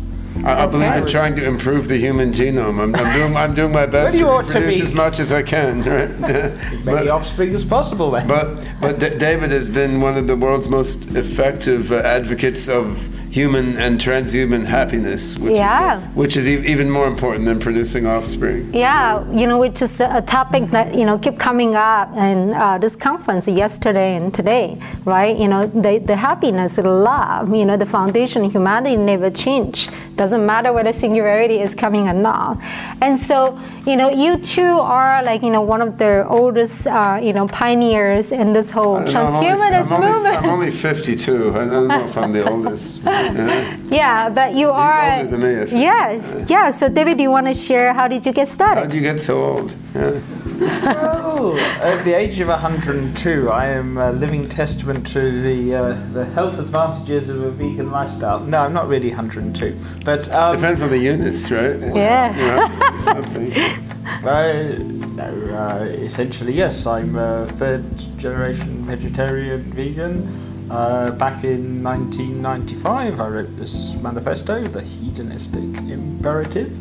I, 0.45 0.63
I 0.63 0.67
believe 0.67 0.93
in 0.93 1.07
trying 1.07 1.36
to 1.38 1.45
improve 1.45 1.88
the 1.88 1.97
human 1.97 2.32
genome. 2.32 2.80
I'm, 2.82 2.95
I'm 2.95 3.13
doing 3.17 3.36
I'm 3.36 3.53
doing 3.55 3.71
my 3.71 3.86
best 3.86 4.13
Well, 4.13 4.15
you 4.15 4.25
to 4.25 4.32
ought 4.32 4.49
to 4.49 4.59
as 4.59 4.93
much 4.93 5.19
as 5.19 5.34
I 5.34 5.41
can. 5.41 5.82
Right? 5.88 6.19
Many 6.19 6.84
but, 6.86 7.07
offspring 7.07 7.55
as 7.55 7.65
possible 7.65 8.11
then. 8.11 8.28
but 8.28 8.69
but 8.80 8.99
D- 8.99 9.17
David 9.17 9.51
has 9.51 9.69
been 9.69 9.99
one 10.01 10.15
of 10.15 10.28
the 10.28 10.36
world's 10.36 10.69
most 10.69 11.15
effective 11.15 11.91
uh, 11.91 11.95
advocates 11.97 12.69
of 12.69 13.09
human 13.30 13.78
and 13.78 13.99
transhuman 13.99 14.65
happiness, 14.65 15.38
which 15.38 15.53
Yeah. 15.55 15.97
is 15.99 16.15
which 16.15 16.38
is 16.38 16.47
even 16.49 16.89
more 16.89 17.07
important 17.07 17.45
than 17.45 17.59
producing 17.59 18.07
offspring. 18.07 18.69
Yeah, 18.73 19.23
you 19.32 19.45
know, 19.47 19.57
which 19.57 19.82
is 19.82 19.99
a 20.01 20.21
topic 20.21 20.71
that 20.71 20.95
you 20.95 21.05
know 21.05 21.17
keep 21.17 21.38
coming 21.38 21.75
up 21.75 22.15
in 22.15 22.53
uh, 22.53 22.78
this 22.78 22.95
conference 22.95 23.47
yesterday 23.47 24.15
and 24.15 24.34
today, 24.34 24.78
right? 25.05 25.36
You 25.38 25.47
know, 25.47 25.65
the, 25.67 25.99
the 25.99 26.15
happiness, 26.15 26.75
the 26.78 26.89
love, 26.89 27.53
you 27.53 27.65
know, 27.65 27.78
the 27.78 27.86
foundation 27.86 28.45
of 28.45 28.51
humanity 28.51 28.95
never 28.97 29.30
change. 29.30 29.89
Doesn't 30.15 30.45
matter 30.45 30.73
whether 30.73 30.91
singularity 30.93 31.59
is 31.61 31.75
coming 31.75 32.07
or 32.07 32.13
not. 32.13 32.57
And 33.01 33.19
so, 33.19 33.59
you 33.86 33.95
know, 33.95 34.09
you 34.09 34.38
two 34.38 34.61
are 34.80 35.21
like 35.23 35.43
you 35.43 35.51
know 35.51 35.61
one 35.61 35.82
of 35.82 35.97
the 35.97 36.25
oldest, 36.28 36.88
uh, 36.88 37.19
you 37.21 37.34
know, 37.34 37.47
pioneers 37.47 38.32
in 38.32 38.53
this 38.53 38.71
whole 38.71 38.97
And 38.97 39.09
I'm 39.09 39.28
only- 39.28 39.47
transhumanist 39.47 39.91
I'm 39.91 40.03
only, 40.03 40.11
movement. 40.13 40.38
I'm 40.38 40.49
only 40.49 40.71
52. 40.71 41.49
I 41.55 41.65
don't 41.65 41.88
know 41.88 42.05
if 42.05 42.17
I'm 42.17 42.32
the 42.34 42.49
oldest. 42.51 43.01
Yeah. 43.36 43.78
yeah, 43.89 44.30
but 44.30 44.55
you 44.55 44.69
are. 44.69 45.17
older 45.17 45.30
than 45.30 45.41
me, 45.41 45.61
I 45.61 45.65
think. 45.65 45.82
Yes, 45.82 46.43
yeah. 46.47 46.69
So, 46.69 46.89
David, 46.89 47.17
do 47.17 47.23
you 47.23 47.32
want 47.32 47.47
to 47.47 47.53
share 47.53 47.93
how 47.93 48.07
did 48.07 48.25
you 48.25 48.34
get 48.34 48.47
started? 48.47 48.82
How 48.82 48.88
did 48.88 48.95
you 48.95 49.01
get 49.01 49.19
so 49.19 49.43
old? 49.43 49.75
Yeah. 49.95 50.19
Well, 50.59 51.57
at 51.82 52.03
the 52.03 52.13
age 52.13 52.39
of 52.39 52.47
102, 52.47 53.49
I 53.49 53.67
am 53.67 53.97
a 53.97 54.11
living 54.11 54.49
testament 54.49 55.05
to 55.07 55.41
the 55.41 55.75
uh, 55.75 55.93
the 56.13 56.25
health 56.25 56.57
advantages 56.57 57.30
of 57.30 57.43
a 57.43 57.51
vegan 57.51 57.91
lifestyle. 57.91 58.39
No, 58.39 58.61
I'm 58.61 58.73
not 58.73 58.88
really 58.88 59.09
102, 59.09 59.78
but 60.03 60.30
um, 60.32 60.55
Depends 60.55 60.82
on 60.82 60.89
the 60.89 60.97
units, 60.97 61.51
right? 61.51 61.80
Yeah. 61.95 62.36
You 62.36 62.91
know, 62.91 62.97
something. 62.97 63.53
Uh, 64.23 64.78
no, 64.80 65.23
uh, 65.53 65.84
essentially, 65.84 66.53
yes. 66.53 66.86
I'm 66.86 67.15
a 67.17 67.45
third 67.45 67.84
generation 68.17 68.86
vegetarian 68.86 69.63
vegan. 69.73 70.46
Uh, 70.70 71.11
back 71.11 71.45
in 71.45 71.82
1995, 71.82 73.22
I 73.22 73.28
wrote 73.28 73.55
this 73.55 73.93
manifesto, 73.93 74.68
The 74.68 74.82
Hedonistic 74.82 75.63
Imperative, 75.89 76.74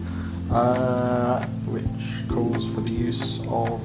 uh, 0.53 1.47
which 1.66 2.28
calls 2.28 2.68
for 2.74 2.80
the 2.80 2.91
use 2.91 3.41
of 3.49 3.80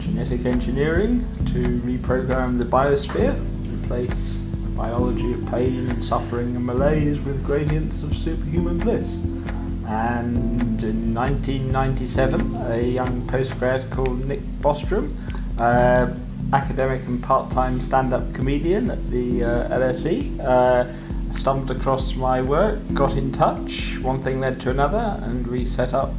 genetic 0.00 0.44
engineering 0.44 1.24
to 1.46 1.80
reprogram 1.82 2.58
the 2.58 2.64
biosphere, 2.64 3.38
replace 3.72 4.42
the 4.50 4.70
biology 4.70 5.32
of 5.32 5.46
pain 5.46 5.88
and 5.88 6.04
suffering 6.04 6.56
and 6.56 6.66
malaise 6.66 7.20
with 7.20 7.44
gradients 7.44 8.02
of 8.02 8.16
superhuman 8.16 8.78
bliss. 8.78 9.18
And 9.86 10.82
in 10.82 11.14
1997, 11.14 12.56
a 12.72 12.82
young 12.82 13.22
postgrad 13.28 13.88
called 13.92 14.24
Nick 14.24 14.40
Bostrom, 14.60 15.14
uh, 15.58 16.12
academic 16.52 17.04
and 17.06 17.22
part-time 17.22 17.80
stand-up 17.80 18.32
comedian 18.34 18.90
at 18.90 19.10
the 19.10 19.44
uh, 19.44 19.78
LSE, 19.78 20.38
uh, 20.40 20.86
stumbled 21.32 21.70
across 21.70 22.14
my 22.14 22.40
work, 22.40 22.78
got 22.94 23.16
in 23.16 23.32
touch. 23.32 23.98
One 24.00 24.20
thing 24.20 24.40
led 24.40 24.60
to 24.62 24.70
another, 24.70 25.20
and 25.22 25.46
we 25.46 25.66
set 25.66 25.92
up 25.92 26.12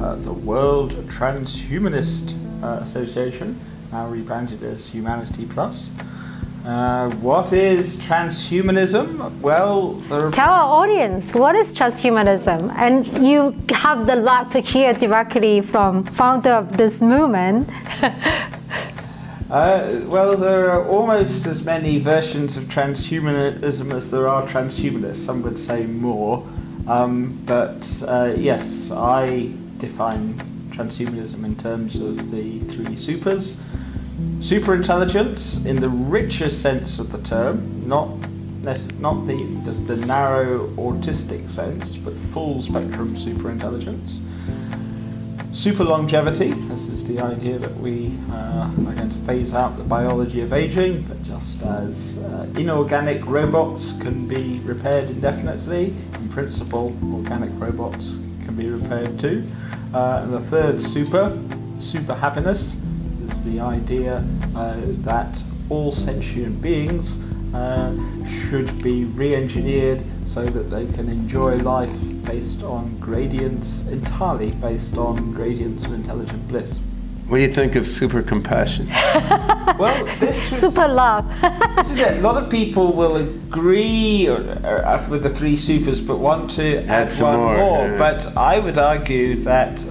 uh, 0.00 0.14
the 0.16 0.32
World 0.32 0.92
Transhumanist 1.08 2.34
uh, 2.62 2.80
Association, 2.82 3.60
now 3.92 4.08
rebranded 4.08 4.62
as 4.62 4.88
Humanity 4.88 5.46
Plus. 5.46 5.90
Uh, 6.64 7.08
what 7.16 7.52
is 7.52 7.96
transhumanism? 7.98 9.30
Well, 9.40 10.02
Tell 10.32 10.50
our 10.50 10.82
audience 10.82 11.32
what 11.32 11.54
is 11.54 11.72
transhumanism, 11.72 12.74
and 12.74 13.06
you 13.24 13.54
have 13.70 14.06
the 14.06 14.16
luck 14.16 14.50
to 14.50 14.60
hear 14.60 14.92
directly 14.92 15.60
from 15.60 16.04
founder 16.06 16.50
of 16.50 16.76
this 16.76 17.00
movement. 17.00 17.70
Uh, 19.56 20.02
well, 20.04 20.36
there 20.36 20.70
are 20.70 20.86
almost 20.86 21.46
as 21.46 21.64
many 21.64 21.98
versions 21.98 22.58
of 22.58 22.64
transhumanism 22.64 23.90
as 23.90 24.10
there 24.10 24.28
are 24.28 24.46
transhumanists. 24.46 25.16
Some 25.16 25.40
would 25.44 25.58
say 25.58 25.86
more. 25.86 26.46
Um, 26.86 27.40
but 27.46 28.02
uh, 28.06 28.34
yes, 28.36 28.90
I 28.90 29.50
define 29.78 30.34
transhumanism 30.68 31.42
in 31.42 31.56
terms 31.56 31.98
of 31.98 32.30
the 32.32 32.58
three 32.64 32.96
supers. 32.96 33.58
Superintelligence, 34.40 35.64
in 35.64 35.76
the 35.76 35.88
richest 35.88 36.60
sense 36.60 36.98
of 36.98 37.10
the 37.10 37.22
term, 37.22 37.88
not 37.88 38.10
not 39.00 39.26
the 39.26 39.62
just 39.64 39.86
the 39.88 39.96
narrow 39.96 40.68
autistic 40.76 41.48
sense, 41.48 41.96
but 41.96 42.12
full 42.34 42.60
spectrum 42.60 43.16
superintelligence. 43.16 44.20
Super 45.56 45.84
longevity. 45.84 46.52
This 46.52 46.86
is 46.88 47.06
the 47.06 47.18
idea 47.18 47.58
that 47.58 47.74
we 47.76 48.12
uh, 48.30 48.68
are 48.68 48.74
going 48.74 49.08
to 49.08 49.18
phase 49.20 49.54
out 49.54 49.78
the 49.78 49.84
biology 49.84 50.42
of 50.42 50.52
aging, 50.52 51.00
but 51.04 51.22
just 51.22 51.62
as 51.62 52.18
uh, 52.18 52.46
inorganic 52.56 53.24
robots 53.24 53.94
can 53.98 54.28
be 54.28 54.60
repaired 54.60 55.08
indefinitely, 55.08 55.94
in 56.12 56.28
principle, 56.28 56.94
organic 57.10 57.48
robots 57.54 58.18
can 58.44 58.54
be 58.54 58.68
repaired 58.68 59.18
too. 59.18 59.50
Uh, 59.94 60.20
and 60.24 60.34
the 60.34 60.40
third 60.40 60.80
super, 60.80 61.36
super 61.78 62.14
happiness, 62.14 62.78
is 63.26 63.42
the 63.44 63.58
idea 63.58 64.22
uh, 64.54 64.76
that 65.04 65.42
all 65.70 65.90
sentient 65.90 66.60
beings 66.60 67.18
uh, 67.54 67.96
should 68.28 68.82
be 68.82 69.04
re-engineered 69.04 70.02
so 70.26 70.44
that 70.44 70.64
they 70.64 70.84
can 70.92 71.08
enjoy 71.08 71.56
life 71.56 71.90
based 72.26 72.62
on 72.62 72.98
gradients, 72.98 73.86
entirely 73.88 74.50
based 74.50 74.96
on 74.98 75.32
gradients 75.32 75.84
of 75.84 75.92
intelligent 75.92 76.46
bliss. 76.48 76.78
What 77.28 77.38
do 77.38 77.42
you 77.42 77.48
think 77.48 77.74
of 77.74 77.88
super 77.88 78.22
compassion? 78.22 78.88
Well, 79.78 80.06
this 80.20 80.48
was, 80.48 80.60
Super 80.60 80.88
love. 80.88 81.28
this 81.76 81.90
is 81.90 81.98
it. 81.98 82.18
A 82.18 82.20
lot 82.22 82.42
of 82.42 82.48
people 82.48 82.94
will 82.94 83.16
agree 83.16 84.26
or, 84.26 84.40
or, 84.64 84.86
uh, 84.86 85.06
with 85.10 85.22
the 85.22 85.28
three 85.28 85.56
supers, 85.56 86.00
but 86.00 86.16
want 86.16 86.52
to 86.52 86.82
add, 86.86 87.10
some 87.10 87.38
one 87.38 87.56
more, 87.58 87.88
yeah. 87.88 87.98
But 87.98 88.34
I 88.38 88.58
would 88.58 88.78
argue 88.78 89.36
that 89.42 89.84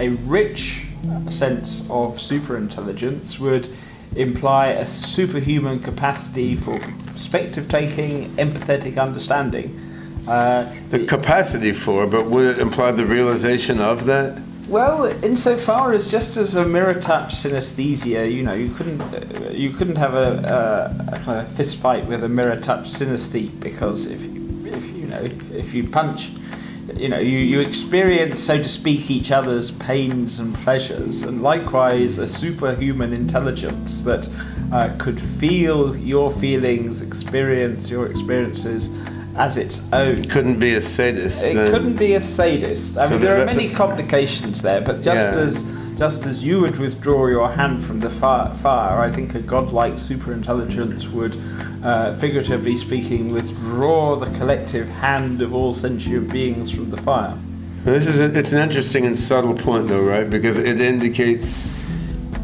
a 0.00 0.08
rich 0.26 0.86
sense 1.30 1.84
of 1.90 2.20
super 2.20 2.56
intelligence 2.56 3.38
would 3.38 3.68
imply 4.16 4.68
a 4.68 4.86
superhuman 4.86 5.80
capacity 5.80 6.56
for 6.56 6.80
perspective 7.06 7.68
taking, 7.68 8.30
empathetic 8.30 9.00
understanding. 9.00 9.89
Uh, 10.26 10.66
The 10.90 11.04
capacity 11.06 11.72
for, 11.72 12.06
but 12.06 12.26
would 12.26 12.46
it 12.46 12.58
imply 12.58 12.92
the 12.92 13.06
realization 13.06 13.80
of 13.80 14.04
that? 14.06 14.40
Well, 14.68 15.06
insofar 15.24 15.92
as 15.94 16.06
just 16.06 16.36
as 16.36 16.54
a 16.54 16.64
mirror 16.64 16.94
touch 16.94 17.34
synesthesia, 17.34 18.32
you 18.32 18.44
know, 18.44 18.54
you 18.54 18.70
couldn't 18.70 19.00
uh, 19.00 19.50
you 19.50 19.70
couldn't 19.70 19.96
have 19.96 20.14
a, 20.14 20.28
a, 21.08 21.14
a 21.14 21.18
kind 21.24 21.40
of 21.40 21.48
fist 21.56 21.78
fight 21.78 22.06
with 22.06 22.22
a 22.22 22.28
mirror 22.28 22.54
touch 22.54 22.92
synesthete 22.92 23.58
because 23.58 24.06
if 24.06 24.22
you, 24.22 24.62
if 24.66 24.96
you 24.96 25.06
know 25.06 25.22
if 25.52 25.74
you 25.74 25.88
punch 25.88 26.30
you 26.96 27.08
know, 27.08 27.18
you, 27.18 27.38
you 27.38 27.60
experience, 27.60 28.40
so 28.40 28.58
to 28.58 28.68
speak, 28.68 29.10
each 29.10 29.30
other's 29.30 29.70
pains 29.70 30.38
and 30.38 30.54
pleasures, 30.56 31.22
and 31.22 31.42
likewise 31.42 32.18
a 32.18 32.26
superhuman 32.26 33.12
intelligence 33.12 34.04
that 34.04 34.28
uh, 34.72 34.92
could 34.98 35.20
feel 35.20 35.96
your 35.96 36.30
feelings, 36.30 37.02
experience 37.02 37.90
your 37.90 38.10
experiences 38.10 38.90
as 39.40 39.56
its 39.56 39.82
own. 39.94 40.18
It 40.18 40.30
couldn't 40.30 40.58
be 40.58 40.74
a 40.74 40.80
sadist. 40.82 41.44
It 41.46 41.54
couldn't 41.72 41.96
be 41.96 42.12
a 42.14 42.20
sadist. 42.20 42.98
I 42.98 43.06
So 43.06 43.12
mean, 43.12 43.22
there 43.22 43.36
the- 43.36 43.42
are 43.42 43.46
many 43.46 43.70
complications 43.70 44.60
there, 44.60 44.82
but 44.82 44.96
just 45.02 45.16
Yeah. 45.34 45.44
as 45.46 45.64
just 45.98 46.24
as 46.24 46.42
you 46.42 46.60
would 46.62 46.78
withdraw 46.78 47.26
your 47.26 47.50
hand 47.50 47.84
from 47.84 48.00
the 48.00 48.08
fi- 48.08 48.50
fire, 48.62 48.98
I 49.00 49.10
think 49.10 49.34
a 49.34 49.38
godlike 49.38 49.96
superintelligence 49.98 51.12
would, 51.12 51.36
uh, 51.84 52.14
figuratively 52.14 52.74
speaking, 52.78 53.32
withdraw 53.32 54.16
the 54.16 54.30
collective 54.38 54.88
hand 54.88 55.42
of 55.42 55.54
all 55.54 55.74
sentient 55.74 56.30
beings 56.32 56.70
from 56.70 56.88
the 56.90 56.96
fire. 56.96 57.34
This 57.84 58.06
is 58.06 58.18
a, 58.20 58.26
it's 58.38 58.54
an 58.54 58.62
interesting 58.62 59.04
and 59.04 59.18
subtle 59.18 59.52
point, 59.52 59.88
though, 59.88 60.00
right? 60.00 60.28
Because 60.30 60.56
it 60.56 60.80
indicates, 60.80 61.74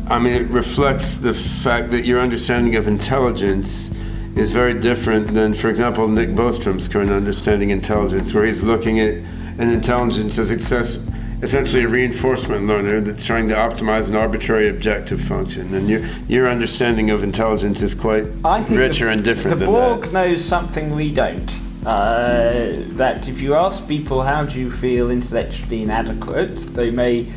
I 0.09 0.19
mean, 0.19 0.35
it 0.35 0.49
reflects 0.51 1.17
the 1.17 1.33
fact 1.33 1.91
that 1.93 2.05
your 2.05 2.21
understanding 2.21 2.77
of 2.77 2.87
intelligence 2.87 3.91
is 4.37 4.53
very 4.53 4.75
different 4.75 5.29
than, 5.29 5.55
for 5.55 5.69
example, 5.69 6.07
Nick 6.07 6.31
Bostrom's 6.31 6.89
current 6.89 7.11
understanding 7.11 7.73
of 7.73 7.79
intelligence, 7.79 8.35
where 8.35 8.45
he's 8.45 8.63
looking 8.63 9.01
at 9.01 9.15
an 9.59 9.71
intelligence 9.71 10.39
as 10.39 10.53
access, 10.53 11.09
essentially 11.41 11.85
a 11.85 11.89
reinforcement 11.89 12.67
learner 12.67 13.01
that's 13.01 13.23
trying 13.23 13.49
to 13.49 13.55
optimize 13.55 14.11
an 14.11 14.17
arbitrary 14.17 14.69
objective 14.69 15.21
function. 15.21 15.73
And 15.75 15.89
your 15.89 16.07
your 16.29 16.49
understanding 16.49 17.11
of 17.11 17.25
intelligence 17.25 17.81
is 17.81 17.95
quite 17.95 18.25
richer 18.69 19.07
the, 19.07 19.13
and 19.13 19.25
different 19.25 19.59
The 19.59 19.67
Borg 19.67 20.03
that. 20.03 20.13
knows 20.13 20.45
something 20.45 20.95
we 20.95 21.13
don't. 21.13 21.61
Uh, 21.87 22.83
that 22.97 23.29
if 23.29 23.41
you 23.41 23.55
ask 23.55 23.87
people 23.89 24.23
how 24.23 24.45
do 24.45 24.59
you 24.59 24.71
feel 24.71 25.11
intellectually 25.11 25.83
inadequate, 25.83 26.57
they 26.75 26.91
may 26.91 27.33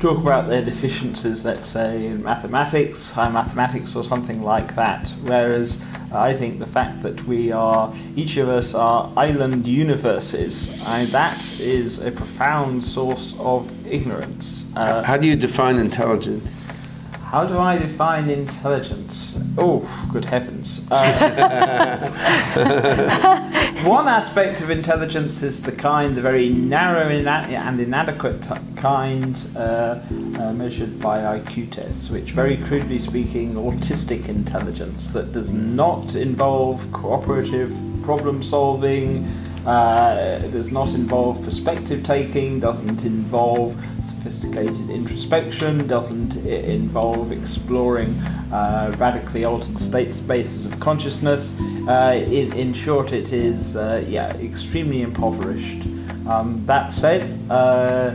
talk 0.00 0.18
about 0.18 0.48
their 0.48 0.64
deficiencies, 0.64 1.44
let's 1.44 1.68
say 1.68 2.06
in 2.06 2.22
mathematics, 2.22 3.12
high 3.12 3.28
mathematics, 3.28 3.94
or 3.94 4.02
something 4.02 4.42
like 4.42 4.74
that. 4.74 5.10
Whereas 5.22 5.84
I 6.14 6.34
think 6.34 6.58
the 6.58 6.66
fact 6.66 7.02
that 7.02 7.24
we 7.26 7.52
are, 7.52 7.92
each 8.16 8.36
of 8.36 8.48
us 8.48 8.74
are 8.74 9.10
island 9.16 9.66
universes, 9.66 10.68
I, 10.84 11.06
that 11.06 11.42
is 11.60 12.00
a 12.00 12.10
profound 12.10 12.84
source 12.84 13.34
of 13.38 13.70
ignorance. 13.86 14.66
Uh, 14.76 15.02
How 15.02 15.16
do 15.16 15.26
you 15.26 15.36
define 15.36 15.78
intelligence? 15.78 16.66
How 17.32 17.46
do 17.46 17.58
I 17.58 17.78
define 17.78 18.28
intelligence? 18.28 19.42
Oh, 19.56 19.88
good 20.12 20.26
heavens. 20.26 20.86
Uh, 20.90 22.10
one 23.86 24.06
aspect 24.06 24.60
of 24.60 24.68
intelligence 24.68 25.42
is 25.42 25.62
the 25.62 25.72
kind, 25.72 26.14
the 26.14 26.20
very 26.20 26.50
narrow 26.50 27.08
and 27.08 27.80
inadequate 27.80 28.46
kind 28.76 29.34
uh, 29.56 29.98
uh, 30.38 30.52
measured 30.52 31.00
by 31.00 31.38
IQ 31.38 31.72
tests, 31.72 32.10
which, 32.10 32.32
very 32.32 32.58
crudely 32.58 32.98
speaking, 32.98 33.54
autistic 33.54 34.28
intelligence 34.28 35.08
that 35.08 35.32
does 35.32 35.54
not 35.54 36.14
involve 36.14 36.86
cooperative 36.92 37.74
problem 38.02 38.42
solving, 38.42 39.24
uh, 39.66 40.38
does 40.48 40.72
not 40.72 40.88
involve 40.90 41.42
perspective 41.44 42.04
taking, 42.04 42.60
doesn't 42.60 43.04
involve 43.04 43.74
sophisticated 44.00 44.90
introspection, 44.90 45.86
doesn't 45.86 46.36
involve 46.46 47.32
exploring 47.32 48.18
uh, 48.52 48.94
radically 48.98 49.44
altered 49.44 49.78
state 49.78 50.14
spaces 50.14 50.64
of 50.64 50.78
consciousness. 50.80 51.58
Uh, 51.88 52.22
in, 52.26 52.52
in 52.52 52.72
short, 52.72 53.12
it 53.12 53.32
is 53.32 53.76
uh, 53.76 54.04
yeah 54.08 54.34
extremely 54.36 55.02
impoverished. 55.02 55.86
Um, 56.26 56.64
that 56.66 56.92
said, 56.92 57.32
uh, 57.50 58.14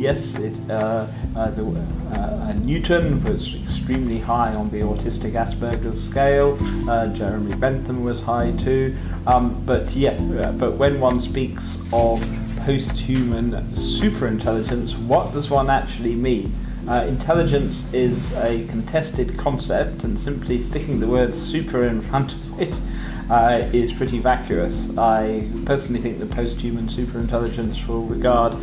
yes, 0.00 0.36
it, 0.36 0.58
uh, 0.70 1.06
uh, 1.36 1.50
the, 1.50 1.64
uh, 2.12 2.52
Newton 2.54 3.22
was 3.24 3.54
extremely 3.62 4.18
high 4.18 4.54
on 4.54 4.70
the 4.70 4.80
autistic 4.80 5.32
Asperger's 5.32 6.02
scale. 6.02 6.58
Uh, 6.88 7.08
Jeremy 7.08 7.54
Bentham 7.54 8.02
was 8.02 8.20
high 8.22 8.52
too. 8.52 8.96
Um, 9.26 9.62
but 9.66 9.94
yeah, 9.94 10.12
uh, 10.12 10.52
but 10.52 10.72
when 10.72 11.00
one 11.00 11.20
speaks 11.20 11.78
of 11.92 12.24
post-human 12.64 13.52
superintelligence, 13.72 14.98
what 15.06 15.32
does 15.32 15.50
one 15.50 15.70
actually 15.70 16.14
mean? 16.14 16.54
Uh, 16.88 17.04
intelligence 17.06 17.92
is 17.92 18.32
a 18.32 18.66
contested 18.68 19.36
concept, 19.36 20.02
and 20.02 20.18
simply 20.18 20.58
sticking 20.58 20.98
the 20.98 21.06
word 21.06 21.34
super 21.34 21.84
in 21.84 22.00
front 22.00 22.32
of 22.34 22.60
it 22.60 22.80
uh, 23.30 23.68
is 23.72 23.92
pretty 23.92 24.18
vacuous. 24.18 24.88
I 24.96 25.48
personally 25.66 26.00
think 26.00 26.18
that 26.20 26.30
post-human 26.30 26.88
superintelligence 26.88 27.86
will 27.86 28.06
regard 28.06 28.56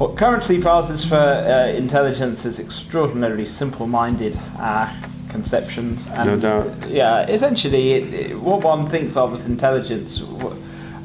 what 0.00 0.16
currently 0.16 0.58
passes 0.62 1.04
for 1.04 1.14
uh, 1.14 1.66
intelligence 1.68 2.46
is 2.46 2.58
extraordinarily 2.58 3.44
simple-minded 3.44 4.34
uh, 4.58 4.90
conceptions. 5.28 6.06
And, 6.14 6.26
No 6.26 6.36
doubt. 6.38 6.88
Yeah, 6.88 7.26
essentially, 7.26 7.92
it, 7.92 8.14
it- 8.14 8.40
what 8.40 8.64
one 8.64 8.86
thinks 8.86 9.14
of 9.16 9.34
as 9.34 9.44
intelligence. 9.46 10.20
wh- 10.20 10.56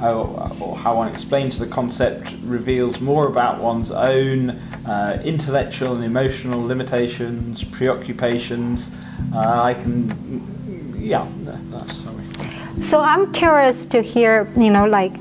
uh, 0.02 0.14
or 0.60 0.76
how 0.78 0.96
one 0.96 1.08
explains 1.12 1.58
the 1.58 1.66
concept 1.68 2.34
reveals 2.44 3.00
more 3.00 3.28
about 3.28 3.62
one's 3.62 3.92
own 3.92 4.50
uh, 4.86 5.22
intellectual 5.24 5.96
and 5.96 6.04
emotional 6.04 6.62
limitations, 6.66 7.64
preoccupations. 7.64 8.92
Uh, 9.34 9.62
I 9.64 9.74
can, 9.74 10.94
yeah, 10.98 11.26
that's 11.72 11.96
sorry. 12.04 12.84
So 12.84 13.00
I'm 13.00 13.32
curious 13.32 13.86
to 13.88 14.02
hear, 14.02 14.52
you 14.58 14.70
know, 14.70 14.86
like 14.86 15.14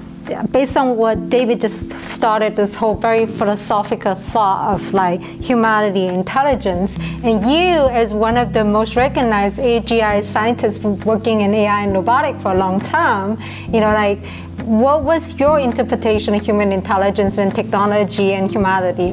based 0.50 0.76
on 0.76 0.96
what 0.96 1.30
David 1.30 1.60
just 1.60 1.90
started 2.02 2.56
this 2.56 2.74
whole 2.74 2.94
very 2.94 3.26
philosophical 3.26 4.14
thought 4.14 4.74
of 4.74 4.94
like 4.94 5.20
humanity 5.20 6.06
intelligence, 6.06 6.96
and 7.22 7.42
you 7.42 7.88
as 7.88 8.14
one 8.14 8.36
of 8.36 8.52
the 8.52 8.64
most 8.64 8.96
recognized 8.96 9.58
AGI 9.58 10.24
scientists 10.24 10.82
working 10.84 11.42
in 11.42 11.54
AI 11.54 11.82
and 11.82 11.92
robotic 11.92 12.40
for 12.40 12.52
a 12.52 12.56
long 12.56 12.80
time, 12.80 13.38
you 13.72 13.80
know, 13.80 13.92
like 13.92 14.18
what 14.64 15.04
was 15.04 15.38
your 15.38 15.58
interpretation 15.58 16.34
of 16.34 16.42
human 16.42 16.72
intelligence 16.72 17.38
and 17.38 17.54
technology 17.54 18.32
and 18.32 18.50
humanity? 18.50 19.10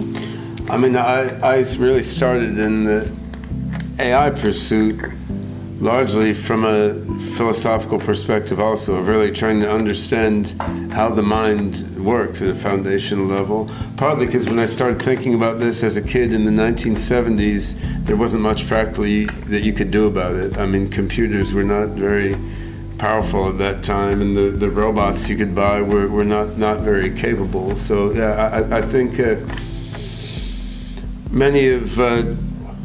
I 0.69 0.77
mean, 0.77 0.95
I, 0.95 1.37
I 1.41 1.57
really 1.77 2.03
started 2.03 2.57
in 2.57 2.83
the 2.85 3.11
AI 3.99 4.29
pursuit 4.29 4.99
largely 5.81 6.33
from 6.33 6.63
a 6.63 6.93
philosophical 7.35 7.99
perspective, 7.99 8.59
also, 8.59 8.95
of 8.95 9.07
really 9.07 9.31
trying 9.31 9.59
to 9.59 9.69
understand 9.69 10.55
how 10.93 11.09
the 11.09 11.23
mind 11.23 11.83
works 11.97 12.41
at 12.41 12.49
a 12.49 12.55
foundational 12.55 13.25
level. 13.25 13.69
Partly 13.97 14.27
because 14.27 14.47
when 14.47 14.59
I 14.59 14.65
started 14.65 15.01
thinking 15.01 15.33
about 15.33 15.59
this 15.59 15.83
as 15.83 15.97
a 15.97 16.01
kid 16.01 16.33
in 16.33 16.45
the 16.45 16.51
1970s, 16.51 18.05
there 18.05 18.15
wasn't 18.15 18.43
much 18.43 18.67
practically 18.67 19.25
that 19.25 19.61
you 19.61 19.73
could 19.73 19.89
do 19.91 20.05
about 20.05 20.35
it. 20.35 20.57
I 20.57 20.67
mean, 20.67 20.87
computers 20.87 21.53
were 21.53 21.63
not 21.63 21.89
very 21.89 22.35
powerful 22.99 23.49
at 23.49 23.57
that 23.57 23.83
time, 23.83 24.21
and 24.21 24.37
the, 24.37 24.51
the 24.51 24.69
robots 24.69 25.27
you 25.29 25.35
could 25.35 25.55
buy 25.55 25.81
were, 25.81 26.07
were 26.07 26.23
not, 26.23 26.57
not 26.57 26.81
very 26.81 27.09
capable. 27.13 27.75
So, 27.75 28.11
yeah, 28.11 28.67
I, 28.71 28.77
I 28.77 28.81
think. 28.83 29.19
Uh, 29.19 29.37
many 31.31 31.69
of 31.69 31.97
uh, 31.97 32.23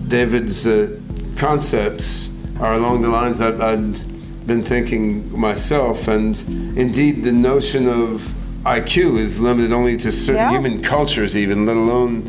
David's 0.07 0.67
uh, 0.67 0.99
concepts 1.37 2.36
are 2.61 2.75
along 2.75 3.03
the 3.03 3.09
lines 3.09 3.41
I've, 3.41 3.61
I'd 3.61 4.47
been 4.47 4.63
thinking 4.63 5.39
myself, 5.39 6.09
and 6.09 6.39
indeed 6.77 7.25
the 7.25 7.33
notion 7.33 7.89
of 7.89 8.23
IQ 8.65 9.19
is 9.19 9.41
limited 9.41 9.73
only 9.73 9.97
to 9.99 10.11
certain 10.13 10.41
Yeah. 10.41 10.51
human 10.53 10.83
cultures, 10.83 11.37
even 11.37 11.67
let 11.67 11.77
alone 11.77 12.25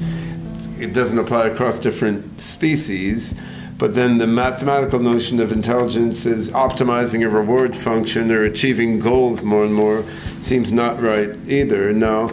it 0.79 0.93
doesn't 0.93 1.17
apply 1.17 1.47
across 1.47 1.79
different 1.79 2.39
species. 2.41 3.33
But 3.79 3.93
then 3.93 4.17
the 4.17 4.25
mathematical 4.27 4.99
notion 4.99 5.39
of 5.39 5.51
intelligence 5.51 6.25
is 6.25 6.49
optimizing 6.51 7.23
a 7.23 7.29
reward 7.29 7.75
function 7.77 8.31
or 8.31 8.43
achieving 8.43 8.99
goals 8.99 9.43
more 9.43 9.63
and 9.63 9.73
more 9.73 10.03
seems 10.39 10.71
not 10.71 10.99
right 11.01 11.35
either. 11.47 11.93
Now, 11.93 12.31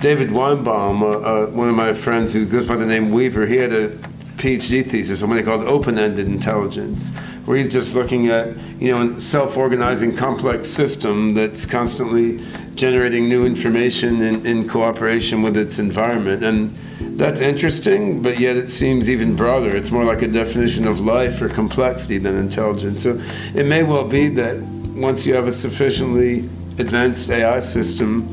David 0.00 0.30
Weinbaum, 0.30 1.02
uh, 1.02 1.06
uh, 1.06 1.46
one 1.50 1.68
of 1.68 1.76
my 1.76 1.92
friends 1.92 2.32
who 2.32 2.44
goes 2.44 2.66
by 2.66 2.74
the 2.74 2.86
name 2.86 3.12
Weaver, 3.12 3.46
he 3.46 3.56
had 3.56 3.72
a 3.72 3.90
PhD 4.36 4.84
thesis 4.84 5.22
on 5.22 5.28
what 5.28 5.38
he 5.38 5.44
called 5.44 5.64
open-ended 5.64 6.26
intelligence, 6.26 7.14
where 7.44 7.56
he's 7.56 7.68
just 7.68 7.94
looking 7.94 8.28
at 8.28 8.56
you 8.80 8.92
know 8.92 9.12
a 9.12 9.20
self-organizing 9.20 10.16
complex 10.16 10.68
system 10.68 11.34
that's 11.34 11.66
constantly 11.66 12.44
generating 12.74 13.28
new 13.28 13.44
information 13.44 14.20
in, 14.22 14.44
in 14.46 14.68
cooperation 14.68 15.42
with 15.42 15.56
its 15.56 15.78
environment, 15.78 16.42
and 16.42 16.74
that's 17.18 17.40
interesting, 17.40 18.22
but 18.22 18.38
yet 18.40 18.56
it 18.56 18.68
seems 18.68 19.10
even 19.10 19.36
broader. 19.36 19.74
It's 19.76 19.90
more 19.90 20.04
like 20.04 20.22
a 20.22 20.28
definition 20.28 20.86
of 20.86 21.00
life 21.00 21.40
or 21.42 21.48
complexity 21.48 22.18
than 22.18 22.36
intelligence. 22.36 23.02
So 23.02 23.20
it 23.54 23.66
may 23.66 23.82
well 23.82 24.06
be 24.06 24.28
that 24.30 24.58
once 24.94 25.26
you 25.26 25.34
have 25.34 25.46
a 25.46 25.52
sufficiently 25.52 26.40
advanced 26.78 27.30
AI 27.30 27.60
system, 27.60 28.28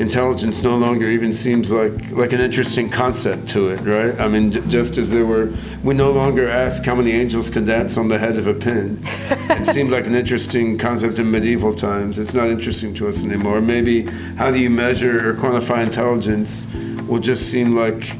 intelligence 0.00 0.62
no 0.62 0.78
longer 0.78 1.06
even 1.06 1.30
seems 1.30 1.70
like 1.70 2.10
like 2.12 2.32
an 2.32 2.40
interesting 2.40 2.88
concept 2.88 3.46
to 3.50 3.68
it, 3.68 3.80
right? 3.82 4.18
I 4.18 4.28
mean, 4.28 4.50
j- 4.50 4.62
just 4.66 4.96
as 4.96 5.10
there 5.10 5.26
were, 5.26 5.52
we 5.84 5.94
no 5.94 6.10
longer 6.10 6.48
ask 6.48 6.84
how 6.84 6.94
many 6.94 7.12
angels 7.12 7.50
can 7.50 7.66
dance 7.66 7.98
on 7.98 8.08
the 8.08 8.18
head 8.18 8.36
of 8.36 8.46
a 8.46 8.54
pin. 8.54 8.98
it 9.04 9.66
seemed 9.66 9.90
like 9.90 10.06
an 10.06 10.14
interesting 10.14 10.78
concept 10.78 11.18
in 11.18 11.30
medieval 11.30 11.74
times. 11.74 12.18
It's 12.18 12.32
not 12.32 12.48
interesting 12.48 12.94
to 12.94 13.08
us 13.08 13.22
anymore. 13.22 13.60
Maybe 13.60 14.04
how 14.36 14.50
do 14.50 14.58
you 14.58 14.70
measure 14.70 15.28
or 15.28 15.34
quantify 15.34 15.82
intelligence 15.82 16.66
will 17.06 17.20
just 17.20 17.50
seem 17.50 17.76
like 17.76 18.16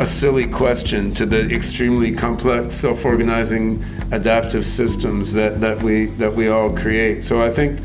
a 0.00 0.06
silly 0.06 0.46
question 0.46 1.12
to 1.14 1.26
the 1.26 1.54
extremely 1.54 2.10
complex, 2.12 2.74
self-organizing, 2.74 3.84
adaptive 4.10 4.64
systems 4.64 5.32
that, 5.34 5.60
that 5.60 5.82
we 5.82 6.06
that 6.06 6.32
we 6.32 6.48
all 6.48 6.74
create. 6.74 7.22
So 7.22 7.42
I 7.42 7.50
think 7.50 7.80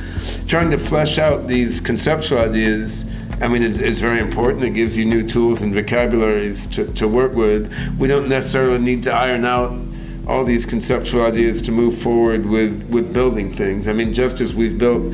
trying 0.48 0.72
to 0.72 0.78
flesh 0.78 1.20
out 1.20 1.48
these 1.48 1.82
conceptual 1.82 2.40
ideas, 2.40 3.06
I 3.42 3.48
mean, 3.48 3.64
it's, 3.64 3.80
it's 3.80 4.00
very 4.00 4.20
important. 4.20 4.64
It 4.64 4.72
gives 4.72 4.98
you 4.98 5.06
new 5.06 5.28
tools 5.28 5.62
and 5.62 5.74
vocabularies 5.74 6.68
to, 6.68 6.86
to 6.94 7.08
work 7.08 7.34
with. 7.34 7.74
We 8.00 8.08
don't 8.08 8.30
necessarily 8.30 8.80
need 8.80 9.04
to 9.04 9.14
iron 9.14 9.44
out 9.44 9.78
all 10.28 10.46
these 10.46 10.66
conceptual 10.66 11.26
ideas 11.26 11.62
to 11.64 11.72
move 11.72 11.98
forward 11.98 12.46
with, 12.46 12.90
with 12.90 13.14
building 13.14 13.52
things. 13.52 13.90
I 13.90 13.94
mean, 13.94 14.14
just 14.14 14.40
as 14.40 14.56
we've 14.56 14.78
built 14.78 15.14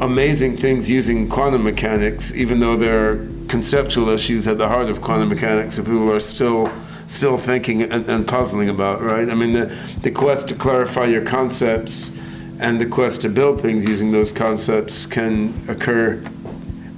amazing 0.00 0.56
things 0.56 0.88
using 0.88 1.28
quantum 1.28 1.64
mechanics, 1.64 2.34
even 2.34 2.60
though 2.60 2.76
there 2.76 3.10
are 3.10 3.16
conceptual 3.48 4.08
issues 4.08 4.48
at 4.48 4.58
the 4.58 4.68
heart 4.68 4.88
of 4.88 5.02
quantum 5.02 5.28
mechanics 5.28 5.76
that 5.76 5.84
people 5.84 6.10
are 6.10 6.20
still 6.20 6.72
still 7.06 7.36
thinking 7.36 7.82
and, 7.82 8.08
and, 8.08 8.26
puzzling 8.26 8.68
about, 8.68 9.00
right? 9.00 9.28
I 9.28 9.34
mean, 9.34 9.52
the, 9.52 9.66
the 10.02 10.10
quest 10.10 10.48
to 10.48 10.54
clarify 10.54 11.04
your 11.06 11.24
concepts 11.24 12.18
and 12.58 12.80
the 12.80 12.86
quest 12.86 13.22
to 13.22 13.28
build 13.28 13.60
things 13.60 13.86
using 13.86 14.10
those 14.10 14.32
concepts 14.32 15.06
can 15.06 15.54
occur 15.68 16.22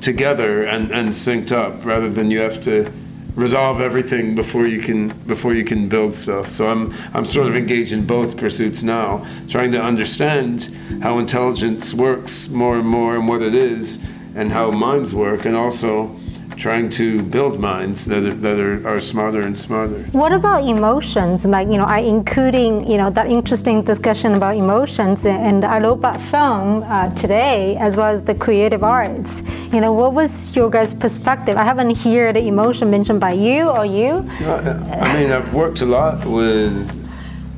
together 0.01 0.65
and, 0.65 0.91
and 0.91 1.11
synced 1.11 1.53
up 1.53 1.85
rather 1.85 2.09
than 2.09 2.31
you 2.31 2.39
have 2.39 2.61
to 2.63 2.91
resolve 3.35 3.81
everything 3.81 4.35
before 4.35 4.67
you 4.67 4.81
can 4.81 5.09
before 5.27 5.55
you 5.55 5.65
can 5.65 5.89
build 5.89 6.13
stuff. 6.13 6.49
So 6.49 6.69
I'm 6.69 6.93
I'm 7.15 7.25
sort 7.25 7.47
of 7.47 7.55
engaged 7.55 7.93
in 7.93 8.05
both 8.05 8.37
pursuits 8.37 8.83
now, 8.83 9.27
trying 9.49 9.71
to 9.73 9.83
understand 9.83 10.75
how 11.03 11.19
intelligence 11.19 11.95
works 11.95 12.49
more 12.49 12.77
and 12.79 12.87
more 12.87 13.15
and 13.15 13.29
what 13.29 13.41
it 13.41 13.55
is 13.55 14.05
and 14.35 14.51
how 14.51 14.71
minds 14.71 15.15
work 15.15 15.45
and 15.45 15.55
also 15.55 16.17
trying 16.59 16.91
to 16.91 17.23
build 17.23 17.61
minds 17.61 18.05
that 18.07 18.25
are, 18.25 18.35
that 18.35 18.59
are, 18.59 18.87
are 18.87 19.01
smarter 19.01 19.43
and 19.43 19.57
smarter. 19.57 20.03
What 20.13 20.33
about 20.33 20.67
emotions? 20.67 21.45
Like, 21.45 21.69
you 21.69 21.79
know, 21.79 21.85
I 21.85 22.01
including, 22.01 22.91
you 22.91 22.99
know, 22.99 23.11
that 23.11 23.29
interesting 23.29 23.83
discussion 23.83 24.35
about 24.35 24.57
emotions 24.57 25.25
in 25.25 25.61
the 25.61 25.69
iRobot 25.69 26.21
film 26.31 26.83
uh, 26.83 27.11
today, 27.11 27.77
as 27.77 27.97
well 27.97 28.11
as 28.11 28.23
the 28.25 28.35
creative 28.35 28.83
arts. 28.83 29.43
You 29.73 29.81
know, 29.81 29.93
what 29.93 30.15
was 30.15 30.55
your 30.57 30.69
guys' 30.69 30.93
perspective? 30.93 31.57
I 31.57 31.65
haven't 31.65 31.97
heard 31.97 32.37
the 32.37 32.47
emotion 32.47 32.91
mentioned 32.91 33.21
by 33.21 33.33
you 33.33 33.69
or 33.69 33.87
you. 33.87 34.29
I 34.41 35.21
mean, 35.21 35.31
I've 35.31 35.55
worked 35.55 35.81
a 35.81 35.87
lot 35.87 36.27
with 36.27 36.99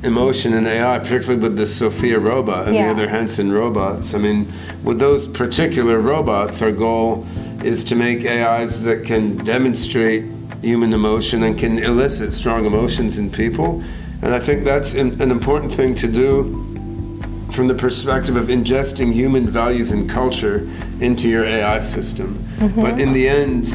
emotion 0.03 0.53
and 0.53 0.67
AI, 0.67 0.99
particularly 0.99 1.41
with 1.41 1.57
the 1.57 1.65
Sophia 1.65 2.19
robot 2.19 2.67
and 2.67 2.75
yeah. 2.75 2.85
the 2.85 2.91
other 2.91 3.09
Hanson 3.09 3.51
robots. 3.51 4.13
I 4.13 4.17
mean, 4.17 4.51
with 4.83 4.99
those 4.99 5.27
particular 5.27 5.99
robots, 5.99 6.61
our 6.61 6.71
goal 6.71 7.27
is 7.63 7.83
to 7.85 7.95
make 7.95 8.25
AIs 8.25 8.83
that 8.83 9.05
can 9.05 9.37
demonstrate 9.37 10.25
human 10.61 10.93
emotion 10.93 11.43
and 11.43 11.57
can 11.57 11.77
elicit 11.79 12.31
strong 12.31 12.65
emotions 12.65 13.19
in 13.19 13.31
people. 13.31 13.83
And 14.21 14.33
I 14.33 14.39
think 14.39 14.63
that's 14.63 14.93
an, 14.93 15.21
an 15.21 15.31
important 15.31 15.71
thing 15.71 15.95
to 15.95 16.07
do 16.11 16.67
from 17.51 17.67
the 17.67 17.75
perspective 17.75 18.35
of 18.35 18.47
ingesting 18.47 19.11
human 19.11 19.49
values 19.49 19.91
and 19.91 20.09
culture 20.09 20.69
into 21.01 21.27
your 21.27 21.45
AI 21.45 21.79
system. 21.79 22.35
Mm-hmm. 22.57 22.81
But 22.81 22.99
in 22.99 23.13
the 23.13 23.27
end, 23.27 23.73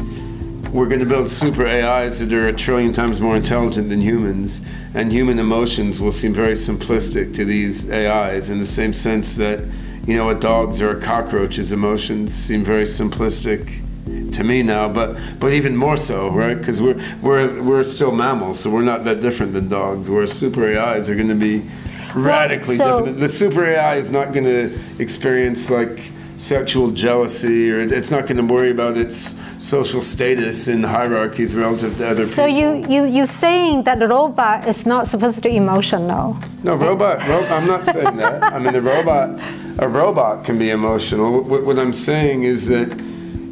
we're 0.73 0.87
going 0.87 0.99
to 0.99 1.05
build 1.05 1.29
super 1.29 1.65
AIs 1.65 2.19
that 2.19 2.33
are 2.33 2.47
a 2.47 2.53
trillion 2.53 2.91
times 2.91 3.21
more 3.21 3.35
intelligent 3.35 3.89
than 3.89 4.01
humans, 4.01 4.61
and 4.93 5.11
human 5.11 5.39
emotions 5.39 6.01
will 6.01 6.11
seem 6.11 6.33
very 6.33 6.53
simplistic 6.53 7.33
to 7.35 7.45
these 7.45 7.91
AIs 7.91 8.49
in 8.49 8.59
the 8.59 8.65
same 8.65 8.93
sense 8.93 9.37
that 9.37 9.67
you 10.07 10.15
know, 10.15 10.29
a 10.29 10.35
dog's 10.35 10.81
or 10.81 10.97
a 10.97 10.99
cockroach's 10.99 11.71
emotions 11.73 12.33
seem 12.33 12.63
very 12.63 12.83
simplistic 12.83 13.83
to 14.31 14.43
me 14.43 14.63
now, 14.63 14.87
but 14.87 15.17
but 15.39 15.51
even 15.51 15.75
more 15.75 15.97
so, 15.97 16.31
right? 16.31 16.57
Because 16.57 16.81
we're 16.81 16.99
we're 17.21 17.61
we're 17.61 17.83
still 17.83 18.13
mammals, 18.13 18.57
so 18.59 18.71
we're 18.71 18.83
not 18.83 19.03
that 19.03 19.19
different 19.19 19.51
than 19.51 19.67
dogs. 19.67 20.09
Whereas 20.09 20.31
super 20.31 20.65
AIs 20.65 21.09
are 21.09 21.15
going 21.15 21.27
to 21.27 21.35
be 21.35 21.69
radically 22.15 22.77
well, 22.77 22.99
so 22.99 22.99
different. 22.99 23.19
The 23.19 23.27
super 23.27 23.65
AI 23.65 23.95
is 23.95 24.09
not 24.09 24.31
going 24.31 24.45
to 24.45 24.79
experience 24.97 25.69
like 25.69 25.99
sexual 26.37 26.91
jealousy, 26.91 27.71
or 27.71 27.79
it's 27.79 28.11
not 28.11 28.27
going 28.27 28.37
to 28.37 28.53
worry 28.53 28.71
about 28.71 28.95
its 28.95 29.41
social 29.57 30.01
status 30.01 30.67
in 30.67 30.83
hierarchies 30.83 31.55
relative 31.55 31.97
to 31.97 32.07
other 32.07 32.25
so 32.25 32.45
people. 32.45 32.83
So 32.83 32.85
you 32.85 32.85
you 32.87 33.05
you 33.05 33.25
saying 33.25 33.83
that 33.83 33.99
the 33.99 34.07
robot 34.07 34.67
is 34.67 34.85
not 34.85 35.07
supposed 35.07 35.37
to 35.43 35.49
be 35.49 35.57
emotional? 35.57 36.37
No, 36.63 36.75
robot. 36.75 37.27
Ro- 37.27 37.47
I'm 37.49 37.67
not 37.67 37.85
saying 37.85 38.17
that. 38.17 38.43
I 38.43 38.59
mean, 38.59 38.73
the 38.73 38.81
robot 38.81 39.39
a 39.79 39.87
robot 39.87 40.45
can 40.45 40.57
be 40.57 40.69
emotional. 40.69 41.43
What, 41.43 41.65
what 41.65 41.79
I'm 41.79 41.93
saying 41.93 42.43
is 42.43 42.67
that 42.69 42.89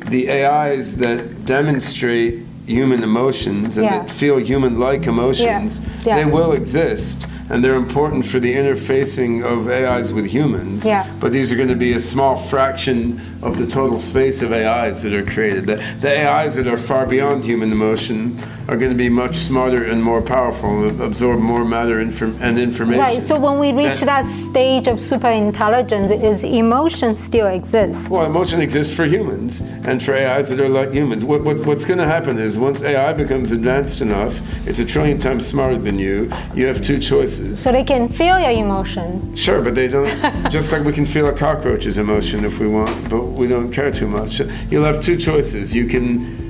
the 0.10 0.30
AIs 0.32 0.98
that 0.98 1.46
demonstrate 1.46 2.44
human 2.66 3.04
emotions 3.04 3.78
and 3.78 3.86
yeah. 3.86 4.00
that 4.00 4.12
feel 4.12 4.38
human-like 4.38 5.06
emotions, 5.06 5.80
yeah. 5.80 6.18
Yeah. 6.18 6.24
they 6.24 6.32
will 6.32 6.54
exist 6.54 7.28
and 7.50 7.64
they're 7.64 7.76
important 7.76 8.26
for 8.26 8.40
the 8.40 8.54
interfacing 8.54 9.44
of 9.44 9.68
AIs 9.70 10.12
with 10.12 10.26
humans. 10.26 10.86
Yeah. 10.86 11.12
But 11.20 11.32
these 11.32 11.52
are 11.52 11.56
going 11.56 11.70
to 11.70 11.76
be 11.76 11.94
a 11.94 12.00
small 12.00 12.36
fraction 12.36 13.20
of 13.44 13.60
the 13.60 13.68
total 13.68 13.98
space 13.98 14.42
of 14.42 14.52
AIs 14.52 15.04
that 15.04 15.14
are 15.14 15.24
created. 15.24 15.68
The, 15.68 15.76
the 16.02 16.28
AIs 16.28 16.56
that 16.56 16.68
are 16.68 16.78
far 16.78 17.06
beyond 17.06 17.46
human 17.46 17.72
emotion 17.72 18.38
are 18.68 18.78
going 18.78 18.90
to 18.90 18.98
be 18.98 19.10
much 19.10 19.36
smarter 19.36 19.84
and 19.84 20.02
more 20.02 20.24
powerful 20.24 20.88
and 20.88 21.00
absorb 21.00 21.40
more 21.40 21.64
matter 21.64 22.02
inform- 22.02 22.36
and 22.42 22.58
information. 22.58 23.00
Right. 23.00 23.22
So 23.22 23.40
when 23.40 23.60
we 23.60 23.72
reach 23.72 24.00
and, 24.00 24.08
that 24.08 24.26
stage 24.26 24.88
of 24.88 24.98
superintelligence, 24.98 26.24
is 26.24 26.44
emotion 26.44 27.14
still 27.14 27.46
exist? 27.46 28.10
Well, 28.10 28.26
emotion 28.26 28.60
exists 28.62 28.92
for 28.96 29.06
humans 29.06 29.62
and 29.62 30.02
for 30.02 30.16
AIs 30.16 30.50
that 30.50 30.60
are 30.60 30.70
like 30.70 30.94
humans. 30.94 31.24
What, 31.24 31.44
what, 31.44 31.64
what's 31.66 31.86
going 31.86 32.00
to 32.00 32.08
happen 32.08 32.40
is 32.40 32.58
once 32.58 32.82
AI 32.82 33.14
becomes 33.14 33.52
advanced 33.52 34.02
enough, 34.02 34.42
it's 34.68 34.80
a 34.80 34.86
trillion 34.86 35.20
times 35.20 35.46
smarter 35.46 35.78
than 35.78 36.00
you. 36.00 36.32
You 36.56 36.66
have 36.66 36.82
two 36.82 36.98
choices. 36.98 37.35
So 37.36 37.72
they 37.72 37.84
can 37.84 38.10
feel 38.10 38.40
your 38.40 38.52
emotion. 38.52 39.36
Sure, 39.36 39.62
but 39.62 39.76
they 39.76 39.88
don't. 39.88 40.10
just 40.52 40.72
like 40.72 40.84
we 40.84 40.94
can 40.94 41.06
feel 41.06 41.28
a 41.28 41.34
cockroach's 41.34 41.98
emotion 41.98 42.46
if 42.46 42.60
we 42.60 42.68
want, 42.68 43.10
but 43.10 43.24
we 43.24 43.48
don't 43.48 43.72
care 43.72 43.92
too 43.92 44.08
much. 44.08 44.42
You'll 44.70 44.86
have 44.86 45.02
two 45.02 45.18
choices. 45.18 45.76
You 45.76 45.88
can 45.88 46.46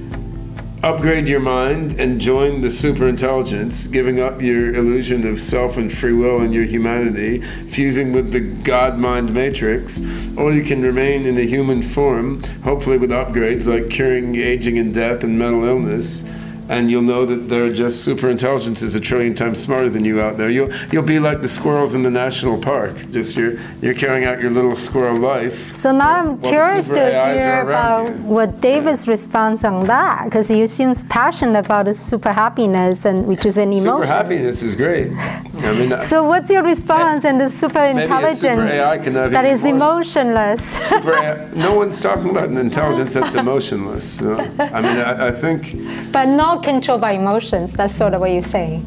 upgrade 0.85 1.27
your 1.27 1.39
mind 1.39 1.99
and 1.99 2.21
join 2.21 2.61
the 2.61 2.69
super 2.69 3.07
intelligence, 3.07 3.87
giving 3.87 4.19
up 4.19 4.39
your 4.39 4.75
illusion 4.75 5.25
of 5.25 5.41
self 5.41 5.77
and 5.77 5.91
free 5.91 6.13
will 6.13 6.41
and 6.41 6.53
your 6.53 6.65
humanity, 6.65 7.41
fusing 7.41 8.13
with 8.13 8.31
the 8.31 8.41
God 8.63 8.99
mind 8.99 9.33
matrix, 9.33 9.99
or 10.37 10.53
you 10.53 10.63
can 10.63 10.83
remain 10.83 11.25
in 11.25 11.37
a 11.39 11.45
human 11.45 11.81
form, 11.81 12.43
hopefully 12.63 12.99
with 12.99 13.09
upgrades 13.09 13.67
like 13.67 13.89
curing 13.89 14.35
aging 14.35 14.77
and 14.77 14.93
death 14.93 15.23
and 15.23 15.39
mental 15.39 15.63
illness 15.63 16.23
and 16.69 16.89
you'll 16.89 17.01
know 17.01 17.25
that 17.25 17.47
there 17.49 17.65
are 17.65 17.71
just 17.71 18.03
super 18.03 18.29
intelligences 18.29 18.95
a 18.95 18.99
trillion 18.99 19.33
times 19.33 19.61
smarter 19.61 19.89
than 19.89 20.03
you 20.05 20.21
out 20.21 20.37
there. 20.37 20.49
You'll 20.49 20.71
you'll 20.91 21.03
be 21.03 21.19
like 21.19 21.41
the 21.41 21.47
squirrels 21.47 21.95
in 21.95 22.03
the 22.03 22.11
national 22.11 22.59
park. 22.61 22.95
Just 23.11 23.35
you're 23.35 23.55
you're 23.81 23.93
carrying 23.93 24.25
out 24.25 24.39
your 24.41 24.51
little 24.51 24.75
squirrel 24.75 25.17
life. 25.17 25.73
So 25.73 25.91
now 25.91 26.15
I'm 26.19 26.41
curious 26.41 26.87
to 26.87 27.05
hear 27.33 27.61
about 27.61 28.09
you. 28.09 28.15
what 28.23 28.61
David's 28.61 29.05
yeah. 29.05 29.11
response 29.11 29.63
on 29.63 29.85
that, 29.87 30.25
because 30.25 30.49
you 30.49 30.67
seem 30.67 30.93
passionate 31.09 31.65
about 31.65 31.93
super 31.95 32.31
happiness 32.31 33.05
and 33.05 33.27
which 33.27 33.45
is 33.45 33.57
an 33.57 33.71
emotion. 33.71 34.03
Super 34.03 34.05
happiness 34.05 34.63
is 34.63 34.75
great. 34.75 35.11
I 35.15 35.73
mean, 35.73 35.93
uh, 35.93 36.01
so 36.01 36.23
what's 36.23 36.49
your 36.49 36.63
response 36.63 37.25
and 37.25 37.39
the 37.39 37.49
super 37.49 37.83
intelligence 37.83 38.41
super 38.41 39.29
that 39.29 39.45
is 39.45 39.65
emotionless? 39.65 40.75
Super 40.95 41.13
AI, 41.13 41.49
no 41.55 41.73
one's 41.73 41.99
talking 41.99 42.29
about 42.29 42.49
an 42.49 42.57
intelligence 42.57 43.13
that's 43.13 43.35
emotionless. 43.35 44.17
So, 44.17 44.37
I 44.37 44.81
mean, 44.81 44.97
I, 44.97 45.27
I 45.27 45.31
think. 45.31 46.11
But 46.11 46.27
not 46.27 46.54
not 46.55 46.63
controlled 46.63 47.01
by 47.01 47.11
emotions. 47.11 47.73
That's 47.73 47.93
sort 47.93 48.13
of 48.13 48.21
what 48.21 48.31
you're 48.31 48.43
saying. 48.43 48.85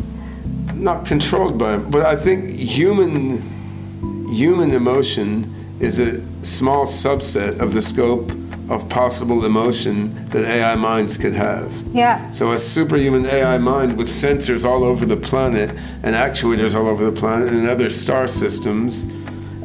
Not 0.75 1.05
controlled 1.05 1.59
by, 1.59 1.77
but 1.77 2.07
I 2.07 2.17
think 2.17 2.49
human 2.49 3.43
human 4.33 4.73
emotion 4.73 5.55
is 5.81 5.99
a 5.99 6.23
small 6.45 6.87
subset 6.87 7.61
of 7.61 7.73
the 7.73 7.83
scope 7.83 8.31
of 8.69 8.89
possible 8.89 9.47
emotion 9.47 10.13
that 10.29 10.45
AI 10.45 10.75
minds 10.75 11.17
could 11.17 11.35
have. 11.35 11.73
Yeah. 11.95 12.29
So 12.31 12.53
a 12.53 12.59
superhuman 12.59 13.25
AI 13.27 13.57
mind 13.59 13.97
with 13.97 14.09
sensors 14.09 14.65
all 14.67 14.85
over 14.85 15.07
the 15.07 15.17
planet 15.17 15.71
and 16.03 16.15
actuators 16.15 16.75
all 16.75 16.87
over 16.87 17.11
the 17.11 17.19
planet 17.19 17.49
and 17.49 17.67
other 17.67 17.89
star 17.89 18.29
systems 18.29 19.11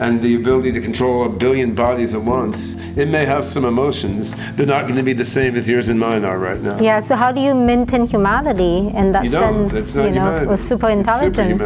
and 0.04 0.22
the 0.22 0.36
ability 0.36 0.72
to 0.74 0.82
control 0.82 1.24
a 1.24 1.30
billion 1.30 1.74
bodies 1.74 2.14
at 2.14 2.22
once, 2.22 2.76
it 2.98 3.08
may 3.08 3.26
have 3.26 3.44
some 3.46 3.64
emotions. 3.64 4.36
They're 4.56 4.74
not 4.78 4.84
going 4.88 4.98
to 4.98 5.08
be 5.12 5.14
the 5.14 5.30
same 5.38 5.56
as 5.56 5.70
yours 5.70 5.88
and 5.88 5.98
mine 5.98 6.26
are 6.26 6.38
right 6.38 6.62
now. 6.62 6.78
Yeah, 6.82 7.00
so 7.00 7.16
how 7.16 7.32
do 7.32 7.40
you 7.40 7.56
maintain 7.56 8.06
humanity 8.06 8.76
in 9.00 9.14
that 9.14 9.24
you 9.24 9.30
sense, 9.30 9.96
you 9.96 10.12
know, 10.12 10.46
or 10.50 10.58
super 10.58 10.90
intelligence? 10.90 11.62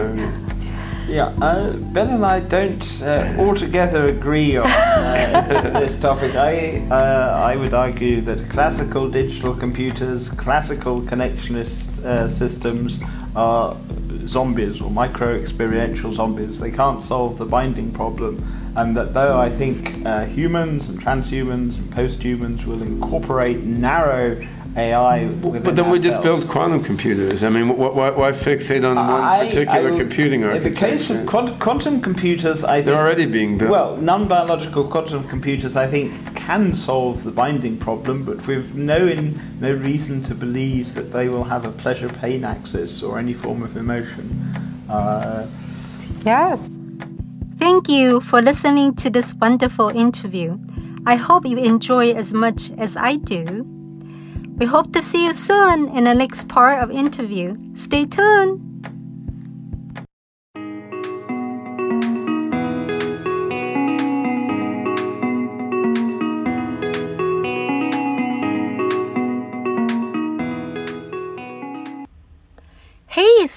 Yeah, 1.08 1.34
uh, 1.41 1.72
Ben 1.72 2.10
and 2.10 2.26
I 2.26 2.41
don't 2.41 3.01
uh, 3.01 3.38
altogether 3.39 4.08
agree 4.08 4.58
on 4.58 4.70
uh, 4.70 5.72
this 5.80 5.97
topic. 6.01 6.36
I 6.36 6.86
uh, 6.91 7.41
I 7.45 7.55
would 7.55 7.74
argue 7.74 8.20
that 8.22 8.49
classical 8.49 9.10
digital 9.10 9.55
computers, 9.55 10.28
classical 10.28 11.01
connectionist 11.01 12.03
uh, 12.03 12.28
systems 12.28 12.99
are 13.38 13.78
zombies 14.26 14.82
or 14.82 14.91
micro 14.91 15.34
experiential 15.34 16.14
zombies. 16.14 16.60
They 16.60 16.72
can't 16.72 17.01
solve 17.01 17.38
the 17.38 17.45
binding 17.45 17.93
problem, 17.93 18.43
and 18.76 18.95
that 18.97 19.14
though 19.14 19.39
I 19.39 19.49
think 19.49 20.05
uh, 20.05 20.26
humans 20.26 20.89
and 20.89 20.99
transhumans 20.99 21.78
and 21.78 21.89
posthumans 21.89 22.66
will 22.66 22.82
incorporate 22.82 23.64
narrow 23.64 24.45
AI. 24.78 25.26
But 25.26 25.76
then 25.76 25.90
we 25.90 26.00
just 26.00 26.22
build 26.22 26.48
quantum 26.48 26.84
computers. 26.84 27.44
I 27.44 27.50
mean, 27.50 27.76
why, 27.76 28.12
why 28.12 28.32
fixate 28.32 28.88
on 28.88 28.96
one 28.96 29.24
I, 29.24 29.46
particular 29.46 29.92
I, 29.92 29.98
computing 29.98 30.44
architecture? 30.44 30.68
In 30.68 30.74
the 30.74 30.98
case 30.98 31.10
of 31.10 31.26
quantum, 31.26 31.58
quantum 31.58 32.02
computers, 32.02 32.64
I 32.64 32.76
think 32.76 32.86
they're 32.86 32.96
already 32.96 33.26
being 33.26 33.58
built. 33.58 33.72
Well, 33.72 33.98
non-biological 33.98 34.88
quantum 34.88 35.24
computers, 35.24 35.76
I 35.76 35.88
think, 35.88 36.36
can 36.36 36.76
solve 36.76 37.24
the 37.24 37.32
binding 37.32 37.78
problem, 37.78 38.24
but 38.24 38.46
we've 38.46 38.76
no 38.76 39.08
in, 39.08 39.42
no 39.60 39.74
reason 39.74 40.22
to 40.24 40.36
believe 40.36 40.94
that 40.94 41.12
they 41.12 41.28
will 41.28 41.46
have 41.46 41.66
a 41.66 41.72
pleasure-pain 41.72 42.44
axis 42.44 43.02
or 43.02 43.18
any 43.18 43.34
form 43.34 43.64
of 43.64 43.76
emotion. 43.76 44.30
Uh, 44.88 45.48
yeah. 46.24 46.56
Thank 47.58 47.90
you 47.90 48.22
for 48.22 48.44
listening 48.44 48.96
to 48.98 49.10
this 49.10 49.34
wonderful 49.34 49.90
interview. 49.90 50.60
I 51.08 51.16
hope 51.16 51.46
you 51.46 51.58
enjoy 51.58 52.12
as 52.12 52.32
much 52.32 52.70
as 52.78 52.96
I 52.96 53.16
do. 53.16 53.77
We 54.58 54.66
hope 54.66 54.91
to 54.93 55.03
see 55.03 55.26
you 55.26 55.36
soon 55.36 55.95
in 55.95 56.05
the 56.05 56.16
next 56.16 56.49
part 56.49 56.82
of 56.82 56.89
interview. 56.89 57.58
Stay 57.76 58.05
tuned. 58.05 58.77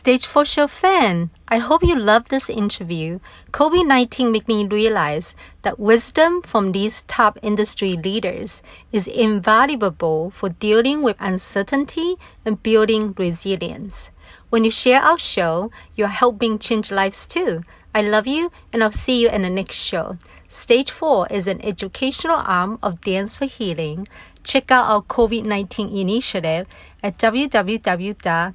Stage 0.01 0.25
4 0.25 0.47
Show 0.47 0.67
fan! 0.67 1.29
I 1.47 1.59
hope 1.59 1.83
you 1.83 1.95
love 1.95 2.31
this 2.31 2.49
interview. 2.49 3.19
COVID 3.53 3.87
19 3.87 4.33
made 4.33 4.49
me 4.49 4.65
realize 4.65 5.35
that 5.61 5.79
wisdom 5.79 6.41
from 6.41 6.73
these 6.73 7.03
top 7.03 7.39
industry 7.43 7.99
leaders 7.99 8.63
is 8.93 9.07
invaluable 9.07 10.31
for 10.31 10.49
dealing 10.49 11.03
with 11.03 11.19
uncertainty 11.21 12.15
and 12.47 12.63
building 12.63 13.13
resilience. 13.19 14.11
When 14.49 14.65
you 14.65 14.71
share 14.71 15.03
our 15.03 15.19
show, 15.19 15.71
you're 15.95 16.09
helping 16.09 16.59
change 16.59 16.91
lives 16.91 17.27
too. 17.27 17.61
I 17.95 18.01
love 18.01 18.27
you, 18.27 18.51
and 18.73 18.83
I'll 18.83 18.93
see 18.93 19.21
you 19.21 19.29
in 19.29 19.43
the 19.43 19.51
next 19.51 19.77
show. 19.77 20.17
Stage 20.49 20.91
4 20.91 21.27
is 21.31 21.47
an 21.47 21.61
educational 21.61 22.41
arm 22.47 22.79
of 22.83 23.03
Dance 23.03 23.37
for 23.37 23.45
Healing. 23.45 24.09
Check 24.45 24.71
out 24.71 24.87
our 24.87 25.03
COVID 25.03 25.45
19 25.45 25.95
initiative 25.95 26.67
at 27.03 27.19
www.stage.com 27.19 28.55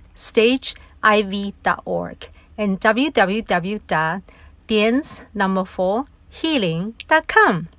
iv.org 1.05 2.29
and 2.57 2.79
www.dance 2.79 4.21
number 5.33 5.65
4 5.65 6.05
healing.com. 6.29 7.69